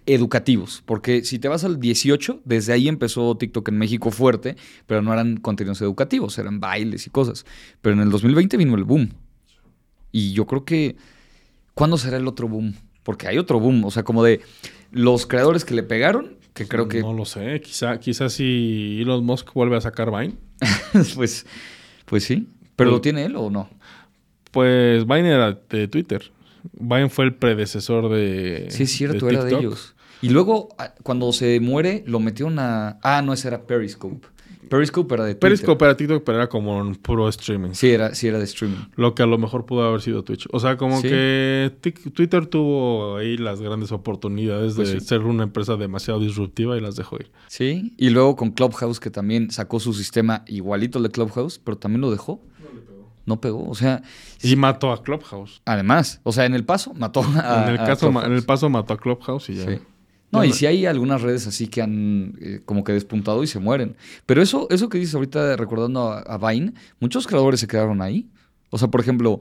educativos. 0.06 0.82
Porque 0.84 1.24
si 1.24 1.38
te 1.38 1.48
vas 1.48 1.64
al 1.64 1.80
18, 1.80 2.42
desde 2.44 2.72
ahí 2.72 2.88
empezó 2.88 3.36
TikTok 3.36 3.68
en 3.68 3.78
México 3.78 4.10
fuerte, 4.10 4.56
pero 4.86 5.02
no 5.02 5.12
eran 5.12 5.36
contenidos 5.38 5.80
educativos, 5.82 6.38
eran 6.38 6.60
bailes 6.60 7.06
y 7.06 7.10
cosas. 7.10 7.44
Pero 7.80 7.94
en 7.94 8.02
el 8.02 8.10
2020 8.10 8.56
vino 8.56 8.74
el 8.74 8.84
boom. 8.84 9.10
Y 10.12 10.32
yo 10.32 10.46
creo 10.46 10.64
que. 10.64 10.96
¿Cuándo 11.74 11.98
será 11.98 12.18
el 12.18 12.28
otro 12.28 12.48
boom? 12.48 12.74
Porque 13.02 13.26
hay 13.26 13.38
otro 13.38 13.58
boom. 13.58 13.84
O 13.84 13.90
sea, 13.90 14.02
como 14.04 14.22
de 14.22 14.40
los 14.92 15.26
creadores 15.26 15.64
que 15.64 15.74
le 15.74 15.82
pegaron, 15.82 16.36
que 16.52 16.68
creo 16.68 16.86
que. 16.88 17.00
No 17.00 17.12
lo 17.12 17.24
sé. 17.24 17.60
Quizá, 17.60 17.98
quizá 17.98 18.28
si 18.28 18.98
Elon 19.00 19.24
Musk 19.24 19.52
vuelve 19.54 19.76
a 19.76 19.80
sacar 19.80 20.10
Vine. 20.10 20.34
pues, 21.16 21.46
pues 22.04 22.24
sí. 22.24 22.48
¿Pero 22.76 22.90
Pues- 22.90 22.96
lo 22.98 23.00
tiene 23.00 23.24
él 23.24 23.36
o 23.36 23.50
no? 23.50 23.68
Pues 24.52 25.04
Vine 25.04 25.30
era 25.30 25.58
de 25.68 25.88
Twitter. 25.88 26.30
Vine 26.72 27.08
fue 27.10 27.24
el 27.24 27.34
predecesor 27.34 28.08
de. 28.08 28.68
Sí, 28.70 28.84
es 28.84 28.92
cierto, 28.92 29.28
era 29.28 29.44
de 29.44 29.54
ellos. 29.56 29.93
Y 30.22 30.30
luego, 30.30 30.68
ah, 30.78 30.94
cuando 31.02 31.32
se 31.32 31.60
muere, 31.60 32.02
lo 32.06 32.20
metieron 32.20 32.58
a. 32.58 32.98
Ah, 33.02 33.22
no, 33.22 33.32
ese 33.32 33.48
era 33.48 33.66
Periscope. 33.66 34.26
Periscope 34.68 35.14
era 35.14 35.24
de 35.24 35.34
Twitter. 35.34 35.40
Periscope 35.50 35.84
era 35.84 35.94
TikTok, 35.96 36.24
pero 36.24 36.38
era 36.38 36.48
como 36.48 36.78
un 36.78 36.94
puro 36.94 37.28
streaming. 37.28 37.72
Sí 37.74 37.90
era, 37.90 38.14
sí 38.14 38.28
era 38.28 38.38
de 38.38 38.44
streaming. 38.44 38.78
Lo 38.96 39.14
que 39.14 39.22
a 39.22 39.26
lo 39.26 39.36
mejor 39.36 39.66
pudo 39.66 39.84
haber 39.86 40.00
sido 40.00 40.24
Twitch. 40.24 40.48
O 40.52 40.58
sea, 40.58 40.78
como 40.78 40.96
Sí. 41.02 41.08
que 41.08 41.70
Twitter 42.14 42.46
tuvo 42.46 43.18
ahí 43.18 43.36
las 43.36 43.60
grandes 43.60 43.92
oportunidades 43.92 44.72
Pues 44.74 44.88
de 44.90 45.00
sí. 45.00 45.06
ser 45.06 45.20
una 45.20 45.42
empresa 45.42 45.76
demasiado 45.76 46.18
disruptiva 46.20 46.78
y 46.78 46.80
las 46.80 46.96
dejó 46.96 47.16
ir. 47.16 47.30
Sí. 47.46 47.92
Y 47.98 48.08
luego 48.08 48.36
con 48.36 48.52
Clubhouse, 48.52 49.00
que 49.00 49.10
también 49.10 49.50
sacó 49.50 49.80
su 49.80 49.92
sistema 49.92 50.44
igualito 50.46 50.98
al 50.98 51.02
de 51.04 51.10
Clubhouse, 51.10 51.58
pero 51.62 51.76
también 51.76 52.00
lo 52.00 52.10
dejó. 52.10 52.40
No 53.26 53.40
pegó. 53.40 53.68
O 53.68 53.74
sea, 53.74 54.02
Y 54.42 54.56
mató 54.56 54.92
a 54.92 55.02
Clubhouse. 55.02 55.60
además, 55.66 56.20
o 56.24 56.32
sea, 56.32 56.46
en 56.46 56.54
el 56.54 56.64
paso 56.64 56.92
mató 56.94 57.22
a. 57.36 57.64
en, 57.68 57.74
el 57.74 57.80
a 57.80 57.84
caso, 57.84 58.10
ma- 58.10 58.24
en 58.24 58.32
el 58.32 58.42
paso 58.44 58.68
mató 58.70 58.94
a 58.94 58.98
Clubhouse 58.98 59.50
y 59.50 59.54
ya. 59.56 59.66
Sí. 59.66 59.78
No, 60.34 60.44
y 60.44 60.52
sí 60.52 60.66
hay 60.66 60.86
algunas 60.86 61.22
redes 61.22 61.46
así 61.46 61.68
que 61.68 61.82
han 61.82 62.34
eh, 62.40 62.60
como 62.64 62.84
que 62.84 62.92
despuntado 62.92 63.42
y 63.42 63.46
se 63.46 63.58
mueren. 63.58 63.96
Pero 64.26 64.42
eso, 64.42 64.66
eso 64.70 64.88
que 64.88 64.98
dices 64.98 65.14
ahorita 65.14 65.56
recordando 65.56 66.10
a, 66.12 66.20
a 66.20 66.38
Vine, 66.50 66.74
muchos 67.00 67.26
creadores 67.26 67.60
se 67.60 67.66
quedaron 67.66 68.02
ahí. 68.02 68.28
O 68.70 68.78
sea, 68.78 68.88
por 68.88 69.00
ejemplo, 69.00 69.40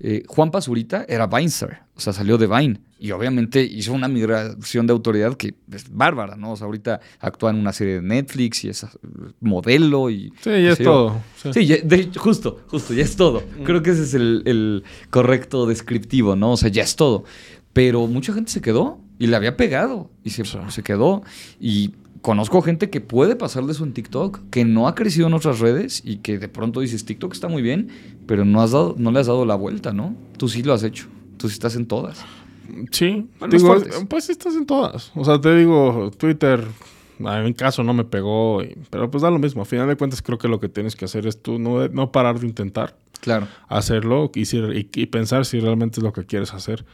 eh, 0.00 0.22
Juan 0.28 0.50
Pazurita 0.50 1.06
era 1.08 1.26
Vinestar, 1.26 1.86
o 1.96 2.00
sea, 2.00 2.12
salió 2.12 2.36
de 2.36 2.46
Vine. 2.46 2.80
Y 2.98 3.10
obviamente 3.10 3.62
hizo 3.62 3.92
una 3.92 4.08
migración 4.08 4.86
de 4.86 4.92
autoridad 4.92 5.34
que 5.36 5.54
es 5.70 5.90
bárbara, 5.90 6.34
¿no? 6.36 6.52
O 6.52 6.56
sea, 6.56 6.64
ahorita 6.66 7.00
actúa 7.20 7.50
en 7.50 7.56
una 7.56 7.72
serie 7.74 7.96
de 7.96 8.02
Netflix 8.02 8.64
y 8.64 8.68
es 8.70 8.86
modelo 9.40 10.10
y... 10.10 10.32
Sí, 10.42 10.50
ya 10.50 10.72
es 10.72 10.78
todo. 10.78 11.20
Sí. 11.42 11.50
Sí, 11.52 11.66
ya- 11.66 11.76
de 11.82 12.10
justo, 12.16 12.60
justo, 12.68 12.94
ya 12.94 13.02
es 13.04 13.16
todo. 13.16 13.42
Creo 13.64 13.82
que 13.82 13.90
ese 13.90 14.02
es 14.02 14.14
el, 14.14 14.42
el 14.46 14.84
correcto 15.10 15.66
descriptivo, 15.66 16.36
¿no? 16.36 16.52
O 16.52 16.56
sea, 16.56 16.68
ya 16.70 16.82
es 16.82 16.96
todo. 16.96 17.24
Pero 17.72 18.06
mucha 18.06 18.32
gente 18.32 18.50
se 18.50 18.60
quedó 18.62 18.98
y 19.18 19.26
le 19.28 19.36
había 19.36 19.56
pegado 19.56 20.10
y 20.24 20.30
se, 20.30 20.44
Sí. 20.44 20.58
se 20.68 20.82
quedó. 20.82 21.22
Y 21.60 21.92
conozco 22.22 22.60
gente 22.62 22.90
que 22.90 23.00
puede 23.00 23.36
pasar 23.36 23.64
de 23.66 23.72
eso 23.72 23.84
en 23.84 23.92
TikTok, 23.92 24.40
que 24.50 24.64
no 24.64 24.88
ha 24.88 24.94
crecido 24.94 25.26
en 25.28 25.34
otras 25.34 25.60
redes 25.60 26.02
y 26.04 26.18
que 26.18 26.38
de 26.38 26.48
pronto 26.48 26.80
dices, 26.80 27.04
TikTok 27.04 27.32
está 27.32 27.48
muy 27.48 27.62
bien, 27.62 27.88
pero 28.26 28.44
no, 28.44 28.60
has 28.62 28.72
dado, 28.72 28.94
no 28.98 29.12
le 29.12 29.20
has 29.20 29.26
dado 29.26 29.46
la 29.46 29.54
vuelta, 29.54 29.92
¿no? 29.92 30.14
Tú 30.36 30.48
sí 30.48 30.62
lo 30.62 30.72
has 30.72 30.82
hecho. 30.82 31.06
Tú 31.36 31.48
sí 31.48 31.54
estás 31.54 31.76
en 31.76 31.86
todas. 31.86 32.24
Sí, 32.90 33.28
Bueno, 33.38 33.56
digo, 33.56 33.76
pues 34.08 34.28
estás 34.28 34.56
en 34.56 34.66
todas. 34.66 35.12
O 35.14 35.24
sea, 35.24 35.40
te 35.40 35.54
digo, 35.56 36.10
Twitter, 36.18 36.64
en 37.20 37.44
mi 37.44 37.54
caso 37.54 37.84
no 37.84 37.94
me 37.94 38.04
pegó, 38.04 38.62
y- 38.62 38.76
pero 38.90 39.08
pues 39.10 39.22
da 39.22 39.30
lo 39.30 39.38
mismo. 39.38 39.62
A 39.62 39.64
final 39.64 39.86
de 39.86 39.96
cuentas 39.96 40.20
creo 40.20 40.36
que 40.38 40.48
lo 40.48 40.58
que 40.58 40.68
tienes 40.68 40.96
que 40.96 41.04
hacer 41.04 41.26
es 41.28 41.40
tú 41.40 41.58
no, 41.60 41.86
no 41.88 42.10
parar 42.10 42.40
de 42.40 42.46
intentar 42.48 42.96
Claro. 43.20 43.46
hacerlo 43.68 44.30
y, 44.34 44.46
si- 44.46 44.58
y- 44.58 44.88
y 44.94 45.06
pensar 45.06 45.44
si 45.46 45.60
realmente 45.60 46.00
es 46.00 46.04
lo 46.04 46.12
que 46.12 46.24
quieres 46.26 46.52
hacer. 46.54 46.84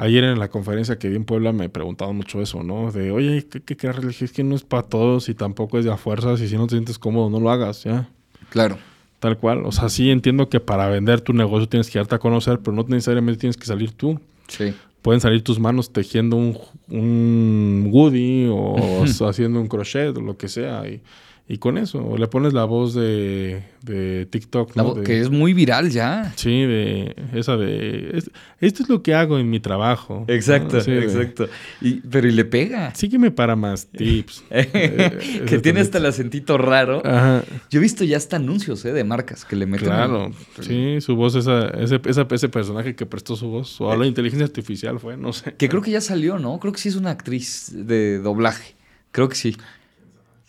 Ayer 0.00 0.22
en 0.22 0.38
la 0.38 0.48
conferencia 0.48 0.96
que 0.96 1.10
di 1.10 1.16
en 1.16 1.24
Puebla 1.24 1.52
me 1.52 1.68
preguntaban 1.68 2.14
mucho 2.14 2.40
eso, 2.40 2.62
¿no? 2.62 2.92
De, 2.92 3.10
oye, 3.10 3.44
¿qué, 3.50 3.60
qué, 3.60 3.76
qué 3.76 3.90
religión? 3.90 4.26
Es 4.26 4.32
que 4.32 4.44
no 4.44 4.54
es 4.54 4.62
para 4.62 4.84
todos 4.84 5.28
y 5.28 5.34
tampoco 5.34 5.76
es 5.76 5.84
de 5.84 5.90
a 5.90 5.96
fuerzas 5.96 6.40
y 6.40 6.46
si 6.46 6.56
no 6.56 6.68
te 6.68 6.76
sientes 6.76 7.00
cómodo 7.00 7.28
no 7.30 7.40
lo 7.40 7.50
hagas, 7.50 7.82
ya. 7.82 8.08
Claro. 8.50 8.78
Tal 9.18 9.36
cual. 9.38 9.66
O 9.66 9.72
sea, 9.72 9.88
sí 9.88 10.08
entiendo 10.12 10.48
que 10.48 10.60
para 10.60 10.88
vender 10.88 11.20
tu 11.20 11.32
negocio 11.32 11.68
tienes 11.68 11.90
que 11.90 11.98
darte 11.98 12.14
a 12.14 12.20
conocer, 12.20 12.60
pero 12.60 12.76
no 12.76 12.84
necesariamente 12.86 13.40
tienes 13.40 13.56
que 13.56 13.66
salir 13.66 13.90
tú. 13.90 14.20
Sí. 14.46 14.72
pueden 15.02 15.20
salir 15.20 15.42
tus 15.42 15.58
manos 15.58 15.92
tejiendo 15.92 16.36
un, 16.36 16.56
un 16.88 17.88
Woody 17.90 18.46
o 18.50 19.02
haciendo 19.28 19.60
un 19.60 19.66
crochet 19.66 20.16
o 20.16 20.20
lo 20.20 20.36
que 20.36 20.46
sea. 20.46 20.88
Y, 20.88 21.02
y 21.50 21.56
con 21.58 21.78
eso, 21.78 22.16
le 22.18 22.26
pones 22.26 22.52
la 22.52 22.64
voz 22.64 22.92
de, 22.94 23.62
de 23.82 24.26
TikTok. 24.26 24.76
¿no? 24.76 24.94
De- 24.94 25.02
que 25.02 25.18
es 25.20 25.30
muy 25.30 25.54
viral 25.54 25.88
ya. 25.90 26.32
Sí, 26.36 26.50
de 26.66 27.16
esa 27.32 27.56
de... 27.56 28.10
es- 28.18 28.30
esto 28.60 28.82
es 28.82 28.88
lo 28.90 29.02
que 29.02 29.14
hago 29.14 29.38
en 29.38 29.48
mi 29.48 29.58
trabajo. 29.58 30.26
¿no? 30.28 30.34
Exacto, 30.34 30.80
Sí, 30.82 30.90
de, 30.90 31.04
exacto. 31.04 31.48
Y, 31.80 31.94
pero 32.00 32.28
y 32.28 32.32
le 32.32 32.44
pega. 32.44 32.94
Sígueme 32.94 33.30
para 33.30 33.56
más 33.56 33.86
tips. 33.86 34.44
Eh, 34.50 35.44
que 35.48 35.58
tiene 35.58 35.80
hasta 35.80 35.98
el 35.98 36.06
acentito 36.06 36.58
raro. 36.58 37.00
Ajá, 37.04 37.42
Yo 37.70 37.78
he 37.78 37.82
visto 37.82 38.04
ya 38.04 38.16
hasta 38.18 38.36
anuncios 38.36 38.84
¿eh? 38.84 38.92
de 38.92 39.04
marcas 39.04 39.44
que 39.44 39.56
le 39.56 39.64
meten. 39.66 39.88
claro. 39.88 40.30
Sí, 40.60 41.00
su 41.00 41.16
voz, 41.16 41.34
esa, 41.34 41.68
ese, 41.68 42.00
esa- 42.04 42.26
ese 42.30 42.48
personaje 42.48 42.94
que 42.94 43.06
prestó 43.06 43.36
su 43.36 43.48
voz. 43.48 43.80
O 43.80 43.96
la 43.96 44.06
inteligencia 44.06 44.44
artificial 44.44 44.98
fue, 45.00 45.16
no 45.16 45.32
sé. 45.32 45.54
Que 45.54 45.68
creo 45.68 45.80
que 45.80 45.90
ya 45.92 46.00
salió, 46.00 46.38
¿no? 46.38 46.58
Creo 46.60 46.72
que 46.74 46.78
sí 46.80 46.88
es 46.90 46.96
una 46.96 47.10
actriz 47.10 47.70
de 47.74 48.18
doblaje. 48.18 48.74
Creo 49.12 49.28
que 49.28 49.36
sí. 49.36 49.56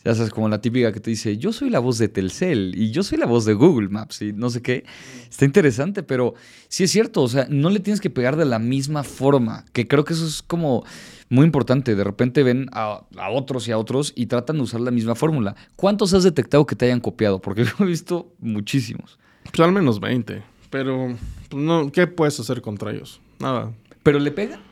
Ya 0.06 0.16
sabes, 0.16 0.32
como 0.32 0.48
la 0.48 0.62
típica 0.62 0.94
que 0.94 1.00
te 1.00 1.10
dice, 1.10 1.38
yo 1.38 1.52
soy 1.52 1.70
la 1.70 1.80
voz 1.80 1.98
de 1.98 2.08
Telcel 2.08 2.74
y 2.76 2.92
yo 2.92 3.04
soy 3.04 3.18
la 3.18 3.26
voz 3.26 3.44
de 3.44 3.54
Google 3.54 3.90
Maps 3.90 4.22
y 4.22 4.32
no 4.32 4.50
sé 4.50 4.62
qué. 4.62 4.86
Está 5.30 5.44
interesante, 5.44 6.04
pero 6.04 6.36
sí 6.70 6.86
es 6.86 6.92
cierto, 6.92 7.22
o 7.22 7.28
sea, 7.28 7.48
no 7.50 7.70
le 7.70 7.82
tienes 7.82 8.00
que 8.00 8.10
pegar 8.10 8.38
de 8.38 8.46
la 8.46 8.60
misma 8.60 9.04
forma, 9.04 9.66
que 9.74 9.88
creo 9.88 10.06
que 10.06 10.14
eso 10.14 10.26
es 10.26 10.42
como 10.42 10.86
muy 11.28 11.46
importante. 11.46 11.96
De 11.96 12.04
repente 12.04 12.44
ven 12.44 12.68
a, 12.72 13.04
a 13.18 13.30
otros 13.30 13.68
y 13.68 13.72
a 13.72 13.78
otros 13.78 14.14
y 14.16 14.28
tratan 14.28 14.58
de 14.58 14.64
usar 14.64 14.80
la 14.80 14.92
misma 14.92 15.16
fórmula. 15.16 15.56
¿Cuántos 15.76 16.14
has 16.14 16.24
detectado 16.24 16.66
que 16.66 16.76
te 16.76 16.86
hayan 16.86 17.02
copiado? 17.02 17.42
Porque 17.42 17.64
yo 17.66 17.72
he 17.82 17.86
visto 17.86 18.34
muchísimos. 18.40 19.20
Pues 19.44 19.60
al 19.60 19.74
menos 19.74 20.00
20. 20.00 20.44
Pero, 20.70 21.16
pues, 21.50 21.62
no, 21.62 21.92
¿qué 21.92 22.08
puedes 22.08 22.40
hacer 22.40 22.62
contra 22.62 22.92
ellos? 22.92 23.20
Nada. 23.40 23.74
¿Pero 24.04 24.20
le 24.20 24.32
pegan? 24.32 24.69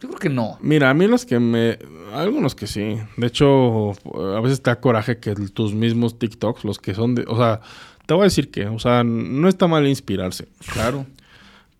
Yo 0.00 0.08
creo 0.08 0.18
que 0.18 0.28
no. 0.30 0.56
Mira, 0.62 0.90
a 0.90 0.94
mí 0.94 1.06
los 1.06 1.26
que 1.26 1.38
me... 1.38 1.78
Algunos 2.14 2.54
que 2.54 2.66
sí. 2.66 2.96
De 3.16 3.26
hecho, 3.26 3.90
a 4.34 4.40
veces 4.40 4.62
te 4.62 4.70
da 4.70 4.80
coraje 4.80 5.18
que 5.18 5.34
tus 5.34 5.74
mismos 5.74 6.18
TikToks, 6.18 6.64
los 6.64 6.78
que 6.78 6.94
son 6.94 7.14
de... 7.14 7.24
O 7.28 7.36
sea, 7.36 7.60
te 8.06 8.14
voy 8.14 8.22
a 8.22 8.24
decir 8.24 8.50
que, 8.50 8.66
o 8.66 8.78
sea, 8.78 9.04
no 9.04 9.46
está 9.48 9.68
mal 9.68 9.86
inspirarse. 9.86 10.48
Claro. 10.72 11.06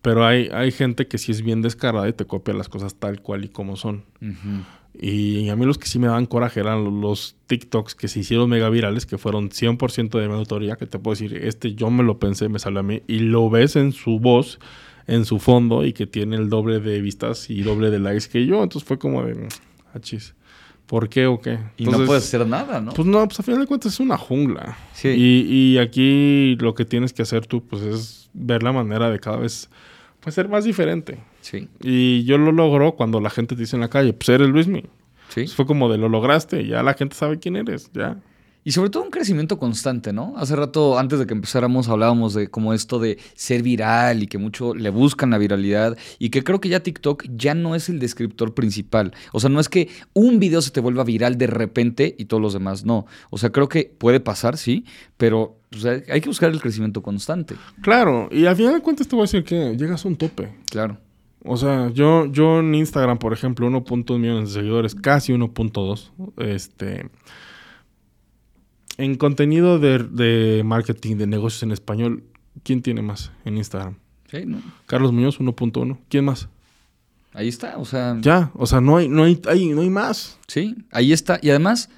Pero 0.03 0.25
hay, 0.25 0.49
hay 0.53 0.71
gente 0.71 1.07
que 1.07 1.17
sí 1.17 1.31
es 1.31 1.41
bien 1.41 1.61
descarada 1.61 2.07
y 2.09 2.13
te 2.13 2.25
copia 2.25 2.53
las 2.53 2.69
cosas 2.69 2.95
tal 2.95 3.21
cual 3.21 3.43
y 3.45 3.49
como 3.49 3.75
son. 3.75 4.03
Y 4.99 5.47
a 5.49 5.55
mí 5.55 5.65
los 5.65 5.77
que 5.77 5.87
sí 5.87 5.99
me 5.99 6.07
daban 6.07 6.25
coraje 6.25 6.59
eran 6.59 6.83
lo- 6.83 6.91
los 6.91 7.35
TikToks 7.47 7.95
que 7.95 8.07
se 8.07 8.19
hicieron 8.19 8.49
mega 8.49 8.69
virales, 8.69 9.05
que 9.05 9.17
fueron 9.17 9.49
100% 9.49 10.19
de 10.19 10.27
mi 10.27 10.33
autoría, 10.35 10.75
que 10.75 10.85
te 10.85 10.99
puedo 10.99 11.13
decir, 11.13 11.35
este 11.43 11.73
yo 11.75 11.89
me 11.89 12.03
lo 12.03 12.19
pensé, 12.19 12.49
me 12.49 12.59
salió 12.59 12.79
a 12.81 12.83
mí, 12.83 13.01
y 13.07 13.19
lo 13.19 13.49
ves 13.49 13.75
en 13.77 13.93
su 13.93 14.19
voz, 14.19 14.59
en 15.11 15.25
su 15.25 15.39
fondo, 15.39 15.83
y 15.85 15.93
que 15.93 16.07
tiene 16.07 16.37
el 16.37 16.49
doble 16.49 16.79
de 16.79 17.01
vistas 17.01 17.49
y 17.49 17.61
doble 17.63 17.89
de 17.89 17.99
likes 17.99 18.27
que 18.31 18.45
yo. 18.45 18.63
Entonces 18.63 18.87
fue 18.87 18.97
como 18.97 19.23
de, 19.23 19.47
achis, 19.93 20.33
¿por 20.87 21.09
qué 21.09 21.27
o 21.27 21.39
qué? 21.39 21.59
Y 21.77 21.83
no 21.83 21.91
Entonces, 21.91 22.07
puedes 22.07 22.23
hacer 22.23 22.47
nada, 22.47 22.79
¿no? 22.79 22.93
Pues 22.93 23.07
no, 23.07 23.25
pues 23.27 23.39
a 23.39 23.43
final 23.43 23.61
de 23.61 23.67
cuentas 23.67 23.93
es 23.93 23.99
una 23.99 24.17
jungla. 24.17 24.77
Sí. 24.93 25.09
Y, 25.09 25.53
y 25.73 25.77
aquí 25.79 26.55
lo 26.59 26.73
que 26.75 26.85
tienes 26.85 27.11
que 27.13 27.21
hacer 27.21 27.45
tú, 27.45 27.61
pues 27.63 27.81
es 27.81 28.29
ver 28.33 28.63
la 28.63 28.71
manera 28.71 29.09
de 29.09 29.19
cada 29.19 29.37
vez, 29.37 29.69
pues 30.21 30.33
ser 30.35 30.47
más 30.47 30.63
diferente. 30.63 31.19
sí, 31.41 31.67
Y 31.81 32.23
yo 32.23 32.37
lo 32.37 32.51
logro 32.51 32.93
cuando 32.93 33.19
la 33.19 33.29
gente 33.29 33.55
te 33.55 33.61
dice 33.61 33.75
en 33.75 33.81
la 33.81 33.89
calle, 33.89 34.13
pues 34.13 34.29
eres 34.29 34.47
Luismi. 34.49 34.83
sí. 35.29 35.47
Fue 35.47 35.65
como 35.65 35.89
de 35.91 35.97
lo 35.97 36.07
lograste, 36.09 36.65
ya 36.65 36.83
la 36.83 36.93
gente 36.93 37.15
sabe 37.15 37.37
quién 37.39 37.55
eres, 37.57 37.89
ya. 37.93 38.17
Y 38.63 38.71
sobre 38.71 38.89
todo 38.89 39.03
un 39.03 39.09
crecimiento 39.09 39.57
constante, 39.57 40.13
¿no? 40.13 40.33
Hace 40.37 40.55
rato, 40.55 40.99
antes 40.99 41.17
de 41.17 41.25
que 41.25 41.33
empezáramos, 41.33 41.89
hablábamos 41.89 42.33
de 42.33 42.49
como 42.49 42.73
esto 42.73 42.99
de 42.99 43.17
ser 43.33 43.63
viral 43.63 44.21
y 44.21 44.27
que 44.27 44.37
mucho 44.37 44.75
le 44.75 44.89
buscan 44.91 45.31
la 45.31 45.39
viralidad 45.39 45.97
y 46.19 46.29
que 46.29 46.43
creo 46.43 46.61
que 46.61 46.69
ya 46.69 46.81
TikTok 46.81 47.25
ya 47.35 47.55
no 47.55 47.73
es 47.73 47.89
el 47.89 47.99
descriptor 47.99 48.53
principal. 48.53 49.13
O 49.31 49.39
sea, 49.39 49.49
no 49.49 49.59
es 49.59 49.67
que 49.67 49.89
un 50.13 50.39
video 50.39 50.61
se 50.61 50.71
te 50.71 50.79
vuelva 50.79 51.03
viral 51.03 51.37
de 51.37 51.47
repente 51.47 52.15
y 52.17 52.25
todos 52.25 52.41
los 52.41 52.53
demás 52.53 52.85
no. 52.85 53.07
O 53.31 53.37
sea, 53.37 53.51
creo 53.51 53.67
que 53.67 53.91
puede 53.97 54.19
pasar, 54.19 54.57
sí, 54.57 54.85
pero 55.17 55.57
pues, 55.71 55.85
hay 55.85 56.03
hay 56.09 56.21
que 56.21 56.29
buscar 56.29 56.51
el 56.51 56.61
crecimiento 56.61 57.01
constante. 57.01 57.55
Claro, 57.81 58.29
y 58.31 58.45
al 58.45 58.55
final 58.55 58.73
de 58.73 58.81
cuentas 58.81 59.07
te 59.07 59.15
voy 59.15 59.23
a 59.23 59.25
decir 59.25 59.43
que 59.43 59.75
llegas 59.75 60.05
a 60.05 60.07
un 60.07 60.17
tope. 60.17 60.53
Claro. 60.69 60.97
O 61.43 61.57
sea, 61.57 61.89
yo, 61.91 62.27
yo 62.31 62.59
en 62.59 62.75
Instagram, 62.75 63.17
por 63.17 63.33
ejemplo, 63.33 63.67
1.1 63.67 64.19
millones 64.19 64.49
de 64.49 64.59
seguidores, 64.59 64.93
casi 64.93 65.33
1.2. 65.33 66.11
Este. 66.37 67.09
En 68.97 69.15
contenido 69.15 69.79
de, 69.79 69.99
de 69.99 70.63
marketing, 70.63 71.15
de 71.17 71.27
negocios 71.27 71.63
en 71.63 71.71
español, 71.71 72.23
¿quién 72.63 72.81
tiene 72.81 73.01
más 73.01 73.31
en 73.45 73.57
Instagram? 73.57 73.95
Sí, 74.29 74.45
¿no? 74.45 74.61
Carlos 74.85 75.11
Muñoz, 75.11 75.39
1.1. 75.39 75.97
¿Quién 76.09 76.25
más? 76.25 76.49
Ahí 77.33 77.47
está, 77.47 77.77
o 77.77 77.85
sea, 77.85 78.17
Ya, 78.21 78.51
o 78.55 78.65
sea, 78.65 78.81
no 78.81 78.97
hay, 78.97 79.07
no 79.07 79.23
hay, 79.23 79.39
hay- 79.47 79.69
no 79.69 79.81
hay 79.81 79.89
más. 79.89 80.37
sí, 80.47 80.75
ahí 80.91 81.13
está. 81.13 81.39
Y 81.41 81.49
además, 81.49 81.89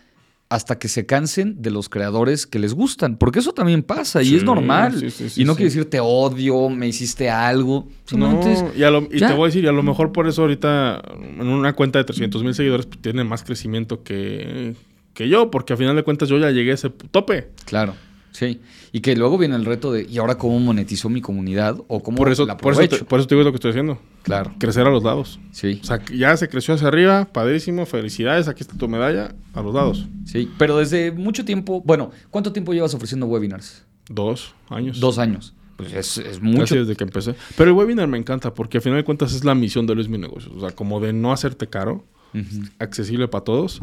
hasta 0.50 0.78
que 0.78 0.88
se 0.88 1.08
cansen 1.08 1.60
de 1.64 1.72
los 1.72 1.90
creadores 1.90 2.46
que 2.46 2.60
les 2.60 2.76
gustan, 2.76 3.18
porque 3.18 3.40
eso 3.40 3.54
también 3.54 3.82
pasa 3.82 4.22
y 4.22 4.28
Sí, 4.28 4.36
es 4.36 4.44
normal. 4.44 5.00
sí, 5.00 5.10
sí, 5.10 5.30
sí, 5.30 5.42
y 5.42 5.46
no 5.46 5.56
quiere 5.56 5.70
decir 5.70 5.90
te 5.90 6.00
odio, 6.00 6.70
me 6.70 6.88
hiciste 6.88 7.32
algo. 7.32 7.88
Es- 8.06 8.14
No, 8.14 8.40
y, 8.76 8.84
a 8.84 8.92
lo- 8.92 9.08
y 9.12 9.18
ya. 9.20 9.30
te 9.30 9.34
voy 9.34 9.44
a 9.44 9.48
decir, 9.48 9.64
y 9.64 9.68
a 9.68 9.72
lo 9.72 9.82
mejor 9.82 10.12
por 10.12 10.28
eso 10.28 10.44
ahorita 10.44 11.02
en 11.40 11.48
una 11.48 11.74
cuenta 11.74 11.98
de 11.98 12.06
300 12.06 12.44
mil 12.44 12.54
seguidores 12.54 12.86
pues, 12.86 13.02
tiene 13.02 13.24
más 13.24 13.44
crecimiento 13.44 14.04
que, 14.04 14.76
que 15.14 15.30
yo, 15.30 15.52
porque 15.52 15.74
a 15.74 15.78
final 15.78 15.96
de 15.96 16.04
cuentas 16.04 16.30
yo 16.30 16.38
ya 16.38 16.50
llegué 16.52 16.72
a 16.72 16.74
ese 16.76 16.90
tope. 16.90 17.50
Claro, 17.66 17.94
sí. 18.32 18.60
Y 18.92 19.02
que 19.02 19.16
luego 19.16 19.38
viene 19.38 19.56
el 19.56 19.66
reto 19.66 19.92
de, 19.92 20.04
¿y 20.10 20.18
ahora 20.20 20.38
cómo 20.38 20.60
monetizo 20.60 21.10
mi 21.10 21.22
comunidad? 21.22 21.78
¿O 21.88 22.02
cómo 22.04 22.18
Por 22.18 22.32
eso, 22.32 22.46
la 22.46 22.58
por, 22.58 22.74
eso 22.74 22.88
te, 22.88 23.04
por 23.06 23.20
eso 23.20 23.28
te 23.28 23.36
digo 23.36 23.44
lo 23.44 23.52
que 23.52 23.56
estoy 23.58 23.72
haciendo. 23.72 24.00
Claro, 24.24 24.54
Crecer 24.60 24.86
a 24.88 24.90
los 24.92 25.04
lados. 25.04 25.40
sí, 25.52 25.80
O 25.82 25.86
sea, 25.86 26.02
ya 26.14 26.36
se 26.38 26.48
creció 26.50 26.74
hacia 26.76 26.88
arriba, 26.88 27.26
padrísimo, 27.32 27.86
felicidades, 27.86 28.48
aquí 28.48 28.62
está 28.62 28.78
tu 28.78 28.88
medalla, 28.88 29.34
a 29.54 29.62
los 29.62 29.74
lados. 29.74 30.08
sí. 30.26 30.50
Pero 30.58 30.78
desde 30.78 31.12
mucho 31.12 31.44
tiempo, 31.46 31.82
bueno, 31.86 32.12
¿cuánto 32.30 32.52
tiempo 32.54 32.74
llevas 32.74 32.94
ofreciendo 32.94 33.26
webinars? 33.26 33.84
Dos 34.10 34.54
años. 34.70 35.00
Dos 35.00 35.18
años. 35.18 35.54
Pues 35.78 35.92
es, 35.94 36.18
es 36.20 36.28
Casi 36.38 36.42
mucho. 36.42 36.76
desde 36.76 36.96
que 36.96 37.04
empecé. 37.04 37.34
Pero 37.58 37.72
el 37.72 37.76
webinar 37.76 38.08
me 38.08 38.18
encanta 38.20 38.54
porque 38.54 38.78
al 38.78 38.84
final 38.84 39.00
de 39.00 39.04
cuentas 39.04 39.34
es 39.34 39.44
la 39.44 39.56
misión 39.56 39.88
de 39.88 39.96
Luis 39.96 40.08
Mi 40.08 40.20
Negocios. 40.20 40.54
O 40.56 40.60
sea, 40.60 40.70
como 40.72 41.00
de 41.00 41.14
no 41.14 41.34
hacerte 41.34 41.68
caro, 41.68 42.06
accesible 42.80 43.28
para 43.28 43.44
todos. 43.44 43.82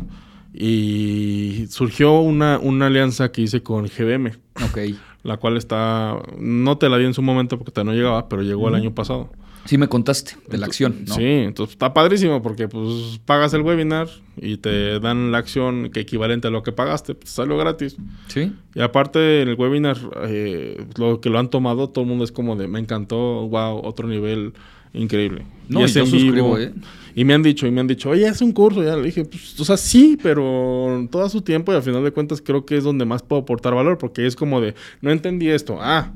Y 0.52 1.66
surgió 1.68 2.20
una, 2.20 2.58
una 2.58 2.86
alianza 2.86 3.30
que 3.32 3.42
hice 3.42 3.62
con 3.62 3.86
GBM, 3.86 4.32
Ok. 4.64 4.78
la 5.22 5.36
cual 5.36 5.56
está, 5.56 6.16
no 6.38 6.76
te 6.78 6.88
la 6.88 6.98
di 6.98 7.04
en 7.06 7.14
su 7.14 7.22
momento 7.22 7.58
porque 7.58 7.72
todavía 7.72 7.92
no 7.92 7.98
llegaba, 7.98 8.28
pero 8.28 8.42
llegó 8.42 8.68
el 8.68 8.74
año 8.74 8.94
pasado. 8.94 9.30
Sí 9.66 9.76
me 9.76 9.88
contaste 9.88 10.36
de 10.48 10.56
la 10.56 10.66
acción, 10.66 11.04
¿no? 11.06 11.14
Sí, 11.14 11.22
entonces 11.22 11.74
está 11.74 11.92
padrísimo 11.92 12.40
porque 12.42 12.66
pues 12.66 13.20
pagas 13.26 13.52
el 13.52 13.60
webinar 13.60 14.08
y 14.38 14.56
te 14.56 14.98
dan 15.00 15.32
la 15.32 15.38
acción 15.38 15.90
que 15.92 16.00
equivalente 16.00 16.48
a 16.48 16.50
lo 16.50 16.62
que 16.62 16.72
pagaste, 16.72 17.14
pues 17.14 17.30
salió 17.30 17.58
gratis. 17.58 17.96
Sí. 18.28 18.52
Y 18.74 18.80
aparte 18.80 19.42
en 19.42 19.48
el 19.48 19.56
webinar, 19.56 19.98
eh, 20.22 20.82
lo 20.96 21.20
que 21.20 21.28
lo 21.28 21.38
han 21.38 21.50
tomado, 21.50 21.90
todo 21.90 22.04
el 22.04 22.08
mundo 22.08 22.24
es 22.24 22.32
como 22.32 22.56
de, 22.56 22.68
me 22.68 22.78
encantó, 22.78 23.16
wow, 23.48 23.82
otro 23.84 24.08
nivel 24.08 24.54
increíble. 24.94 25.44
No, 25.68 25.80
y 25.80 25.84
es 25.84 25.94
yo 25.94 26.06
suscribo, 26.06 26.54
vivo. 26.54 26.58
¿eh? 26.58 26.72
Y 27.14 27.24
me 27.24 27.34
han 27.34 27.42
dicho, 27.42 27.66
y 27.66 27.70
me 27.70 27.80
han 27.80 27.86
dicho, 27.86 28.10
oye, 28.10 28.26
es 28.26 28.40
un 28.40 28.52
curso. 28.52 28.82
Ya 28.82 28.96
le 28.96 29.02
dije, 29.02 29.24
pues, 29.24 29.58
o 29.58 29.64
sea, 29.64 29.76
sí, 29.76 30.18
pero 30.22 31.06
todo 31.10 31.28
su 31.28 31.42
tiempo 31.42 31.72
y 31.72 31.76
al 31.76 31.82
final 31.82 32.04
de 32.04 32.12
cuentas 32.12 32.40
creo 32.40 32.64
que 32.64 32.76
es 32.76 32.84
donde 32.84 33.04
más 33.04 33.22
puedo 33.22 33.42
aportar 33.42 33.74
valor, 33.74 33.98
porque 33.98 34.26
es 34.26 34.36
como 34.36 34.60
de, 34.60 34.74
no 35.00 35.10
entendí 35.10 35.48
esto. 35.48 35.78
Ah. 35.80 36.12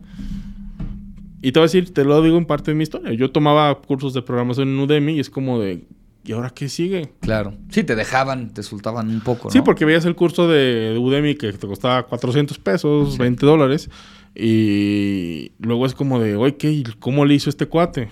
Y 1.43 1.53
te 1.53 1.61
voy 1.61 1.65
a 1.65 1.69
decir, 1.69 1.93
te 1.93 2.05
lo 2.05 2.23
digo 2.23 2.39
en 2.39 2.47
parte 2.47 2.71
de 2.71 2.75
mi 2.75 2.85
historia. 2.85 3.13
Yo 3.13 3.31
tomaba 3.31 3.75
cursos 3.83 4.15
de 4.15 4.23
programación 4.23 4.69
en 4.69 4.79
Udemy 4.79 5.17
y 5.17 5.21
es 5.21 5.29
como 5.29 5.61
de, 5.61 5.85
¿y 6.25 6.33
ahora 6.33 6.49
qué 6.51 6.71
sigue? 6.71 7.11
Claro. 7.21 7.55
Sí, 7.69 7.85
te 7.85 7.97
dejaban, 7.97 8.55
te 8.55 8.63
soltaban 8.63 9.11
un 9.11 9.21
poco, 9.21 9.49
¿no? 9.49 9.51
Sí, 9.51 9.61
porque 9.61 9.85
veías 9.85 10.07
el 10.07 10.15
curso 10.15 10.49
de 10.49 10.97
Udemy 10.99 11.35
que 11.35 11.53
te 11.53 11.67
costaba 11.67 12.05
400 12.05 12.59
pesos, 12.59 13.13
Sí. 13.13 13.19
20 13.19 13.45
dólares. 13.45 13.91
Y 14.35 15.53
luego 15.59 15.85
es 15.87 15.95
como 15.95 16.19
de, 16.19 16.35
oye, 16.37 16.57
¿qué? 16.57 16.83
¿cómo 16.99 17.25
le 17.27 17.35
hizo 17.35 17.51
este 17.51 17.67
cuate? 17.67 18.09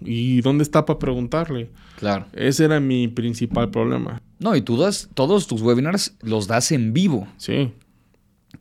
¿Y 0.00 0.40
dónde 0.42 0.62
está 0.62 0.84
para 0.84 0.98
preguntarle? 0.98 1.70
Claro. 1.98 2.26
Ese 2.32 2.64
era 2.64 2.80
mi 2.80 3.08
principal 3.08 3.70
problema. 3.70 4.20
No, 4.38 4.54
y 4.54 4.60
tú 4.60 4.76
das, 4.76 5.08
todos 5.14 5.46
tus 5.46 5.62
webinars 5.62 6.14
los 6.22 6.46
das 6.46 6.72
en 6.72 6.92
vivo. 6.92 7.26
Sí. 7.38 7.72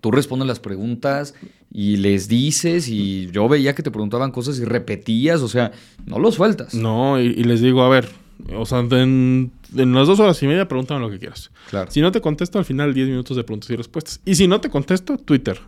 Tú 0.02 0.12
respondes 0.12 0.48
las 0.48 0.60
preguntas 0.60 1.34
y 1.71 1.98
les 1.98 2.28
dices 2.28 2.88
y 2.88 3.30
yo 3.32 3.50
veía 3.50 3.76
que 3.76 3.84
te 3.84 3.91
preguntaban 3.91 4.32
cosas 4.32 4.60
y 4.60 4.65
repetías, 4.65 5.41
o 5.41 5.48
sea, 5.48 5.72
no 6.05 6.20
lo 6.20 6.32
sueltas. 6.32 6.74
No, 6.74 7.20
y, 7.20 7.26
y 7.26 7.43
les 7.43 7.62
digo, 7.62 7.82
a 7.84 7.89
ver, 7.89 8.09
o 8.53 8.66
sea, 8.66 8.80
en, 8.80 9.51
en 9.76 9.93
las 9.93 10.07
dos 10.07 10.20
horas 10.20 10.41
y 10.43 10.47
media 10.47 10.68
pregúntame 10.68 10.99
lo 10.99 11.09
que 11.09 11.20
quieras. 11.20 11.51
Claro. 11.70 11.89
Si 11.91 12.01
no 12.01 12.12
te 12.12 12.22
contesto, 12.22 12.59
al 12.59 12.66
final 12.66 12.93
10 12.93 13.09
minutos 13.09 13.36
de 13.36 13.43
preguntas 13.43 13.70
y 13.70 13.76
respuestas. 13.76 14.22
Y 14.26 14.36
si 14.36 14.47
no 14.47 14.62
te 14.62 14.70
contesto, 14.70 15.18
Twitter. 15.18 15.59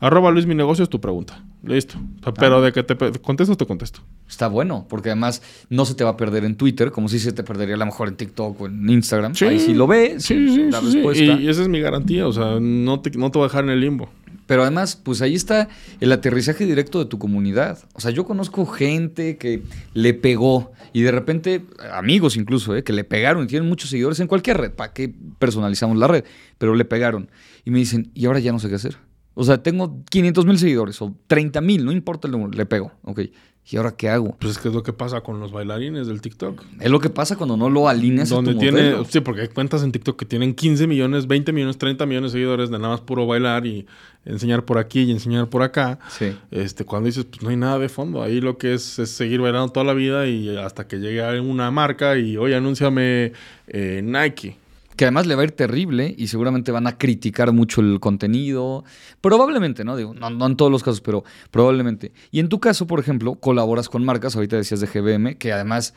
Arroba 0.00 0.30
Luis 0.30 0.46
Mi 0.46 0.54
Negocio 0.54 0.82
es 0.82 0.90
tu 0.90 1.00
pregunta. 1.00 1.42
Listo. 1.62 1.96
O 2.20 2.24
sea, 2.24 2.34
Pero 2.34 2.60
de 2.60 2.72
que 2.72 2.82
te 2.82 2.96
contesto, 3.20 3.56
te 3.56 3.66
contesto. 3.66 4.00
Está 4.28 4.48
bueno, 4.48 4.86
porque 4.88 5.10
además 5.10 5.42
no 5.68 5.84
se 5.84 5.94
te 5.94 6.02
va 6.02 6.10
a 6.10 6.16
perder 6.16 6.44
en 6.44 6.56
Twitter, 6.56 6.90
como 6.90 7.08
si 7.08 7.18
se 7.18 7.32
te 7.32 7.44
perdería 7.44 7.74
a 7.74 7.78
lo 7.78 7.86
mejor 7.86 8.08
en 8.08 8.16
TikTok 8.16 8.60
o 8.60 8.66
en 8.66 8.88
Instagram. 8.88 9.34
Sí. 9.34 9.44
Ahí 9.44 9.60
sí 9.60 9.74
lo 9.74 9.86
ves, 9.86 10.24
Sí, 10.24 10.48
sí, 10.48 10.70
la 10.70 10.80
sí, 10.80 10.86
sí. 10.86 10.94
respuesta. 10.94 11.24
Y 11.24 11.48
esa 11.48 11.62
es 11.62 11.68
mi 11.68 11.80
garantía. 11.80 12.26
O 12.26 12.32
sea, 12.32 12.58
no 12.60 13.00
te, 13.00 13.10
no 13.10 13.30
te 13.30 13.38
voy 13.38 13.46
a 13.46 13.48
dejar 13.48 13.64
en 13.64 13.70
el 13.70 13.80
limbo. 13.80 14.08
Pero 14.46 14.62
además, 14.62 14.96
pues 14.96 15.22
ahí 15.22 15.34
está 15.34 15.68
el 16.00 16.12
aterrizaje 16.12 16.66
directo 16.66 16.98
de 16.98 17.06
tu 17.06 17.18
comunidad. 17.18 17.78
O 17.94 18.00
sea, 18.00 18.10
yo 18.10 18.24
conozco 18.26 18.66
gente 18.66 19.36
que 19.38 19.62
le 19.94 20.12
pegó 20.12 20.72
y 20.92 21.02
de 21.02 21.12
repente, 21.12 21.64
amigos 21.92 22.36
incluso, 22.36 22.76
¿eh? 22.76 22.84
que 22.84 22.92
le 22.92 23.04
pegaron 23.04 23.44
y 23.44 23.46
tienen 23.46 23.68
muchos 23.68 23.88
seguidores 23.90 24.20
en 24.20 24.26
cualquier 24.26 24.58
red. 24.58 24.70
¿Para 24.72 24.92
qué 24.92 25.12
personalizamos 25.38 25.96
la 25.96 26.08
red? 26.08 26.24
Pero 26.58 26.74
le 26.74 26.84
pegaron. 26.84 27.30
Y 27.64 27.70
me 27.70 27.78
dicen, 27.78 28.10
y 28.14 28.26
ahora 28.26 28.38
ya 28.38 28.52
no 28.52 28.58
sé 28.58 28.68
qué 28.68 28.74
hacer. 28.74 28.96
O 29.34 29.44
sea, 29.44 29.62
tengo 29.62 30.02
500 30.10 30.46
mil 30.46 30.58
seguidores 30.58 31.00
o 31.02 31.14
30 31.26 31.60
mil, 31.60 31.84
no 31.84 31.92
importa 31.92 32.28
el 32.28 32.32
número, 32.32 32.50
le 32.52 32.66
pego. 32.66 32.92
Ok. 33.02 33.20
¿Y 33.66 33.78
ahora 33.78 33.96
qué 33.96 34.10
hago? 34.10 34.36
Pues 34.38 34.52
es 34.52 34.58
que 34.58 34.68
es 34.68 34.74
lo 34.74 34.82
que 34.82 34.92
pasa 34.92 35.22
con 35.22 35.40
los 35.40 35.50
bailarines 35.50 36.06
del 36.06 36.20
TikTok. 36.20 36.62
Es 36.80 36.90
lo 36.90 37.00
que 37.00 37.08
pasa 37.08 37.36
cuando 37.36 37.56
no 37.56 37.70
lo 37.70 37.88
alineas 37.88 38.30
a 38.30 38.34
Donde 38.34 38.52
tu 38.52 38.58
tiene, 38.58 38.82
modelo. 38.82 39.04
sí, 39.06 39.20
porque 39.20 39.40
hay 39.40 39.48
cuentas 39.48 39.82
en 39.82 39.90
TikTok 39.90 40.18
que 40.18 40.26
tienen 40.26 40.54
15 40.54 40.86
millones, 40.86 41.26
20 41.26 41.50
millones, 41.54 41.78
30 41.78 42.04
millones 42.04 42.32
de 42.32 42.38
seguidores 42.40 42.68
de 42.68 42.76
nada 42.78 42.90
más 42.90 43.00
puro 43.00 43.26
bailar 43.26 43.64
y 43.64 43.86
enseñar 44.26 44.66
por 44.66 44.76
aquí 44.76 45.04
y 45.04 45.12
enseñar 45.12 45.48
por 45.48 45.62
acá. 45.62 45.98
Sí. 46.10 46.36
Este, 46.50 46.84
cuando 46.84 47.06
dices, 47.06 47.24
pues 47.24 47.42
no 47.42 47.48
hay 47.48 47.56
nada 47.56 47.78
de 47.78 47.88
fondo. 47.88 48.22
Ahí 48.22 48.42
lo 48.42 48.58
que 48.58 48.74
es 48.74 48.98
es 48.98 49.08
seguir 49.08 49.40
bailando 49.40 49.72
toda 49.72 49.86
la 49.86 49.94
vida 49.94 50.26
y 50.26 50.54
hasta 50.58 50.86
que 50.86 50.98
llegue 50.98 51.24
a 51.24 51.40
una 51.40 51.70
marca 51.70 52.18
y, 52.18 52.36
oye, 52.36 52.54
anúnciame 52.56 53.32
eh, 53.68 54.02
Nike. 54.04 54.58
Que 54.96 55.04
además 55.06 55.26
le 55.26 55.34
va 55.34 55.42
a 55.42 55.44
ir 55.44 55.50
terrible 55.52 56.14
y 56.16 56.28
seguramente 56.28 56.70
van 56.70 56.86
a 56.86 56.96
criticar 56.98 57.52
mucho 57.52 57.80
el 57.80 57.98
contenido. 58.00 58.84
Probablemente, 59.20 59.84
¿no? 59.84 59.96
Digo, 59.96 60.14
no, 60.14 60.30
no 60.30 60.46
en 60.46 60.56
todos 60.56 60.70
los 60.70 60.82
casos, 60.82 61.00
pero 61.00 61.24
probablemente. 61.50 62.12
Y 62.30 62.40
en 62.40 62.48
tu 62.48 62.60
caso, 62.60 62.86
por 62.86 63.00
ejemplo, 63.00 63.34
colaboras 63.34 63.88
con 63.88 64.04
marcas, 64.04 64.36
ahorita 64.36 64.56
decías 64.56 64.80
de 64.80 64.86
GBM, 64.86 65.36
que 65.36 65.52
además 65.52 65.94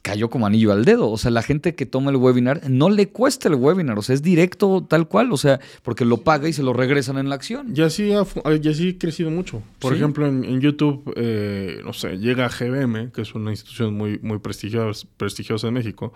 cayó 0.00 0.30
como 0.30 0.46
anillo 0.46 0.70
al 0.72 0.84
dedo. 0.84 1.10
O 1.10 1.18
sea, 1.18 1.32
la 1.32 1.42
gente 1.42 1.74
que 1.74 1.84
toma 1.84 2.12
el 2.12 2.16
webinar 2.16 2.70
no 2.70 2.88
le 2.88 3.08
cuesta 3.08 3.48
el 3.48 3.56
webinar, 3.56 3.98
o 3.98 4.02
sea, 4.02 4.14
es 4.14 4.22
directo 4.22 4.86
tal 4.88 5.08
cual, 5.08 5.32
o 5.32 5.36
sea, 5.36 5.58
porque 5.82 6.04
lo 6.04 6.18
paga 6.18 6.48
y 6.48 6.52
se 6.52 6.62
lo 6.62 6.72
regresan 6.72 7.18
en 7.18 7.28
la 7.28 7.34
acción. 7.34 7.74
Ya 7.74 7.90
sí 7.90 8.12
ha, 8.12 8.24
ya 8.60 8.72
sí 8.72 8.94
ha 8.94 8.98
crecido 8.98 9.30
mucho. 9.30 9.60
Por 9.80 9.92
Sí. 9.92 9.98
ejemplo, 9.98 10.26
en, 10.28 10.44
en 10.44 10.60
YouTube, 10.60 11.12
eh, 11.16 11.80
no 11.84 11.92
sé, 11.92 12.16
llega 12.18 12.48
GBM, 12.48 13.10
que 13.10 13.22
es 13.22 13.34
una 13.34 13.50
institución 13.50 13.94
muy, 13.94 14.20
muy 14.22 14.38
prestigiosa, 14.38 15.06
prestigiosa 15.16 15.66
en 15.66 15.74
México, 15.74 16.12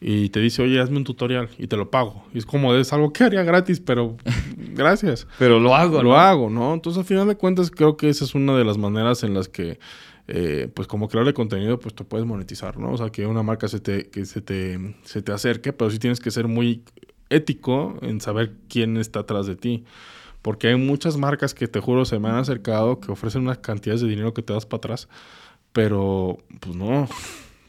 y 0.00 0.28
te 0.28 0.40
dice, 0.40 0.62
oye, 0.62 0.78
hazme 0.80 0.98
un 0.98 1.04
tutorial 1.04 1.48
y 1.58 1.68
te 1.68 1.76
lo 1.76 1.90
pago. 1.90 2.24
Y 2.34 2.38
es 2.38 2.46
como, 2.46 2.74
es 2.74 2.92
algo 2.92 3.12
que 3.12 3.24
haría 3.24 3.42
gratis, 3.42 3.80
pero 3.80 4.16
gracias. 4.56 5.26
Pero 5.38 5.58
lo 5.58 5.74
hago, 5.74 6.02
lo 6.02 6.10
¿no? 6.10 6.16
hago, 6.16 6.50
¿no? 6.50 6.74
Entonces, 6.74 6.98
al 6.98 7.06
final 7.06 7.26
de 7.26 7.36
cuentas, 7.36 7.70
creo 7.70 7.96
que 7.96 8.08
esa 8.08 8.24
es 8.24 8.34
una 8.34 8.56
de 8.56 8.64
las 8.64 8.76
maneras 8.76 9.22
en 9.22 9.32
las 9.32 9.48
que, 9.48 9.78
eh, 10.28 10.68
pues, 10.74 10.86
como 10.86 11.08
creador 11.08 11.28
de 11.28 11.34
contenido, 11.34 11.80
pues, 11.80 11.94
te 11.94 12.04
puedes 12.04 12.26
monetizar, 12.26 12.78
¿no? 12.78 12.92
O 12.92 12.96
sea, 12.98 13.08
que 13.08 13.26
una 13.26 13.42
marca 13.42 13.68
se 13.68 13.80
te, 13.80 14.10
que 14.10 14.26
se 14.26 14.42
te, 14.42 14.94
se 15.02 15.22
te 15.22 15.32
acerque, 15.32 15.72
pero 15.72 15.90
sí 15.90 15.98
tienes 15.98 16.20
que 16.20 16.30
ser 16.30 16.46
muy 16.46 16.82
ético 17.30 17.96
en 18.02 18.20
saber 18.20 18.52
quién 18.68 18.98
está 18.98 19.20
atrás 19.20 19.46
de 19.46 19.56
ti. 19.56 19.84
Porque 20.42 20.68
hay 20.68 20.76
muchas 20.76 21.16
marcas 21.16 21.54
que, 21.54 21.68
te 21.68 21.80
juro, 21.80 22.04
se 22.04 22.18
me 22.18 22.28
han 22.28 22.36
acercado, 22.36 23.00
que 23.00 23.10
ofrecen 23.10 23.42
unas 23.42 23.58
cantidades 23.58 24.02
de 24.02 24.08
dinero 24.08 24.34
que 24.34 24.42
te 24.42 24.52
das 24.52 24.66
para 24.66 24.78
atrás, 24.78 25.08
pero, 25.72 26.36
pues, 26.60 26.76
no. 26.76 27.08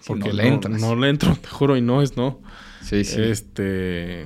Sí, 0.08 0.14
no 0.14 0.20
Porque 0.20 0.34
le 0.34 0.48
entras. 0.48 0.82
no 0.82 0.96
le 0.96 1.10
entro, 1.10 1.36
te 1.36 1.48
juro, 1.50 1.76
y 1.76 1.82
no 1.82 2.02
es 2.02 2.16
no. 2.16 2.40
Sí, 2.82 3.04
sí. 3.04 3.22
Este. 3.22 4.26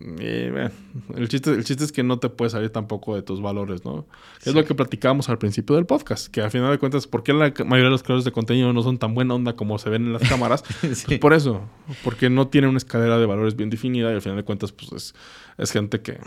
y, 0.00 0.50
bueno, 0.50 0.70
el, 1.14 1.28
chiste, 1.28 1.50
el 1.50 1.64
chiste 1.64 1.84
es 1.84 1.92
que 1.92 2.02
no 2.02 2.18
te 2.18 2.30
puedes 2.30 2.52
salir 2.52 2.70
tampoco 2.70 3.14
de 3.14 3.22
tus 3.22 3.42
valores, 3.42 3.84
¿no? 3.84 4.06
Es 4.44 4.54
lo 4.54 4.64
que 4.64 4.74
platicábamos 4.74 5.28
al 5.28 5.38
principio 5.38 5.76
del 5.76 5.84
podcast, 5.84 6.28
que 6.28 6.40
al 6.40 6.50
final 6.50 6.70
de 6.70 6.78
cuentas, 6.78 7.06
¿por 7.06 7.22
qué 7.22 7.34
la 7.34 7.52
mayoría 7.66 7.84
de 7.84 7.90
los 7.90 8.02
creadores 8.02 8.24
de 8.24 8.32
contenido 8.32 8.72
no 8.72 8.82
son 8.82 8.98
tan 8.98 9.14
buena 9.14 9.34
onda 9.34 9.54
como 9.54 9.78
se 9.78 9.90
ven 9.90 10.06
en 10.06 10.12
las 10.14 10.28
cámaras? 10.28 10.64
Sí. 10.94 11.04
Pues 11.06 11.18
por 11.18 11.34
eso, 11.34 11.62
porque 12.02 12.30
no 12.30 12.48
tienen 12.48 12.70
una 12.70 12.78
escalera 12.78 13.18
de 13.18 13.26
valores 13.26 13.56
bien 13.56 13.70
definida 13.70 14.10
y 14.10 14.14
al 14.14 14.22
final 14.22 14.36
de 14.36 14.44
cuentas, 14.44 14.72
pues 14.72 14.92
es, 14.92 15.14
es 15.58 15.70
gente 15.70 16.00
que... 16.00 16.18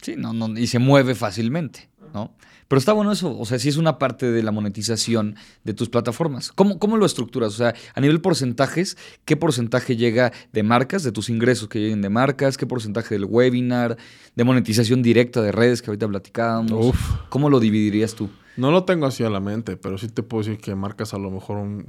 Sí, 0.00 0.14
no, 0.16 0.32
no, 0.32 0.48
y 0.58 0.66
se 0.66 0.78
mueve 0.78 1.14
fácilmente, 1.14 1.88
¿no? 2.12 2.34
Pero 2.68 2.78
está 2.78 2.92
bueno 2.92 3.12
eso, 3.12 3.38
o 3.38 3.44
sea, 3.44 3.58
sí 3.58 3.68
es 3.68 3.76
una 3.76 3.98
parte 3.98 4.30
de 4.32 4.42
la 4.42 4.50
monetización 4.50 5.36
de 5.64 5.74
tus 5.74 5.88
plataformas. 5.90 6.50
¿Cómo, 6.52 6.78
cómo 6.78 6.96
lo 6.96 7.04
estructuras? 7.06 7.52
O 7.52 7.56
sea, 7.56 7.74
a 7.94 8.00
nivel 8.00 8.20
porcentajes, 8.20 8.96
¿qué 9.24 9.36
porcentaje 9.36 9.96
llega 9.96 10.32
de 10.52 10.62
marcas, 10.62 11.02
de 11.02 11.12
tus 11.12 11.28
ingresos 11.28 11.68
que 11.68 11.78
lleguen 11.80 12.00
de 12.02 12.08
marcas? 12.08 12.56
¿Qué 12.56 12.66
porcentaje 12.66 13.14
del 13.14 13.26
webinar, 13.26 13.96
de 14.34 14.44
monetización 14.44 15.02
directa 15.02 15.42
de 15.42 15.52
redes 15.52 15.82
que 15.82 15.90
ahorita 15.90 16.08
platicábamos? 16.08 16.72
Uf. 16.86 17.10
¿Cómo 17.28 17.50
lo 17.50 17.60
dividirías 17.60 18.14
tú? 18.14 18.30
No 18.56 18.70
lo 18.70 18.84
tengo 18.84 19.06
así 19.06 19.22
a 19.24 19.30
la 19.30 19.40
mente, 19.40 19.76
pero 19.76 19.98
sí 19.98 20.08
te 20.08 20.22
puedo 20.22 20.44
decir 20.44 20.58
que 20.60 20.74
marcas 20.74 21.12
a 21.12 21.18
lo 21.18 21.30
mejor 21.30 21.58
un 21.58 21.86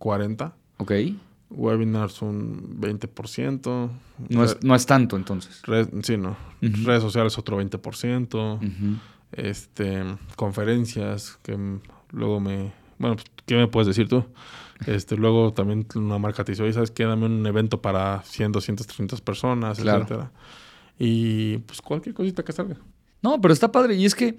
40%, 0.00 0.52
¿Ok? 0.78 0.92
webinars 1.50 2.22
un 2.22 2.80
20%. 2.80 3.90
No 4.30 4.44
es, 4.44 4.56
no 4.62 4.74
es 4.74 4.86
tanto 4.86 5.16
entonces. 5.16 5.62
Red- 5.64 5.88
sí, 6.02 6.16
no. 6.16 6.36
Redes 6.60 7.02
sociales 7.02 7.38
otro 7.38 7.60
20%. 7.62 8.56
Ujú. 8.56 8.96
Este, 9.36 10.02
conferencias 10.36 11.38
que 11.42 11.56
luego 12.12 12.40
me... 12.40 12.72
Bueno, 12.98 13.16
pues, 13.16 13.26
¿qué 13.44 13.56
me 13.56 13.68
puedes 13.68 13.86
decir 13.88 14.08
tú? 14.08 14.24
Este, 14.86 15.16
luego 15.16 15.52
también 15.52 15.86
una 15.94 16.18
marca 16.18 16.44
te 16.44 16.52
dice, 16.52 16.62
oye, 16.62 16.72
¿sabes 16.72 16.90
qué? 16.90 17.04
Dame 17.04 17.26
un 17.26 17.46
evento 17.46 17.82
para 17.82 18.22
100, 18.24 18.52
200, 18.52 18.86
300 18.86 19.20
personas, 19.20 19.78
Claro. 19.78 20.02
etcétera. 20.04 20.32
Y 20.98 21.58
pues 21.58 21.82
cualquier 21.82 22.14
cosita 22.14 22.42
que 22.42 22.52
salga. 22.52 22.76
No, 23.22 23.40
pero 23.40 23.52
está 23.52 23.70
padre. 23.70 23.94
Y 23.96 24.06
es 24.06 24.14
que 24.14 24.36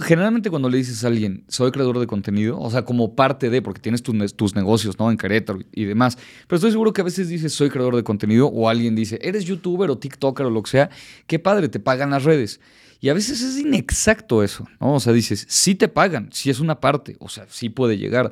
generalmente 0.00 0.50
cuando 0.50 0.68
le 0.68 0.78
dices 0.78 1.04
a 1.04 1.08
alguien, 1.08 1.44
soy 1.48 1.70
creador 1.70 1.98
de 2.00 2.06
contenido, 2.08 2.58
o 2.58 2.70
sea, 2.70 2.84
como 2.84 3.14
parte 3.14 3.50
de, 3.50 3.62
porque 3.62 3.80
tienes 3.80 4.02
tus, 4.02 4.14
ne- 4.14 4.28
tus 4.28 4.54
negocios, 4.56 4.98
¿no? 4.98 5.10
En 5.10 5.16
Querétaro 5.16 5.60
y 5.72 5.84
demás. 5.84 6.16
Pero 6.48 6.56
estoy 6.56 6.70
seguro 6.72 6.92
que 6.92 7.02
a 7.02 7.04
veces 7.04 7.28
dices, 7.28 7.52
soy 7.52 7.68
creador 7.70 7.94
de 7.94 8.02
contenido, 8.02 8.46
o 8.48 8.68
alguien 8.68 8.96
dice, 8.96 9.18
eres 9.22 9.44
youtuber 9.44 9.90
o 9.90 9.98
TikToker 9.98 10.46
o 10.46 10.50
lo 10.50 10.62
que 10.62 10.70
sea. 10.70 10.90
Qué 11.26 11.38
padre, 11.38 11.68
te 11.68 11.78
pagan 11.78 12.10
las 12.10 12.24
redes. 12.24 12.60
Y 13.02 13.08
a 13.08 13.14
veces 13.14 13.42
es 13.42 13.58
inexacto 13.58 14.44
eso, 14.44 14.64
¿no? 14.80 14.94
O 14.94 15.00
sea, 15.00 15.12
dices, 15.12 15.44
sí 15.48 15.74
te 15.74 15.88
pagan, 15.88 16.28
sí 16.32 16.50
es 16.50 16.60
una 16.60 16.78
parte, 16.78 17.16
o 17.18 17.28
sea, 17.28 17.46
sí 17.50 17.68
puede 17.68 17.98
llegar. 17.98 18.30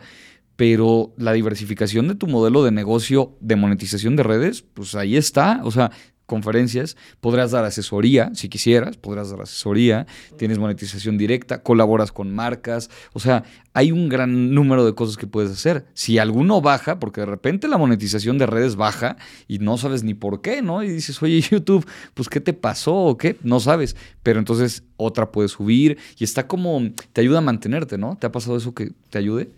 Pero 0.54 1.12
la 1.16 1.32
diversificación 1.32 2.06
de 2.06 2.14
tu 2.14 2.28
modelo 2.28 2.62
de 2.62 2.70
negocio 2.70 3.36
de 3.40 3.56
monetización 3.56 4.14
de 4.14 4.22
redes, 4.22 4.62
pues 4.62 4.94
ahí 4.94 5.16
está. 5.16 5.60
O 5.64 5.72
sea, 5.72 5.90
conferencias, 6.30 6.96
podrás 7.20 7.50
dar 7.50 7.64
asesoría, 7.64 8.30
si 8.36 8.48
quisieras, 8.48 8.96
podrás 8.96 9.30
dar 9.30 9.40
asesoría, 9.40 10.06
tienes 10.38 10.58
monetización 10.58 11.18
directa, 11.18 11.64
colaboras 11.64 12.12
con 12.12 12.32
marcas, 12.32 12.88
o 13.12 13.18
sea, 13.18 13.42
hay 13.72 13.90
un 13.90 14.08
gran 14.08 14.54
número 14.54 14.86
de 14.86 14.94
cosas 14.94 15.16
que 15.16 15.26
puedes 15.26 15.50
hacer. 15.50 15.86
Si 15.92 16.18
alguno 16.18 16.60
baja, 16.60 17.00
porque 17.00 17.22
de 17.22 17.26
repente 17.26 17.66
la 17.66 17.78
monetización 17.78 18.38
de 18.38 18.46
redes 18.46 18.76
baja 18.76 19.16
y 19.48 19.58
no 19.58 19.76
sabes 19.76 20.04
ni 20.04 20.14
por 20.14 20.40
qué, 20.40 20.62
¿no? 20.62 20.84
Y 20.84 20.88
dices, 20.88 21.20
oye, 21.20 21.40
YouTube, 21.50 21.84
pues 22.14 22.28
¿qué 22.28 22.40
te 22.40 22.52
pasó 22.52 22.94
o 22.94 23.18
qué? 23.18 23.36
No 23.42 23.58
sabes, 23.58 23.96
pero 24.22 24.38
entonces 24.38 24.84
otra 24.96 25.32
puede 25.32 25.48
subir 25.48 25.98
y 26.16 26.22
está 26.22 26.46
como, 26.46 26.80
te 27.12 27.22
ayuda 27.22 27.38
a 27.38 27.42
mantenerte, 27.42 27.98
¿no? 27.98 28.16
¿Te 28.16 28.28
ha 28.28 28.32
pasado 28.32 28.56
eso 28.56 28.72
que 28.72 28.92
te 29.10 29.18
ayude? 29.18 29.50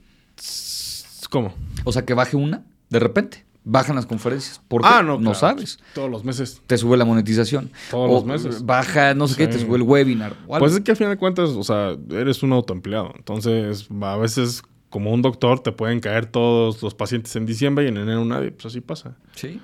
¿Cómo? 1.28 1.52
O 1.84 1.92
sea, 1.92 2.06
que 2.06 2.14
baje 2.14 2.36
una, 2.36 2.64
de 2.88 2.98
repente, 2.98 3.44
bajan 3.64 3.96
las 3.96 4.06
conferencias. 4.06 4.60
¿Por 4.68 4.82
qué? 4.82 4.88
Ah, 4.90 5.02
no, 5.02 5.14
no 5.14 5.18
claro. 5.32 5.34
sabes 5.38 5.78
Todos 5.94 6.10
los 6.10 6.24
meses. 6.24 6.60
te 6.66 6.76
sube 6.78 6.96
la 6.96 7.04
monetización. 7.04 7.70
Todos 7.90 8.10
O 8.10 8.14
los 8.14 8.24
meses. 8.24 8.64
Baja, 8.66 9.14
no 9.14 9.28
sé 9.28 9.36
qué, 9.36 9.46
te 9.46 9.58
sube 9.58 9.76
el 9.76 9.82
webinar. 9.82 10.32
o 10.46 10.54
algo. 10.54 10.64
Pues 10.66 10.74
es 10.74 10.80
que 10.80 10.90
al 10.92 10.96
final 10.96 11.12
de 11.12 11.18
cuentas, 11.18 11.50
o 11.50 11.62
sea, 11.62 11.96
eres 12.10 12.42
un 12.42 12.52
autoempleado. 12.52 13.12
Entonces, 13.16 13.88
a 14.00 14.16
veces, 14.16 14.62
como 14.90 15.12
un 15.12 15.22
doctor, 15.22 15.60
te 15.60 15.72
pueden 15.72 16.00
caer 16.00 16.26
todos 16.26 16.82
los 16.82 16.94
pacientes 16.94 17.34
en 17.36 17.46
diciembre 17.46 17.84
y 17.84 17.88
en 17.88 17.96
enero 17.98 18.24
nadie. 18.24 18.50
Pues 18.50 18.66
así 18.66 18.80
pasa. 18.80 19.16
Sí. 19.36 19.60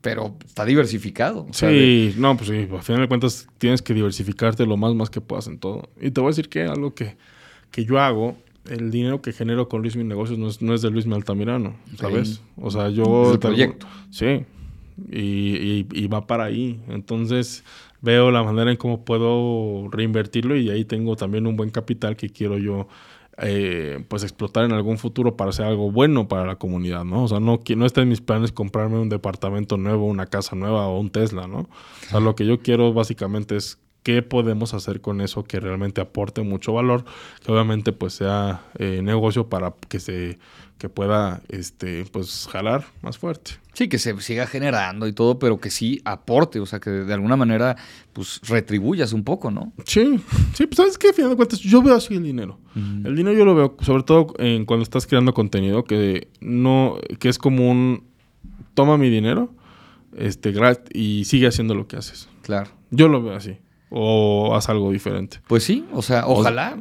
Pero 0.00 0.34
está 0.46 0.64
diversificado. 0.64 1.40
o 1.50 1.52
Sí, 1.52 1.66
de- 1.66 2.14
no, 2.16 2.34
pues 2.36 2.48
sí, 2.48 2.68
al 2.72 2.82
final 2.82 3.02
de 3.02 3.08
cuentas 3.08 3.46
tienes 3.58 3.82
que 3.82 3.92
diversificarte 3.92 4.64
lo 4.64 4.76
más, 4.78 4.94
más 4.94 5.10
que 5.10 5.20
puedas 5.20 5.46
en 5.48 5.58
todo. 5.58 5.90
Y 6.00 6.10
te 6.10 6.20
voy 6.22 6.28
a 6.28 6.30
decir 6.30 6.48
que 6.48 6.62
algo 6.64 6.94
que, 6.94 7.18
que 7.70 7.84
yo 7.84 7.98
hago, 8.00 8.38
el 8.68 8.90
dinero 8.90 9.22
que 9.22 9.32
genero 9.32 9.68
con 9.68 9.82
Luis 9.82 9.96
Mi 9.96 10.04
Negocios 10.04 10.38
no 10.38 10.48
es, 10.48 10.60
no 10.62 10.74
es 10.74 10.82
de 10.82 10.90
Luis 10.90 11.06
Mi 11.06 11.14
Altamirano, 11.14 11.74
¿sabes? 11.96 12.42
O 12.56 12.70
sea, 12.70 12.88
yo... 12.90 13.24
Es 13.26 13.32
el 13.32 13.38
proyecto. 13.38 13.86
Sí, 14.10 14.44
y, 15.10 15.18
y- 15.20 15.86
y 15.92 16.06
va 16.08 16.26
para 16.26 16.44
ahí. 16.44 16.80
Entonces 16.88 17.64
veo 18.02 18.30
la 18.30 18.42
manera 18.42 18.70
en 18.70 18.76
cómo 18.76 19.04
puedo 19.04 19.88
reinvertirlo 19.90 20.56
y 20.56 20.70
ahí 20.70 20.84
tengo 20.84 21.16
también 21.16 21.46
un 21.46 21.56
buen 21.56 21.70
capital 21.70 22.16
que 22.16 22.28
quiero 22.30 22.58
yo 22.58 22.86
eh, 23.42 24.04
pues 24.08 24.22
explotar 24.22 24.64
en 24.66 24.72
algún 24.72 24.98
futuro 24.98 25.36
para 25.36 25.48
hacer 25.50 25.64
algo 25.64 25.90
bueno 25.90 26.28
para 26.28 26.44
la 26.44 26.56
comunidad, 26.56 27.04
¿no? 27.04 27.24
O 27.24 27.28
sea, 27.28 27.40
no, 27.40 27.60
no 27.76 27.86
está 27.86 28.02
en 28.02 28.08
mis 28.10 28.20
planes 28.20 28.52
comprarme 28.52 28.98
un 28.98 29.08
departamento 29.08 29.78
nuevo, 29.78 30.04
una 30.06 30.26
casa 30.26 30.56
nueva 30.56 30.86
o 30.88 31.00
un 31.00 31.08
Tesla, 31.10 31.46
¿no? 31.46 31.60
O 31.60 32.10
sea, 32.10 32.20
lo 32.20 32.34
que 32.34 32.44
yo 32.44 32.60
quiero 32.60 32.92
básicamente 32.92 33.56
es 33.56 33.78
qué 34.02 34.22
podemos 34.22 34.74
hacer 34.74 35.00
con 35.00 35.20
eso 35.20 35.44
que 35.44 35.60
realmente 35.60 36.00
aporte 36.00 36.42
mucho 36.42 36.72
valor, 36.72 37.04
que 37.44 37.52
obviamente 37.52 37.92
pues 37.92 38.14
sea 38.14 38.62
eh, 38.78 39.00
negocio 39.02 39.48
para 39.48 39.74
que 39.88 40.00
se 40.00 40.38
que 40.80 40.88
pueda 40.88 41.42
este 41.50 42.06
pues 42.10 42.48
jalar 42.50 42.86
más 43.02 43.18
fuerte. 43.18 43.52
Sí, 43.74 43.88
que 43.88 43.98
se 43.98 44.18
siga 44.22 44.46
generando 44.46 45.06
y 45.06 45.12
todo, 45.12 45.38
pero 45.38 45.60
que 45.60 45.70
sí 45.70 46.00
aporte, 46.06 46.58
o 46.58 46.64
sea, 46.64 46.80
que 46.80 46.90
de 46.90 47.14
alguna 47.14 47.36
manera, 47.36 47.76
pues 48.14 48.40
retribuyas 48.48 49.12
un 49.12 49.22
poco, 49.22 49.50
¿no? 49.50 49.74
Sí, 49.84 50.18
sí, 50.54 50.66
pues 50.66 50.76
sabes 50.76 50.98
que 50.98 51.08
al 51.08 51.14
final 51.14 51.30
de 51.30 51.36
cuentas 51.36 51.60
yo 51.60 51.82
veo 51.82 51.94
así 51.94 52.14
el 52.14 52.22
dinero. 52.24 52.58
El 52.74 53.14
dinero 53.14 53.36
yo 53.36 53.44
lo 53.44 53.54
veo, 53.54 53.76
sobre 53.80 54.04
todo 54.04 54.34
en 54.38 54.64
cuando 54.64 54.82
estás 54.82 55.06
creando 55.06 55.34
contenido, 55.34 55.84
que 55.84 56.28
no, 56.40 56.96
que 57.18 57.28
es 57.28 57.36
como 57.36 57.70
un 57.70 58.04
toma 58.72 58.96
mi 58.96 59.10
dinero, 59.10 59.52
este, 60.16 60.54
y 60.94 61.24
sigue 61.26 61.46
haciendo 61.46 61.74
lo 61.74 61.86
que 61.86 61.96
haces. 61.96 62.28
Claro. 62.42 62.70
Yo 62.90 63.08
lo 63.08 63.22
veo 63.22 63.34
así. 63.34 63.58
O 63.90 64.54
haz 64.54 64.68
algo 64.68 64.92
diferente. 64.92 65.40
Pues 65.48 65.64
sí, 65.64 65.84
o 65.92 66.00
sea, 66.00 66.26
ojalá, 66.26 66.78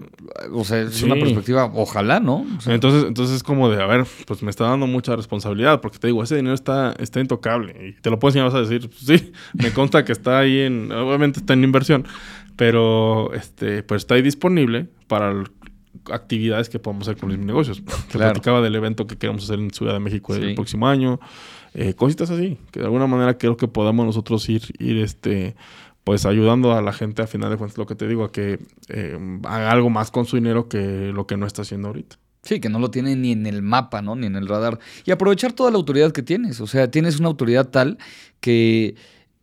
o 0.54 0.64
sea, 0.64 0.82
es 0.82 1.02
una 1.02 1.16
perspectiva, 1.16 1.72
ojalá, 1.74 2.20
¿no? 2.20 2.46
entonces, 2.68 3.06
entonces 3.08 3.38
es 3.38 3.44
como 3.44 3.70
de, 3.70 3.82
a 3.82 3.88
ver, 3.88 4.06
pues 4.28 4.44
me 4.44 4.52
está 4.52 4.66
dando 4.66 4.86
mucha 4.86 5.16
responsabilidad, 5.16 5.82
porque 5.82 5.98
te 5.98 6.08
digo, 6.08 6.24
ese 6.24 6.36
dinero 6.36 6.54
está, 6.54 6.94
está 7.00 7.20
intocable, 7.20 7.90
y 7.90 8.02
te 8.02 8.12
lo 8.12 8.20
puedo 8.20 8.30
enseñar, 8.30 8.52
vas 8.52 8.56
a 8.56 8.62
decir, 8.62 8.90
sí, 8.96 9.32
me 9.54 9.72
consta 9.74 10.06
que 10.06 10.12
está 10.12 10.40
ahí 10.40 10.60
en, 10.60 10.92
obviamente 10.92 11.40
está 11.40 11.54
en 11.54 11.64
inversión, 11.64 12.06
pero 12.56 13.34
este, 13.34 13.82
pues 13.82 14.04
está 14.04 14.16
ahí 14.16 14.22
disponible 14.22 14.88
para 15.08 15.34
actividades 16.12 16.70
que 16.70 16.78
podamos 16.78 17.08
hacer 17.08 17.20
con 17.20 17.30
mis 17.30 17.40
negocios. 17.40 17.84
Te 18.12 18.18
platicaba 18.18 18.62
del 18.62 18.76
evento 18.76 19.08
que 19.08 19.18
queremos 19.18 19.44
hacer 19.44 19.60
en 19.60 19.72
Ciudad 19.72 19.94
de 19.94 20.00
México 20.00 20.36
el 20.36 20.56
próximo 20.56 20.88
año, 20.88 21.20
eh, 21.74 21.94
cositas 21.94 22.30
así, 22.30 22.58
que 22.72 22.80
de 22.80 22.86
alguna 22.86 23.08
manera 23.08 23.38
creo 23.38 23.58
que 23.58 23.68
podamos 23.68 24.06
nosotros 24.06 24.48
ir, 24.50 24.62
ir 24.80 24.98
este 24.98 25.56
pues 26.10 26.26
ayudando 26.26 26.74
a 26.74 26.82
la 26.82 26.92
gente 26.92 27.22
a 27.22 27.28
final 27.28 27.52
de 27.52 27.58
cuentas 27.58 27.78
lo 27.78 27.86
que 27.86 27.94
te 27.94 28.08
digo, 28.08 28.24
a 28.24 28.32
que 28.32 28.58
eh, 28.88 29.40
haga 29.44 29.70
algo 29.70 29.92
más 29.92 30.10
con 30.10 30.26
su 30.26 30.38
dinero 30.38 30.68
que 30.68 31.12
lo 31.14 31.28
que 31.28 31.38
no 31.38 31.46
está 31.46 31.62
haciendo 31.62 31.90
ahorita. 31.90 32.18
Sí, 32.42 32.60
que 32.60 32.68
no 32.68 32.80
lo 32.80 32.90
tiene 32.90 33.16
ni 33.16 33.34
en 33.34 33.46
el 33.46 33.62
mapa, 33.62 34.02
¿no? 34.02 34.16
Ni 34.16 34.26
en 34.26 34.36
el 34.36 34.48
radar. 34.48 34.80
Y 35.06 35.12
aprovechar 35.12 35.54
toda 35.54 35.70
la 35.70 35.78
autoridad 35.78 36.12
que 36.12 36.24
tienes. 36.24 36.62
O 36.62 36.66
sea, 36.66 36.90
tienes 36.90 37.20
una 37.20 37.28
autoridad 37.28 37.70
tal 37.70 38.00
que, 38.40 38.96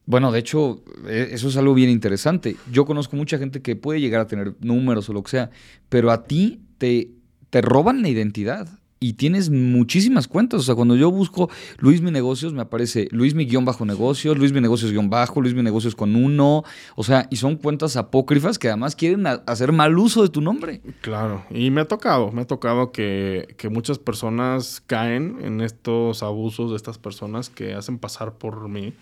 bueno, 0.07 0.33
de 0.33 0.41
hecho, 0.41 0.83
e, 1.07 1.29
eso 1.31 1.47
es 1.47 1.57
algo 1.57 1.73
bien 1.73 1.89
interesante. 1.89 2.57
Yo 2.73 2.85
conozco 2.85 3.15
mucha 3.15 3.39
gente 3.39 3.63
que 3.63 3.77
puede 3.77 4.01
llegar 4.01 4.23
a 4.23 4.27
tener 4.27 4.57
números 4.59 5.09
o 5.09 5.13
lo 5.13 5.23
que 5.23 5.31
sea, 5.31 5.51
pero 5.89 6.11
a 6.11 6.25
ti 6.25 6.63
te, 6.79 7.13
te 7.49 7.61
roban 7.61 8.03
la 8.03 8.09
identidad 8.09 8.67
y 8.99 9.15
tienes 9.15 9.51
muchísimas 9.51 10.29
cuentas. 10.29 10.61
O 10.61 10.63
sea, 10.63 10.75
cuando 10.75 10.97
yo 10.97 11.11
busco 11.11 11.51
Luis 11.79 12.01
Mi 12.01 12.11
Negocios, 12.11 12.53
me 12.53 12.63
aparece 12.63 13.09
Luis 13.11 13.35
Mi 13.35 13.45
guion 13.45 13.65
bajo 13.65 13.85
negocios, 13.85 14.39
Luis 14.39 14.53
Mi 14.53 14.61
Negocios 14.61 14.93
guion 14.93 15.11
bajo, 15.11 15.41
Luis 15.41 15.55
Mi 15.55 15.63
Negocios 15.63 15.95
con 15.95 16.17
uno. 16.17 16.65
O 16.95 17.05
sea, 17.05 17.27
y 17.31 17.37
son 17.37 17.57
cuentas 17.57 17.97
apócrifas 17.97 18.59
que 18.59 18.69
además 18.69 18.97
quieren 18.97 19.27
hacer 19.27 19.73
mal 19.73 19.99
uso 19.99 20.23
de 20.23 20.29
tu 20.29 20.41
nombre. 20.41 20.81
Claro, 21.01 21.45
y 21.51 21.71
me 21.71 21.83
ha 21.83 21.89
tocado, 21.89 22.33
me 22.33 22.43
ha 22.43 22.47
tocado 22.47 22.93
que, 22.93 23.55
que 23.59 23.69
muchas 23.69 23.99
personas 23.99 24.83
caen 24.87 25.39
en 25.43 25.61
estos 25.61 26.23
abusos 26.23 26.71
de 26.71 26.77
estas 26.77 26.99
personas 26.99 27.51
que 27.51 27.75
hacen 27.75 27.99
pasar 27.99 28.35
por 28.35 28.69
mí 28.69 28.95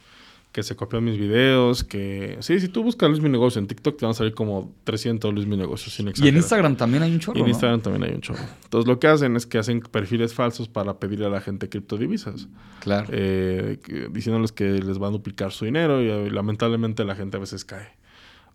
que 0.55 0.63
se 0.63 0.77
copian 0.77 1.03
mis 1.03 1.19
videos, 1.19 1.83
que... 1.83 2.37
Sí, 2.39 2.61
si 2.61 2.69
tú 2.69 2.85
buscas 2.85 3.11
Luis 3.11 3.21
Mi 3.21 3.29
Negocio 3.29 3.59
en 3.59 3.67
TikTok 3.67 3.99
te 3.99 4.05
van 4.07 4.13
a 4.13 4.15
salir 4.15 4.35
como 4.35 4.73
300 4.85 5.35
Luis 5.35 5.49
Mi 5.49 5.57
Negocios, 5.57 5.93
sin 5.93 6.13
Y 6.15 6.29
en 6.29 6.37
Instagram 6.37 6.77
también 6.77 7.03
hay 7.03 7.13
un 7.13 7.19
chorro, 7.19 7.37
Y 7.37 7.43
en 7.43 7.49
Instagram 7.49 7.81
también 7.81 8.05
hay 8.05 8.15
un 8.15 8.21
chorro. 8.21 8.45
Entonces 8.63 8.87
lo 8.87 9.01
que 9.01 9.09
hacen 9.09 9.35
es 9.35 9.47
que 9.47 9.59
hacen 9.59 9.81
perfiles 9.81 10.33
falsos 10.33 10.69
para 10.69 11.01
pedirle 11.01 11.27
a 11.27 11.29
la 11.29 11.41
gente 11.41 11.69
criptodivisas. 11.69 12.47
Claro. 12.79 13.09
Eh, 13.11 13.79
diciéndoles 14.13 14.53
que 14.53 14.65
les 14.75 14.99
van 14.99 15.09
a 15.09 15.13
duplicar 15.15 15.51
su 15.51 15.65
dinero 15.65 16.01
y 16.01 16.31
lamentablemente 16.31 17.05
la 17.05 17.17
gente 17.17 17.37
a 17.37 17.41
veces 17.41 17.65
cae. 17.65 17.89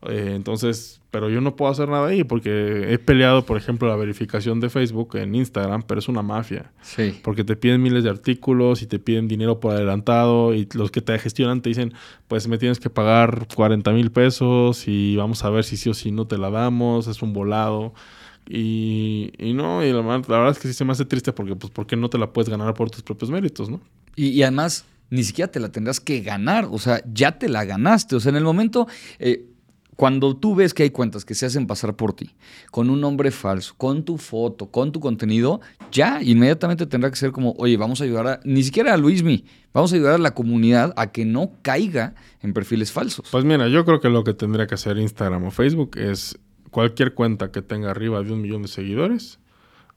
Eh, 0.08 0.32
entonces, 0.34 1.02
pero 1.12 1.30
yo 1.30 1.41
no 1.41 1.58
puedo 1.58 1.72
hacer 1.72 1.89
nada 1.89 2.08
ahí 2.08 2.24
porque 2.24 2.93
he 2.93 3.00
peleado, 3.00 3.45
por 3.45 3.58
ejemplo, 3.58 3.88
la 3.88 3.97
verificación 3.97 4.62
de 4.62 4.70
Facebook 4.70 5.18
en 5.18 5.36
Instagram, 5.36 5.84
pero 5.84 6.00
es 6.00 6.08
una 6.08 6.22
mafia. 6.22 6.72
Sí. 6.82 7.20
Porque 7.22 7.43
te 7.43 7.58
piden 7.58 7.82
miles 7.82 8.04
de 8.04 8.10
artículos 8.10 8.82
y 8.82 8.88
te 8.88 9.00
piden 9.00 9.28
dinero 9.28 9.60
por 9.60 9.74
adelantado 9.74 10.54
y 10.54 10.68
los 10.74 10.91
que 10.91 11.02
te 11.02 11.18
gestionan 11.20 11.62
te 11.62 11.70
dicen, 11.70 11.93
pues 12.28 12.47
me 12.47 12.58
tienes 12.58 12.80
que 12.80 12.89
pagar 12.89 13.47
40 13.54 13.91
mil 13.91 14.12
pesos 14.12 14.88
y 14.88 15.18
vamos 15.18 15.43
a 15.43 15.50
ver 15.50 15.66
si 15.66 15.76
sí 15.76 15.89
o 15.89 15.93
si 15.93 16.12
no 16.12 16.28
te 16.28 16.38
la 16.38 16.50
damos, 16.50 17.08
es 17.08 17.22
un 17.22 17.34
volado. 17.34 17.93
Y, 18.47 19.34
y 19.38 19.54
no, 19.54 19.84
y 19.84 19.91
la, 19.91 20.02
verdad 20.02 20.50
es 20.50 20.60
que 20.60 20.70
sí 20.70 20.74
se 20.74 20.86
me 20.86 20.93
hace 20.93 21.06
triste 21.06 21.34
porque, 21.34 21.56
pues, 21.56 21.72
¿por 21.72 21.86
qué 21.86 21.95
no 21.95 22.10
te 22.10 22.18
la 22.18 22.32
puedes 22.32 22.50
ganar 22.50 22.74
por 22.74 22.89
tus 22.89 23.04
propios 23.04 23.30
méritos, 23.30 23.70
no? 23.70 23.82
Y, 24.16 24.30
y 24.30 24.43
además, 24.43 24.86
ni 25.10 25.24
siquiera 25.24 25.52
te 25.52 25.60
la 25.60 25.70
tendrás 25.70 26.00
que 26.00 26.22
ganar, 26.22 26.68
o 26.72 26.80
sea, 26.80 27.04
ya 27.14 27.38
te 27.38 27.50
la 27.50 27.66
ganaste, 27.66 28.16
o 28.16 28.20
sea, 28.22 28.30
en 28.30 28.38
el 28.38 28.45
momento... 28.45 28.88
Eh, 29.20 29.45
cuando 30.00 30.34
tú 30.34 30.56
ves 30.56 30.74
que 30.74 30.84
hay 30.84 30.91
cuentas 30.91 31.26
que 31.26 31.36
se 31.36 31.45
hacen 31.45 31.68
pasar 31.68 31.93
por 31.97 32.14
ti, 32.14 32.30
con 32.72 32.89
un 32.89 33.02
nombre 33.02 33.32
falso, 33.32 33.74
con 33.76 34.06
tu 34.06 34.18
foto, 34.18 34.68
con 34.68 34.93
tu 34.93 35.02
contenido, 35.02 35.60
ya 35.91 36.24
inmediatamente 36.24 36.86
tendrá 36.86 37.10
que 37.10 37.18
ser 37.18 37.34
como, 37.34 37.52
oye, 37.58 37.76
vamos 37.76 38.00
a 38.00 38.06
ayudar 38.06 38.28
a, 38.28 38.39
ni 38.45 38.64
siquiera 38.64 38.93
a 38.93 38.97
Luismi, 38.97 39.43
vamos 39.74 39.91
a 39.91 39.97
ayudar 39.97 40.14
a 40.14 40.18
la 40.18 40.34
comunidad 40.34 40.93
a 40.95 41.12
que 41.12 41.26
no 41.26 41.52
caiga 41.64 42.16
en 42.41 42.54
perfiles 42.54 42.93
falsos. 42.93 43.28
Pues 43.30 43.43
mira, 43.43 43.68
yo 43.68 43.84
creo 43.84 44.00
que 44.00 44.08
lo 44.08 44.24
que 44.24 44.34
tendría 44.34 44.68
que 44.68 44.76
hacer 44.76 44.97
Instagram 44.97 45.43
o 45.43 45.52
Facebook 45.52 45.97
es 45.97 46.39
cualquier 46.72 47.14
cuenta 47.14 47.52
que 47.52 47.62
tenga 47.62 47.91
arriba 47.91 48.24
de 48.24 48.32
un 48.32 48.41
millón 48.41 48.62
de 48.62 48.70
seguidores, 48.70 49.39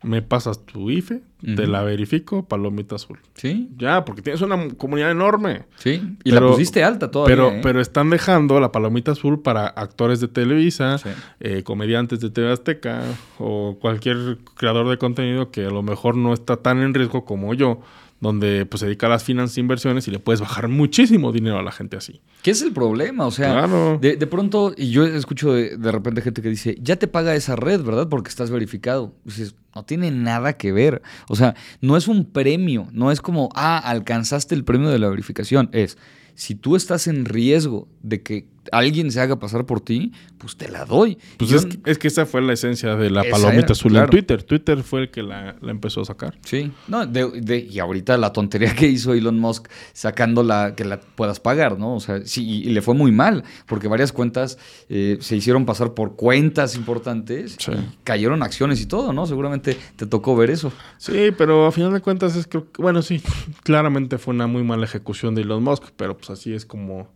me 0.02 0.22
pasas 0.22 0.64
tu 0.66 0.90
IFE, 0.90 1.22
te 1.56 1.66
la 1.66 1.82
verifico, 1.82 2.44
palomita 2.44 2.96
azul. 2.96 3.18
Sí. 3.34 3.70
Ya, 3.76 4.04
porque 4.04 4.22
tienes 4.22 4.40
una 4.42 4.68
comunidad 4.76 5.10
enorme. 5.10 5.64
Sí. 5.76 6.16
Y 6.24 6.30
la 6.30 6.40
pusiste 6.40 6.84
alta 6.84 7.10
todavía. 7.10 7.34
Pero, 7.34 7.50
¿eh? 7.50 7.60
pero 7.62 7.80
están 7.80 8.10
dejando 8.10 8.60
la 8.60 8.72
palomita 8.72 9.12
azul 9.12 9.42
para 9.42 9.66
actores 9.66 10.20
de 10.20 10.28
Televisa, 10.28 10.96
eh, 11.40 11.62
comediantes 11.62 12.20
de 12.20 12.30
TV 12.30 12.52
Azteca 12.52 13.02
o 13.38 13.78
cualquier 13.80 14.38
creador 14.56 14.88
de 14.88 14.98
contenido 14.98 15.50
que 15.50 15.66
a 15.66 15.70
lo 15.70 15.82
mejor 15.82 16.16
no 16.16 16.32
está 16.32 16.56
tan 16.56 16.82
en 16.82 16.94
riesgo 16.94 17.24
como 17.24 17.54
yo 17.54 17.80
donde 18.22 18.66
pues 18.66 18.78
se 18.78 18.86
dedica 18.86 19.08
a 19.08 19.10
las 19.10 19.24
finanzas 19.24 19.56
e 19.56 19.60
inversiones 19.60 20.06
y 20.06 20.12
le 20.12 20.20
puedes 20.20 20.40
bajar 20.40 20.68
muchísimo 20.68 21.32
dinero 21.32 21.58
a 21.58 21.62
la 21.62 21.72
gente 21.72 21.96
así. 21.96 22.20
¿Qué 22.42 22.52
es 22.52 22.62
el 22.62 22.72
problema? 22.72 23.26
O 23.26 23.32
sea, 23.32 23.66
de, 24.00 24.26
pronto, 24.28 24.72
y 24.76 24.90
yo 24.90 25.04
escucho 25.04 25.52
de, 25.52 25.76
de, 25.76 25.92
repente 25.92 26.22
gente 26.22 26.40
que 26.40 26.48
dice, 26.48 26.78
ya 26.80 26.94
te 26.94 27.08
paga 27.08 27.34
esa 27.34 27.56
red, 27.56 27.82
¿verdad? 27.82 28.08
Porque 28.08 28.28
estás 28.28 28.52
verificado. 28.52 29.12
dices, 29.24 29.56
no 29.74 29.84
tiene 29.84 30.12
nada 30.12 30.52
que 30.52 30.70
ver. 30.70 31.02
O 31.28 31.34
sea, 31.34 31.56
no 31.80 31.96
es 31.96 32.06
un 32.06 32.24
premio, 32.24 32.86
no 32.92 33.10
es 33.10 33.20
como, 33.20 33.48
ah, 33.56 33.78
alcanzaste 33.78 34.54
el 34.54 34.62
premio 34.62 34.90
de 34.90 35.00
la 35.00 35.08
verificación. 35.08 35.68
Es, 35.72 35.98
si 36.36 36.54
tú 36.54 36.76
estás 36.76 37.08
en 37.08 37.24
riesgo 37.24 37.88
de 38.02 38.22
que 38.22 38.51
alguien 38.70 39.10
se 39.10 39.20
haga 39.20 39.38
pasar 39.38 39.66
por 39.66 39.80
ti, 39.80 40.12
pues 40.38 40.56
te 40.56 40.68
la 40.68 40.84
doy. 40.84 41.18
Pues 41.36 41.52
es, 41.52 41.98
que, 41.98 42.08
esa 42.08 42.26
fue 42.26 42.42
la 42.42 42.52
esencia 42.52 42.96
de 42.96 43.10
la 43.10 43.24
palomita 43.24 43.72
azul 43.72 43.96
en 43.96 44.06
Twitter. 44.06 44.42
Twitter 44.42 44.82
fue 44.82 45.02
el 45.02 45.10
que 45.10 45.22
la, 45.22 45.56
empezó 45.62 46.02
a 46.02 46.04
sacar. 46.04 46.38
Sí, 46.44 46.70
no, 46.88 47.04
y 47.04 47.78
ahorita 47.78 48.16
la 48.16 48.32
tontería 48.32 48.74
que 48.74 48.86
hizo 48.86 49.14
Elon 49.14 49.38
Musk 49.38 49.68
sacando 49.92 50.42
la 50.42 50.74
que 50.74 50.84
la 50.84 51.00
puedas 51.00 51.40
pagar, 51.40 51.78
¿no? 51.78 51.94
O 51.94 52.00
sea, 52.00 52.24
sí, 52.24 52.62
y, 52.62 52.64
le 52.72 52.82
fue 52.82 52.94
muy 52.94 53.12
mal, 53.12 53.44
porque 53.66 53.88
varias 53.88 54.12
cuentas 54.12 54.58
eh, 54.88 55.18
se 55.20 55.36
hicieron 55.36 55.66
pasar 55.66 55.94
por 55.94 56.16
cuentas 56.16 56.76
importantes 56.76 57.56
y 57.68 57.72
cayeron 58.04 58.42
acciones 58.42 58.80
y 58.80 58.86
todo, 58.86 59.12
¿no? 59.12 59.26
Seguramente 59.26 59.76
te 59.96 60.06
tocó 60.06 60.36
ver 60.36 60.50
eso. 60.50 60.72
Sí, 60.98 61.30
pero 61.36 61.66
a 61.66 61.72
final 61.72 61.92
de 61.92 62.00
cuentas 62.00 62.36
es 62.36 62.46
que, 62.46 62.62
bueno, 62.78 63.02
sí, 63.02 63.22
claramente 63.62 64.18
fue 64.18 64.34
una 64.34 64.46
muy 64.46 64.62
mala 64.62 64.84
ejecución 64.84 65.34
de 65.34 65.42
Elon 65.42 65.62
Musk, 65.62 65.84
pero 65.96 66.16
pues 66.16 66.30
así 66.30 66.54
es 66.54 66.66
como 66.66 67.08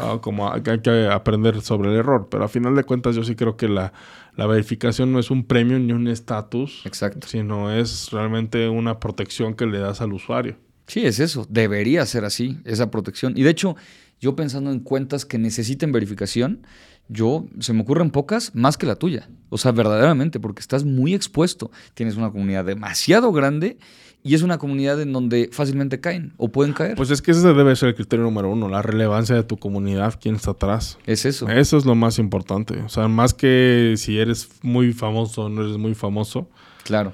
Ah, 0.00 0.18
como 0.20 0.52
hay 0.52 0.62
que 0.62 1.08
aprender 1.08 1.60
sobre 1.60 1.90
el 1.90 1.96
error. 1.96 2.28
Pero 2.30 2.44
a 2.44 2.48
final 2.48 2.74
de 2.74 2.84
cuentas, 2.84 3.14
yo 3.14 3.24
sí 3.24 3.34
creo 3.36 3.56
que 3.56 3.68
la, 3.68 3.92
la 4.36 4.46
verificación 4.46 5.12
no 5.12 5.18
es 5.18 5.30
un 5.30 5.44
premio 5.44 5.78
ni 5.78 5.92
un 5.92 6.08
estatus. 6.08 6.82
Exacto. 6.84 7.28
Sino 7.28 7.72
es 7.72 8.10
realmente 8.10 8.68
una 8.68 8.98
protección 8.98 9.54
que 9.54 9.66
le 9.66 9.78
das 9.78 10.00
al 10.00 10.12
usuario. 10.12 10.56
Sí, 10.86 11.06
es 11.06 11.20
eso. 11.20 11.46
Debería 11.48 12.04
ser 12.06 12.24
así, 12.24 12.58
esa 12.64 12.90
protección. 12.90 13.34
Y 13.36 13.42
de 13.42 13.50
hecho, 13.50 13.76
yo 14.20 14.36
pensando 14.36 14.70
en 14.70 14.80
cuentas 14.80 15.24
que 15.24 15.38
necesiten 15.38 15.92
verificación, 15.92 16.66
yo 17.08 17.46
se 17.60 17.72
me 17.72 17.82
ocurren 17.82 18.10
pocas 18.10 18.54
más 18.54 18.76
que 18.76 18.86
la 18.86 18.96
tuya. 18.96 19.28
O 19.50 19.58
sea, 19.58 19.72
verdaderamente, 19.72 20.40
porque 20.40 20.60
estás 20.60 20.84
muy 20.84 21.14
expuesto. 21.14 21.70
Tienes 21.94 22.16
una 22.16 22.30
comunidad 22.30 22.64
demasiado 22.64 23.32
grande 23.32 23.78
y 24.26 24.34
es 24.34 24.40
una 24.40 24.56
comunidad 24.56 25.00
en 25.02 25.12
donde 25.12 25.50
fácilmente 25.52 26.00
caen 26.00 26.32
o 26.38 26.48
pueden 26.48 26.72
caer. 26.72 26.96
Pues 26.96 27.10
es 27.10 27.20
que 27.20 27.32
ese 27.32 27.46
debe 27.52 27.76
ser 27.76 27.90
el 27.90 27.94
criterio 27.94 28.24
número 28.24 28.48
uno, 28.50 28.70
la 28.70 28.80
relevancia 28.80 29.36
de 29.36 29.42
tu 29.42 29.58
comunidad, 29.58 30.18
quién 30.18 30.36
está 30.36 30.52
atrás. 30.52 30.96
Es 31.04 31.26
eso. 31.26 31.46
Eso 31.46 31.76
es 31.76 31.84
lo 31.84 31.94
más 31.94 32.18
importante. 32.18 32.80
O 32.80 32.88
sea, 32.88 33.06
más 33.06 33.34
que 33.34 33.94
si 33.98 34.18
eres 34.18 34.48
muy 34.62 34.94
famoso 34.94 35.42
o 35.42 35.48
no 35.50 35.62
eres 35.62 35.76
muy 35.76 35.94
famoso. 35.94 36.48
Claro. 36.84 37.12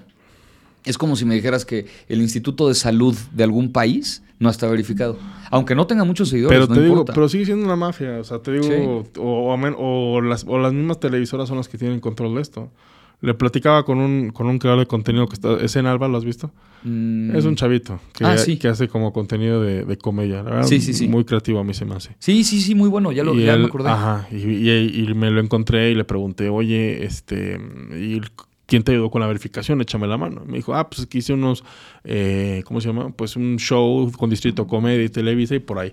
Es 0.84 0.96
como 0.96 1.16
si 1.16 1.24
me 1.24 1.34
dijeras 1.34 1.64
que 1.64 1.86
el 2.08 2.22
Instituto 2.22 2.68
de 2.68 2.76
Salud 2.76 3.16
de 3.32 3.42
algún 3.42 3.72
país 3.72 4.22
no 4.38 4.48
está 4.48 4.68
verificado. 4.68 5.18
Aunque 5.50 5.74
no 5.74 5.88
tenga 5.88 6.04
muchos 6.04 6.28
seguidores, 6.28 6.60
pero 6.60 6.72
te 6.72 6.80
digo, 6.80 7.04
Pero 7.04 7.28
sigue 7.28 7.44
siendo 7.44 7.64
una 7.64 7.76
mafia. 7.76 8.20
O 8.20 8.24
sea, 8.24 8.38
te 8.38 8.52
digo, 8.52 9.04
o, 9.18 10.20
las, 10.20 10.44
o 10.46 10.58
las 10.58 10.72
mismas 10.72 11.00
televisoras 11.00 11.48
son 11.48 11.56
las 11.56 11.68
que 11.68 11.76
tienen 11.76 11.98
control 11.98 12.36
de 12.36 12.42
esto. 12.42 12.70
Le 13.22 13.34
platicaba 13.34 13.84
con 13.84 13.98
un, 13.98 14.30
con 14.30 14.46
un 14.46 14.58
creador 14.58 14.80
de 14.80 14.86
contenido 14.86 15.26
que 15.26 15.34
está, 15.34 15.56
es 15.60 15.76
en 15.76 15.86
Alba, 15.86 16.08
¿lo 16.08 16.16
has 16.16 16.24
visto? 16.24 16.50
Mm. 16.84 17.36
Es 17.36 17.44
un 17.44 17.56
chavito 17.56 18.00
que, 18.14 18.24
ah, 18.24 18.36
que 18.58 18.68
hace 18.68 18.88
como 18.88 19.12
contenido 19.12 19.60
de, 19.60 19.84
de 19.84 19.98
comedia. 19.98 20.36
La 20.36 20.50
verdad, 20.50 20.62
sí, 20.66 20.80
sí, 20.80 20.94
sí. 20.94 21.08
Muy 21.08 21.24
creativo 21.24 21.58
a 21.58 21.64
mí 21.64 21.74
se 21.74 21.84
me 21.84 21.94
hace. 21.94 22.16
Sí, 22.18 22.44
sí, 22.44 22.60
sí, 22.60 22.74
muy 22.74 22.88
bueno, 22.88 23.12
ya 23.12 23.22
lo 23.22 23.34
ya 23.34 23.56
me 23.56 23.66
acordé. 23.66 23.90
Ajá, 23.90 24.26
y, 24.30 24.36
y, 24.36 25.04
y, 25.04 25.14
me 25.14 25.30
lo 25.30 25.40
encontré 25.40 25.90
y 25.90 25.94
le 25.94 26.04
pregunté, 26.04 26.48
oye, 26.48 27.04
este, 27.04 27.60
y 27.94 28.20
¿quién 28.70 28.84
te 28.84 28.92
ayudó 28.92 29.10
con 29.10 29.20
la 29.20 29.26
verificación? 29.26 29.80
Échame 29.80 30.06
la 30.06 30.16
mano. 30.16 30.44
Me 30.46 30.58
dijo, 30.58 30.74
ah, 30.74 30.88
pues 30.88 31.04
que 31.08 31.18
hice 31.18 31.32
unos, 31.32 31.64
eh, 32.04 32.62
¿cómo 32.64 32.80
se 32.80 32.86
llama? 32.86 33.10
Pues 33.10 33.34
un 33.34 33.56
show 33.56 34.10
con 34.12 34.30
Distrito 34.30 34.68
Comedia 34.68 35.02
y 35.04 35.08
Televisa 35.08 35.56
y 35.56 35.58
por 35.58 35.80
ahí. 35.80 35.92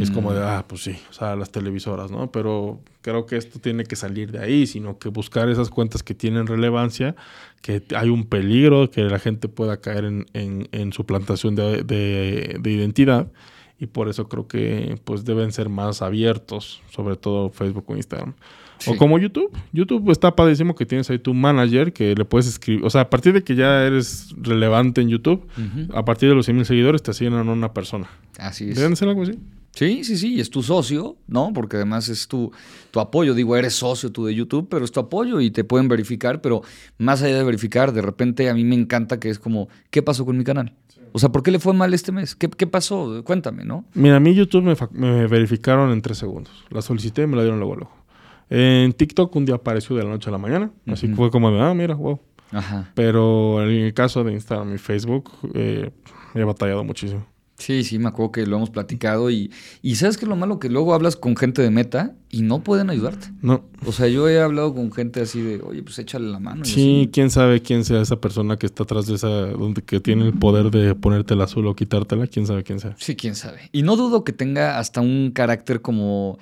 Es 0.00 0.12
como 0.12 0.32
de, 0.32 0.40
ah, 0.40 0.64
pues 0.66 0.84
sí, 0.84 0.96
o 1.10 1.12
sea, 1.12 1.34
las 1.34 1.50
televisoras, 1.50 2.12
¿no? 2.12 2.30
Pero 2.30 2.80
creo 3.00 3.26
que 3.26 3.36
esto 3.36 3.58
tiene 3.58 3.82
que 3.82 3.96
salir 3.96 4.30
de 4.30 4.38
ahí, 4.38 4.68
sino 4.68 4.96
que 4.96 5.08
buscar 5.08 5.48
esas 5.48 5.70
cuentas 5.70 6.04
que 6.04 6.14
tienen 6.14 6.46
relevancia, 6.46 7.16
que 7.60 7.82
hay 7.96 8.08
un 8.08 8.26
peligro, 8.26 8.92
que 8.92 9.02
la 9.02 9.18
gente 9.18 9.48
pueda 9.48 9.80
caer 9.80 10.04
en, 10.04 10.26
en, 10.34 10.68
en 10.70 10.92
su 10.92 11.04
plantación 11.04 11.56
de, 11.56 11.82
de, 11.82 12.58
de 12.60 12.70
identidad 12.70 13.26
y 13.78 13.86
por 13.86 14.08
eso 14.08 14.28
creo 14.28 14.46
que 14.46 14.98
pues 15.04 15.24
deben 15.24 15.52
ser 15.52 15.68
más 15.68 16.02
abiertos, 16.02 16.82
sobre 16.90 17.16
todo 17.16 17.50
Facebook 17.50 17.84
o 17.88 17.96
Instagram. 17.96 18.34
O 18.86 18.96
como 18.96 19.18
YouTube. 19.18 19.50
YouTube 19.72 20.10
está 20.10 20.34
padrísimo 20.34 20.74
que 20.74 20.84
tienes 20.84 21.08
ahí 21.10 21.18
tu 21.18 21.32
manager 21.32 21.92
que 21.92 22.14
le 22.14 22.24
puedes 22.24 22.46
escribir. 22.46 22.84
O 22.84 22.90
sea, 22.90 23.02
a 23.02 23.10
partir 23.10 23.32
de 23.32 23.42
que 23.42 23.54
ya 23.54 23.84
eres 23.84 24.34
relevante 24.36 25.00
en 25.00 25.08
YouTube, 25.08 25.46
a 25.92 26.04
partir 26.04 26.28
de 26.28 26.34
los 26.34 26.46
100 26.46 26.56
mil 26.56 26.66
seguidores 26.66 27.02
te 27.02 27.10
asignan 27.10 27.48
a 27.48 27.52
una 27.52 27.72
persona. 27.72 28.08
Así 28.38 28.70
es. 28.70 28.76
¿Deben 28.76 28.96
ser 28.96 29.08
algo 29.08 29.22
así? 29.22 29.38
Sí, 29.74 30.04
sí, 30.04 30.16
sí, 30.16 30.34
y 30.34 30.40
es 30.40 30.50
tu 30.50 30.62
socio, 30.62 31.16
¿no? 31.26 31.52
Porque 31.52 31.76
además 31.76 32.08
es 32.08 32.28
tu, 32.28 32.52
tu 32.92 33.00
apoyo. 33.00 33.34
Digo, 33.34 33.56
eres 33.56 33.74
socio 33.74 34.12
tú 34.12 34.24
de 34.26 34.34
YouTube, 34.34 34.68
pero 34.70 34.84
es 34.84 34.92
tu 34.92 35.00
apoyo 35.00 35.40
y 35.40 35.50
te 35.50 35.64
pueden 35.64 35.88
verificar, 35.88 36.40
pero 36.40 36.62
más 36.96 37.22
allá 37.22 37.38
de 37.38 37.44
verificar, 37.44 37.92
de 37.92 38.00
repente 38.00 38.48
a 38.48 38.54
mí 38.54 38.62
me 38.62 38.76
encanta 38.76 39.18
que 39.18 39.30
es 39.30 39.40
como, 39.40 39.68
¿qué 39.90 40.00
pasó 40.00 40.24
con 40.24 40.36
mi 40.38 40.44
canal? 40.44 40.74
O 41.16 41.20
sea, 41.20 41.28
¿por 41.28 41.44
qué 41.44 41.52
le 41.52 41.60
fue 41.60 41.72
mal 41.74 41.94
este 41.94 42.10
mes? 42.10 42.34
¿Qué, 42.34 42.50
qué 42.50 42.66
pasó? 42.66 43.22
Cuéntame, 43.22 43.64
¿no? 43.64 43.84
Mira, 43.94 44.16
a 44.16 44.20
mí 44.20 44.34
YouTube 44.34 44.64
me, 44.64 44.74
me, 44.90 45.28
verificaron 45.28 45.92
en 45.92 46.02
tres 46.02 46.18
segundos. 46.18 46.64
La 46.70 46.82
solicité 46.82 47.22
y 47.22 47.28
me 47.28 47.36
la 47.36 47.42
dieron 47.42 47.60
luego, 47.60 47.76
luego. 47.76 47.92
En 48.50 48.92
TikTok 48.92 49.36
un 49.36 49.44
día 49.44 49.54
apareció 49.54 49.94
de 49.94 50.02
la 50.02 50.10
noche 50.10 50.28
a 50.28 50.32
la 50.32 50.38
mañana. 50.38 50.72
Así 50.88 51.06
fue 51.14 51.30
como 51.30 51.52
de, 51.52 51.60
ah, 51.60 51.72
mira, 51.72 51.94
wow. 51.94 52.18
Ajá. 52.50 52.90
Pero 52.96 53.62
en 53.62 53.70
el 53.70 53.94
caso 53.94 54.24
de 54.24 54.32
Instagram 54.32 54.74
y 54.74 54.78
Facebook, 54.78 55.30
eh, 55.54 55.92
he 56.34 56.42
batallado 56.42 56.82
muchísimo. 56.82 57.24
Sí, 57.56 57.84
sí, 57.84 57.98
me 57.98 58.08
acuerdo 58.08 58.32
que 58.32 58.46
lo 58.46 58.56
hemos 58.56 58.70
platicado 58.70 59.30
y, 59.30 59.52
y 59.80 59.94
sabes 59.94 60.16
que 60.16 60.26
lo 60.26 60.34
malo 60.34 60.58
que 60.58 60.68
luego 60.68 60.92
hablas 60.92 61.16
con 61.16 61.36
gente 61.36 61.62
de 61.62 61.70
meta 61.70 62.14
y 62.28 62.42
no 62.42 62.64
pueden 62.64 62.90
ayudarte. 62.90 63.28
No. 63.42 63.64
O 63.86 63.92
sea, 63.92 64.08
yo 64.08 64.28
he 64.28 64.40
hablado 64.40 64.74
con 64.74 64.90
gente 64.92 65.20
así 65.20 65.40
de, 65.40 65.62
oye, 65.62 65.82
pues 65.82 65.98
échale 66.00 66.28
la 66.28 66.40
mano. 66.40 66.64
Sí, 66.64 67.08
quién 67.12 67.30
sabe 67.30 67.62
quién 67.62 67.84
sea 67.84 68.00
esa 68.00 68.20
persona 68.20 68.56
que 68.56 68.66
está 68.66 68.82
atrás 68.82 69.06
de 69.06 69.14
esa, 69.14 69.28
donde 69.28 69.82
que 69.82 70.00
tiene 70.00 70.26
el 70.26 70.34
poder 70.34 70.70
de 70.70 70.96
ponerte 70.96 71.34
el 71.34 71.42
azul 71.42 71.66
o 71.68 71.76
quitártela, 71.76 72.26
quién 72.26 72.46
sabe 72.46 72.64
quién 72.64 72.80
sea. 72.80 72.96
Sí, 72.98 73.14
quién 73.14 73.36
sabe. 73.36 73.70
Y 73.70 73.82
no 73.82 73.94
dudo 73.94 74.24
que 74.24 74.32
tenga 74.32 74.78
hasta 74.78 75.00
un 75.00 75.30
carácter 75.30 75.80
como 75.80 76.38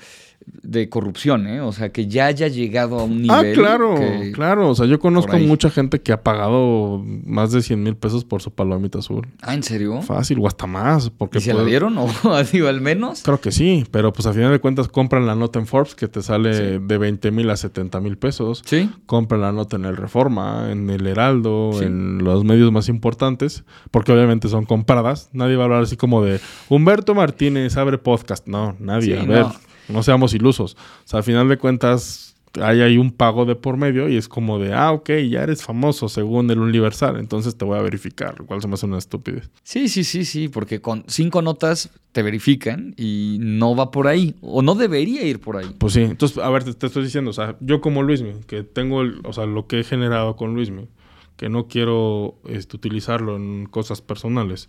de 0.47 0.89
corrupción, 0.89 1.47
¿eh? 1.47 1.61
O 1.61 1.73
sea, 1.73 1.91
que 1.91 2.07
ya 2.07 2.27
haya 2.27 2.49
llegado 2.49 2.99
a 2.99 3.05
un 3.05 3.31
ah, 3.31 3.43
nivel. 3.43 3.53
Ah, 3.53 3.55
claro, 3.55 3.95
claro. 4.33 4.71
O 4.71 4.75
sea, 4.75 4.87
yo 4.87 4.99
conozco 4.99 5.39
mucha 5.39 5.71
gente 5.71 6.01
que 6.01 6.13
ha 6.13 6.23
pagado 6.23 7.03
más 7.25 7.53
de 7.53 7.63
100 7.63 7.83
mil 7.83 7.97
pesos 7.97 8.25
por 8.25 8.43
su 8.43 8.51
palomita 8.53 8.99
azul. 8.99 9.27
Ah, 9.43 9.55
¿en 9.55 9.63
serio? 9.63 10.01
Fácil, 10.03 10.39
o 10.41 10.47
hasta 10.47 10.67
más. 10.67 11.11
Porque 11.11 11.39
¿Y 11.39 11.41
se 11.43 11.55
la 11.55 11.65
dieron 11.65 11.97
o 11.99 12.09
digo, 12.53 12.69
al 12.69 12.81
menos? 12.81 13.23
Creo 13.23 13.41
que 13.41 13.53
sí, 13.53 13.85
pero 13.91 14.13
pues 14.13 14.27
a 14.27 14.33
final 14.33 14.53
de 14.53 14.61
cuentas 14.61 14.89
compran 14.89 15.27
la 15.27 15.35
nota 15.35 15.59
en 15.59 15.67
Forbes 15.67 15.95
que 15.95 16.09
te 16.09 16.23
sale 16.23 16.79
de 16.79 16.99
20 16.99 17.31
mil 17.31 17.51
a 17.51 17.57
70 17.57 18.01
mil 18.01 18.17
pesos. 18.17 18.63
Sí. 18.65 18.91
Compran 19.07 19.41
la 19.41 19.53
nota 19.53 19.77
en 19.77 19.85
el 19.85 19.97
Reforma, 19.97 20.71
en 20.71 20.91
el 20.91 21.07
Heraldo, 21.07 21.83
en 21.83 22.19
los 22.25 22.45
medios 22.45 22.73
más 22.73 22.89
importantes, 22.89 23.65
porque 23.91 24.13
obviamente 24.13 24.49
son 24.49 24.65
compradas. 24.65 25.29
Nadie 25.33 25.57
va 25.57 25.65
a 25.65 25.67
hablar 25.67 25.83
así 25.83 25.97
como 25.97 26.23
de 26.25 26.41
Humberto 26.69 27.15
Martínez 27.15 27.77
abre 27.77 27.99
podcast. 27.99 28.47
No, 28.47 28.77
nadie. 28.79 29.19
a 29.19 29.25
ver. 29.25 29.41
No 29.47 29.72
seamos 30.03 30.35
ilusos. 30.35 30.75
O 30.75 31.09
sea, 31.09 31.19
al 31.19 31.25
final 31.25 31.49
de 31.49 31.59
cuentas, 31.59 32.33
hay 32.61 32.81
ahí 32.81 32.99
un 32.99 33.13
pago 33.13 33.45
de 33.45 33.55
por 33.55 33.77
medio 33.77 34.09
y 34.09 34.17
es 34.17 34.29
como 34.29 34.59
de, 34.59 34.75
ah, 34.75 34.93
ok, 34.93 35.11
ya 35.31 35.43
eres 35.43 35.63
famoso 35.63 36.09
según 36.09 36.51
el 36.51 36.59
Universal, 36.59 37.17
entonces 37.19 37.57
te 37.57 37.65
voy 37.65 37.79
a 37.79 37.83
verificar, 37.83 38.39
lo 38.39 38.47
cual 38.47 38.61
se 38.61 38.69
me 38.69 38.75
hace 38.75 38.87
una 38.87 38.99
estupidez. 38.99 39.51
Sí, 39.63 39.89
sí, 39.89 40.05
sí, 40.05 40.25
sí, 40.25 40.49
porque 40.49 40.81
con 40.81 41.05
cinco 41.07 41.41
notas 41.41 41.91
te 42.13 42.23
verifican 42.23 42.95
y 42.97 43.39
no 43.41 43.75
va 43.75 43.91
por 43.91 44.07
ahí, 44.07 44.35
o 44.43 44.63
no 44.63 44.75
debería 44.75 45.23
ir 45.23 45.41
por 45.41 45.57
ahí. 45.57 45.75
Pues 45.79 45.95
sí, 45.95 46.03
entonces, 46.03 46.39
a 46.39 46.51
ver, 46.51 46.65
te, 46.65 46.87
estoy 46.87 47.05
diciendo, 47.05 47.31
o 47.31 47.35
sea, 47.35 47.57
yo 47.61 47.81
como 47.81 48.03
Luismi, 48.03 48.35
que 48.47 48.63
tengo, 48.63 49.03
o 49.25 49.33
sea, 49.33 49.47
lo 49.47 49.67
que 49.67 49.81
he 49.81 49.85
generado 49.85 50.37
con 50.37 50.55
Luismi, 50.55 50.89
que 51.37 51.49
no 51.49 51.67
quiero 51.69 52.37
este, 52.47 52.77
utilizarlo 52.77 53.37
en 53.37 53.67
cosas 53.67 54.03
personales. 54.03 54.69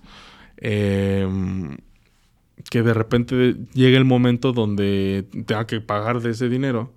Eh, 0.58 1.28
que 2.70 2.84
de 2.84 2.94
repente 2.94 3.56
llegue 3.74 3.98
el 3.98 4.06
momento 4.06 4.54
donde 4.54 5.28
tenga 5.46 5.68
que 5.68 5.82
pagar 5.82 6.22
de 6.22 6.32
ese 6.32 6.50
dinero 6.50 6.94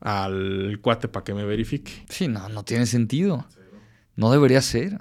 al 0.00 0.78
cuate 0.82 1.08
para 1.08 1.24
que 1.24 1.34
me 1.34 1.44
verifique. 1.44 1.92
Sí, 2.08 2.28
no, 2.28 2.48
no 2.48 2.64
tiene 2.64 2.86
sentido. 2.86 3.46
No 4.14 4.30
debería 4.30 4.60
ser. 4.62 4.98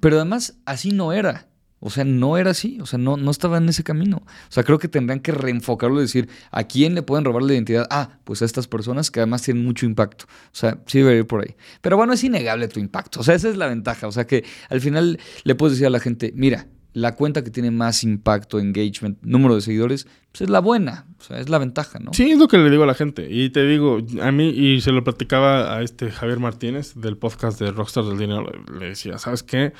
Pero 0.00 0.16
además, 0.16 0.58
así 0.64 0.92
no 0.92 1.12
era. 1.12 1.48
O 1.78 1.90
sea, 1.90 2.04
no 2.04 2.38
era 2.38 2.50
así. 2.50 2.78
O 2.80 2.86
sea, 2.86 2.98
no, 2.98 3.16
no 3.16 3.30
estaba 3.30 3.58
en 3.58 3.68
ese 3.68 3.84
camino. 3.84 4.18
O 4.18 4.50
sea, 4.52 4.64
creo 4.64 4.78
que 4.78 4.88
tendrían 4.88 5.20
que 5.20 5.32
reenfocarlo 5.32 5.98
y 5.98 6.02
decir, 6.02 6.28
¿a 6.50 6.64
quién 6.64 6.94
le 6.94 7.02
pueden 7.02 7.24
robar 7.24 7.42
la 7.42 7.52
identidad? 7.52 7.86
Ah, 7.90 8.18
pues 8.24 8.42
a 8.42 8.44
estas 8.44 8.66
personas 8.66 9.10
que 9.10 9.20
además 9.20 9.42
tienen 9.42 9.64
mucho 9.64 9.86
impacto. 9.86 10.24
O 10.26 10.54
sea, 10.54 10.78
sí 10.86 10.98
debería 10.98 11.20
ir 11.20 11.26
por 11.26 11.42
ahí. 11.42 11.54
Pero 11.80 11.96
bueno, 11.96 12.12
es 12.12 12.24
innegable 12.24 12.68
tu 12.68 12.80
impacto. 12.80 13.20
O 13.20 13.22
sea, 13.22 13.34
esa 13.34 13.48
es 13.48 13.56
la 13.56 13.66
ventaja. 13.66 14.08
O 14.08 14.12
sea, 14.12 14.26
que 14.26 14.44
al 14.68 14.80
final 14.80 15.18
le 15.44 15.54
puedes 15.54 15.74
decir 15.74 15.86
a 15.86 15.90
la 15.90 16.00
gente, 16.00 16.32
mira, 16.34 16.66
la 16.96 17.14
cuenta 17.14 17.44
que 17.44 17.50
tiene 17.50 17.70
más 17.70 18.04
impacto, 18.04 18.58
engagement, 18.58 19.18
número 19.20 19.54
de 19.54 19.60
seguidores, 19.60 20.06
pues 20.32 20.40
es 20.40 20.48
la 20.48 20.60
buena, 20.60 21.04
o 21.20 21.22
sea, 21.22 21.38
es 21.38 21.50
la 21.50 21.58
ventaja, 21.58 21.98
¿no? 21.98 22.14
Sí, 22.14 22.30
es 22.30 22.38
lo 22.38 22.48
que 22.48 22.56
le 22.56 22.70
digo 22.70 22.84
a 22.84 22.86
la 22.86 22.94
gente. 22.94 23.28
Y 23.30 23.50
te 23.50 23.66
digo, 23.66 23.98
a 24.22 24.32
mí, 24.32 24.48
y 24.48 24.80
se 24.80 24.92
lo 24.92 25.04
platicaba 25.04 25.76
a 25.76 25.82
este 25.82 26.10
Javier 26.10 26.40
Martínez 26.40 26.94
del 26.94 27.18
podcast 27.18 27.60
de 27.60 27.70
Rockstar 27.70 28.04
del 28.04 28.16
Dinero, 28.16 28.50
le 28.80 28.86
decía, 28.86 29.18
¿sabes 29.18 29.42
qué? 29.42 29.74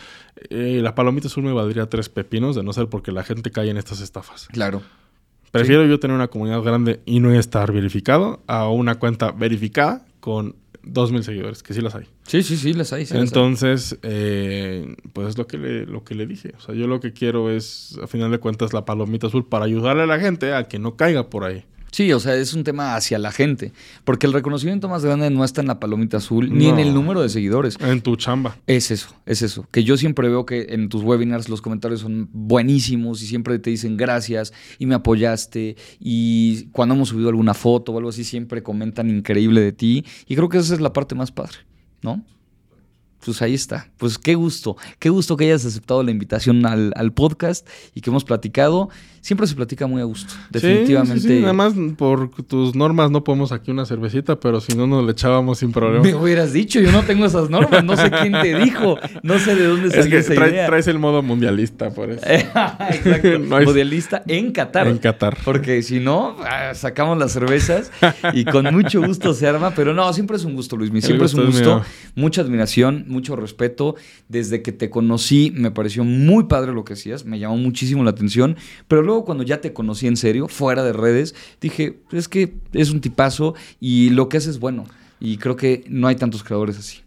Eh, 0.51 0.81
la 0.83 0.95
palomita 0.95 1.29
azul 1.29 1.45
me 1.45 1.55
valdría 1.55 1.89
tres 1.89 2.11
pepinos, 2.11 2.55
de 2.55 2.63
no 2.63 2.75
ser 2.75 2.89
porque 2.89 3.13
la 3.13 3.25
gente 3.25 3.51
cae 3.51 3.71
en 3.71 3.79
estas 3.79 4.03
estafas. 4.03 4.49
Claro. 4.49 4.83
Prefiero 5.51 5.87
yo 5.87 5.99
tener 5.99 6.15
una 6.15 6.29
comunidad 6.29 6.61
grande 6.61 7.01
y 7.07 7.21
no 7.21 7.33
estar 7.33 7.73
verificado 7.73 8.43
a 8.47 8.69
una 8.69 8.97
cuenta 8.97 9.33
verificada 9.33 10.05
con 10.21 10.55
dos 10.87 11.13
mil 11.13 11.23
seguidores, 11.25 11.63
que 11.63 11.75
sí 11.75 11.81
las 11.81 11.95
hay. 11.95 12.07
Sí, 12.27 12.43
sí, 12.43 12.57
sí, 12.57 12.73
las 12.73 12.93
hay. 12.93 13.07
Entonces, 13.11 13.99
eh, 14.03 14.97
pues 15.13 15.29
es 15.29 15.39
lo 15.39 15.47
que, 15.47 15.59
le, 15.59 15.85
lo 15.85 16.05
que 16.05 16.15
le 16.15 16.27
dije. 16.27 16.53
O 16.57 16.61
sea, 16.61 16.75
yo 16.75 16.87
lo 16.87 17.01
que 17.01 17.13
quiero 17.13 17.51
es, 17.51 17.99
a 18.03 18.07
final 18.07 18.31
de 18.31 18.39
cuentas, 18.39 18.73
la 18.73 18.85
palomita 18.85 19.27
azul 19.27 19.47
para 19.47 19.65
ayudarle 19.65 20.05
a 20.05 20.07
la 20.07 20.19
gente 20.19 20.55
a 20.55 20.69
que 20.69 20.79
no 20.79 20.97
caiga 20.97 21.29
por 21.29 21.45
ahí. 21.45 21.65
Sí, 21.93 22.13
o 22.13 22.21
sea, 22.21 22.35
es 22.35 22.53
un 22.53 22.65
tema 22.65 22.95
hacia 22.95 23.19
la 23.19 23.33
gente. 23.33 23.73
Porque 24.05 24.27
el 24.27 24.33
reconocimiento 24.33 24.89
más 24.89 25.05
grande 25.05 25.31
no 25.31 25.45
está 25.45 25.61
en 25.61 25.69
la 25.69 25.81
palomita 25.81 26.19
azul 26.19 26.53
ni 26.53 26.67
en 26.69 26.79
el 26.79 26.93
número 26.93 27.23
de 27.23 27.29
seguidores. 27.29 27.79
En 27.81 28.01
tu 28.03 28.17
chamba. 28.17 28.57
Es 28.67 28.91
eso, 28.91 29.15
es 29.25 29.43
eso. 29.43 29.67
Que 29.71 29.85
yo 29.85 29.97
siempre 29.97 30.29
veo 30.29 30.45
que 30.45 30.67
en 30.71 30.89
tus 30.89 31.03
webinars 31.03 31.49
los 31.49 31.63
comentarios 31.63 32.01
son 32.01 32.29
buenísimos 32.33 33.23
y 33.23 33.27
siempre 33.27 33.59
te 33.59 33.71
dicen 33.71 33.97
gracias 33.97 34.53
y 34.79 34.87
me 34.87 34.95
apoyaste. 34.95 35.77
Y 35.99 36.67
cuando 36.73 36.95
hemos 36.95 37.09
subido 37.09 37.29
alguna 37.29 37.55
foto 37.55 37.93
o 37.93 37.99
algo 37.99 38.11
así, 38.11 38.25
siempre 38.25 38.63
comentan 38.63 39.09
increíble 39.09 39.61
de 39.61 39.73
ti. 39.73 40.05
Y 40.27 40.37
creo 40.37 40.49
que 40.49 40.59
esa 40.59 40.75
es 40.75 40.81
la 40.81 40.93
parte 40.93 41.15
más 41.15 41.33
padre, 41.33 41.59
¿no? 42.03 42.25
Pues 43.27 43.43
ahí 43.43 43.55
está. 43.55 43.89
Pues 43.99 44.19
qué 44.19 44.35
gusto, 44.35 44.77
qué 44.99 45.11
gusto 45.11 45.37
que 45.37 45.45
hayas 45.45 45.65
aceptado 45.67 46.03
la 46.03 46.11
invitación 46.11 46.65
al, 46.65 47.13
podcast 47.13 47.67
y 47.95 48.01
que 48.01 48.11
hemos 48.11 48.25
platicado. 48.25 48.89
Siempre 49.21 49.49
se 49.49 49.57
platica 49.57 49.89
muy 49.89 50.01
a 50.01 50.05
gusto, 50.05 50.33
definitivamente. 50.51 51.21
Sí, 51.21 51.41
Nada 51.41 51.53
más 51.53 51.75
por 51.99 52.31
tus 52.45 52.77
normas 52.77 53.11
no 53.11 53.25
podemos 53.25 53.51
aquí 53.51 53.73
una 53.73 53.85
cervecita, 53.85 54.39
pero 54.39 54.61
si 54.61 54.77
no 54.77 54.87
nos 54.87 55.05
le 55.05 55.11
echábamos 55.11 55.59
sin 55.59 55.73
problema. 55.73 56.05
Me 56.05 56.15
hubieras 56.15 56.53
dicho, 56.53 56.79
yo 56.79 56.93
no 56.93 57.03
tengo 57.03 57.27
esas 57.27 57.51
normas, 57.51 57.83
no 57.83 57.97
sé 57.97 58.09
quién 58.09 58.33
te 58.33 58.57
dijo, 58.57 58.97
no 59.25 59.41
sé 59.41 59.57
de 59.57 59.67
dónde 59.67 59.91
salió 59.91 60.19
es 60.19 60.29
que 60.29 60.35
traes 60.35 60.87
el 60.87 61.01
modo 61.01 61.23
mundialista, 61.25 61.91
por 61.91 62.13
eso. 62.13 62.25
Exacto, 62.25 63.41
mundialista 63.65 64.23
en 64.29 64.53
Qatar. 64.53 64.87
En 64.87 64.99
Qatar. 64.99 65.39
Porque 65.45 65.83
si 65.83 65.99
no, 65.99 66.37
ah, 66.45 66.73
sacamos 66.75 67.19
las 67.19 67.33
cervezas 67.33 67.91
y 68.33 68.45
con 68.45 68.73
mucho 68.73 69.03
gusto 69.03 69.35
se 69.35 69.49
arma, 69.49 69.73
pero 69.75 69.93
no, 69.93 70.13
siempre 70.13 70.37
es 70.37 70.45
un 70.45 70.55
gusto, 70.55 70.77
Luis, 70.77 70.93
siempre 71.05 71.27
es 71.27 71.35
un 71.35 71.47
gusto, 71.47 71.83
mucha 72.15 72.43
admiración 72.43 73.05
mucho 73.17 73.35
respeto. 73.35 73.97
Desde 74.29 74.63
que 74.63 74.73
te 74.73 74.91
conocí 74.91 75.53
me 75.55 75.71
pareció 75.71 76.05
muy 76.05 76.45
padre 76.45 76.73
lo 76.73 76.85
que 76.85 76.93
hacías, 76.93 77.25
me 77.25 77.39
llamó 77.39 77.57
muchísimo 77.57 78.05
la 78.05 78.11
atención, 78.11 78.57
pero 78.89 79.03
luego 79.03 79.25
cuando 79.25 79.43
ya 79.43 79.61
te 79.61 79.73
conocí 79.73 80.07
en 80.07 80.17
serio, 80.17 80.49
fuera 80.49 80.85
de 80.85 80.93
redes, 80.93 81.35
dije, 81.61 81.99
es 82.13 82.29
que 82.29 82.55
es 82.73 82.91
un 82.91 83.01
tipazo 83.01 83.55
y 83.81 84.11
lo 84.11 84.29
que 84.29 84.37
haces 84.37 84.51
es 84.51 84.61
bueno. 84.61 84.85
Y 85.19 85.39
creo 85.39 85.57
que 85.57 85.85
no 85.89 86.09
hay 86.09 86.17
tantos 86.17 86.45
creadores 86.45 86.79
así. 86.79 87.06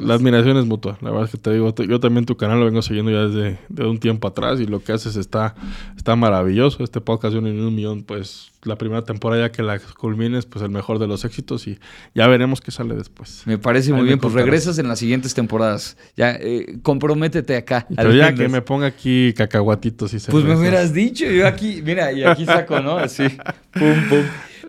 La, 0.00 0.14
admiración 0.14 0.56
es 0.56 0.66
mutua. 0.66 0.98
La 1.00 1.10
verdad 1.10 1.26
es 1.26 1.30
que 1.32 1.38
te 1.38 1.52
digo, 1.52 1.74
yo 1.74 2.00
también 2.00 2.26
tu 2.26 2.36
canal 2.36 2.60
lo 2.60 2.66
vengo 2.66 2.82
siguiendo 2.82 3.10
ya 3.10 3.26
desde, 3.26 3.58
un 3.86 3.98
tiempo 3.98 4.28
atrás 4.28 4.60
y 4.60 4.66
lo 4.66 4.82
que 4.82 4.92
haces 4.92 5.16
está, 5.16 5.54
está 5.96 6.16
maravilloso. 6.16 6.82
Este 6.84 7.00
podcast 7.00 7.32
de 7.34 7.38
un, 7.38 7.46
un 7.46 7.74
millón, 7.74 8.02
pues 8.04 8.52
la 8.64 8.76
primera 8.76 9.02
temporada 9.02 9.48
ya 9.48 9.52
que 9.52 9.62
la 9.62 9.78
culmines, 9.78 10.46
pues 10.46 10.64
el 10.64 10.70
mejor 10.70 10.98
de 10.98 11.06
los 11.08 11.24
éxitos 11.24 11.66
y 11.66 11.78
ya 12.14 12.28
veremos 12.28 12.60
qué 12.60 12.70
sale 12.70 12.94
después. 12.94 13.42
Me 13.44 13.58
parece 13.58 13.92
muy 13.92 14.04
bien, 14.04 14.18
pues 14.18 14.34
regresas 14.34 14.78
en 14.78 14.88
las 14.88 14.98
siguientes 14.98 15.34
temporadas. 15.34 15.96
Ya, 16.16 16.36
eh, 16.40 16.78
comprométete 16.82 17.56
acá. 17.56 17.86
Pero 17.94 18.12
ya 18.12 18.34
que 18.34 18.48
me 18.48 18.62
ponga 18.62 18.86
aquí 18.86 19.32
cacahuatitos 19.34 20.14
y 20.14 20.18
Pues 20.30 20.44
me 20.44 20.56
hubieras 20.56 20.92
dicho, 20.92 21.26
yo 21.26 21.46
aquí, 21.46 21.82
mira, 21.84 22.12
y 22.12 22.22
aquí 22.22 22.46
saco, 22.46 22.80
¿no? 22.80 22.96
Así, 23.02 23.24
pum, 23.72 24.08
pum. 24.08 24.22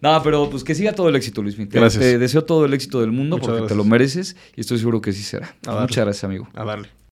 No, 0.04 0.22
pero 0.22 0.50
pues 0.50 0.66
que 0.66 0.76
siga 0.76 0.92
todo 0.92 1.08
el 1.08 1.16
éxito, 1.16 1.42
Luis. 1.42 1.56
Te, 1.56 1.66
gracias. 1.66 2.04
te 2.04 2.20
deseo 2.20 2.44
todo 2.44 2.66
el 2.66 2.74
éxito 2.74 3.00
del 3.00 3.14
mundo 3.14 3.38
porque 3.38 3.66
te 3.68 3.74
lo 3.74 3.86
mereces 3.86 4.36
y 4.54 4.60
estoy 4.60 4.78
seguro 4.78 5.00
que 5.00 5.14
sí 5.14 5.24
será. 5.24 5.56
Muchas 5.66 6.04
gracias, 6.04 6.26
amigo. 6.26 6.50
A 6.54 6.66
darle. 6.66 6.90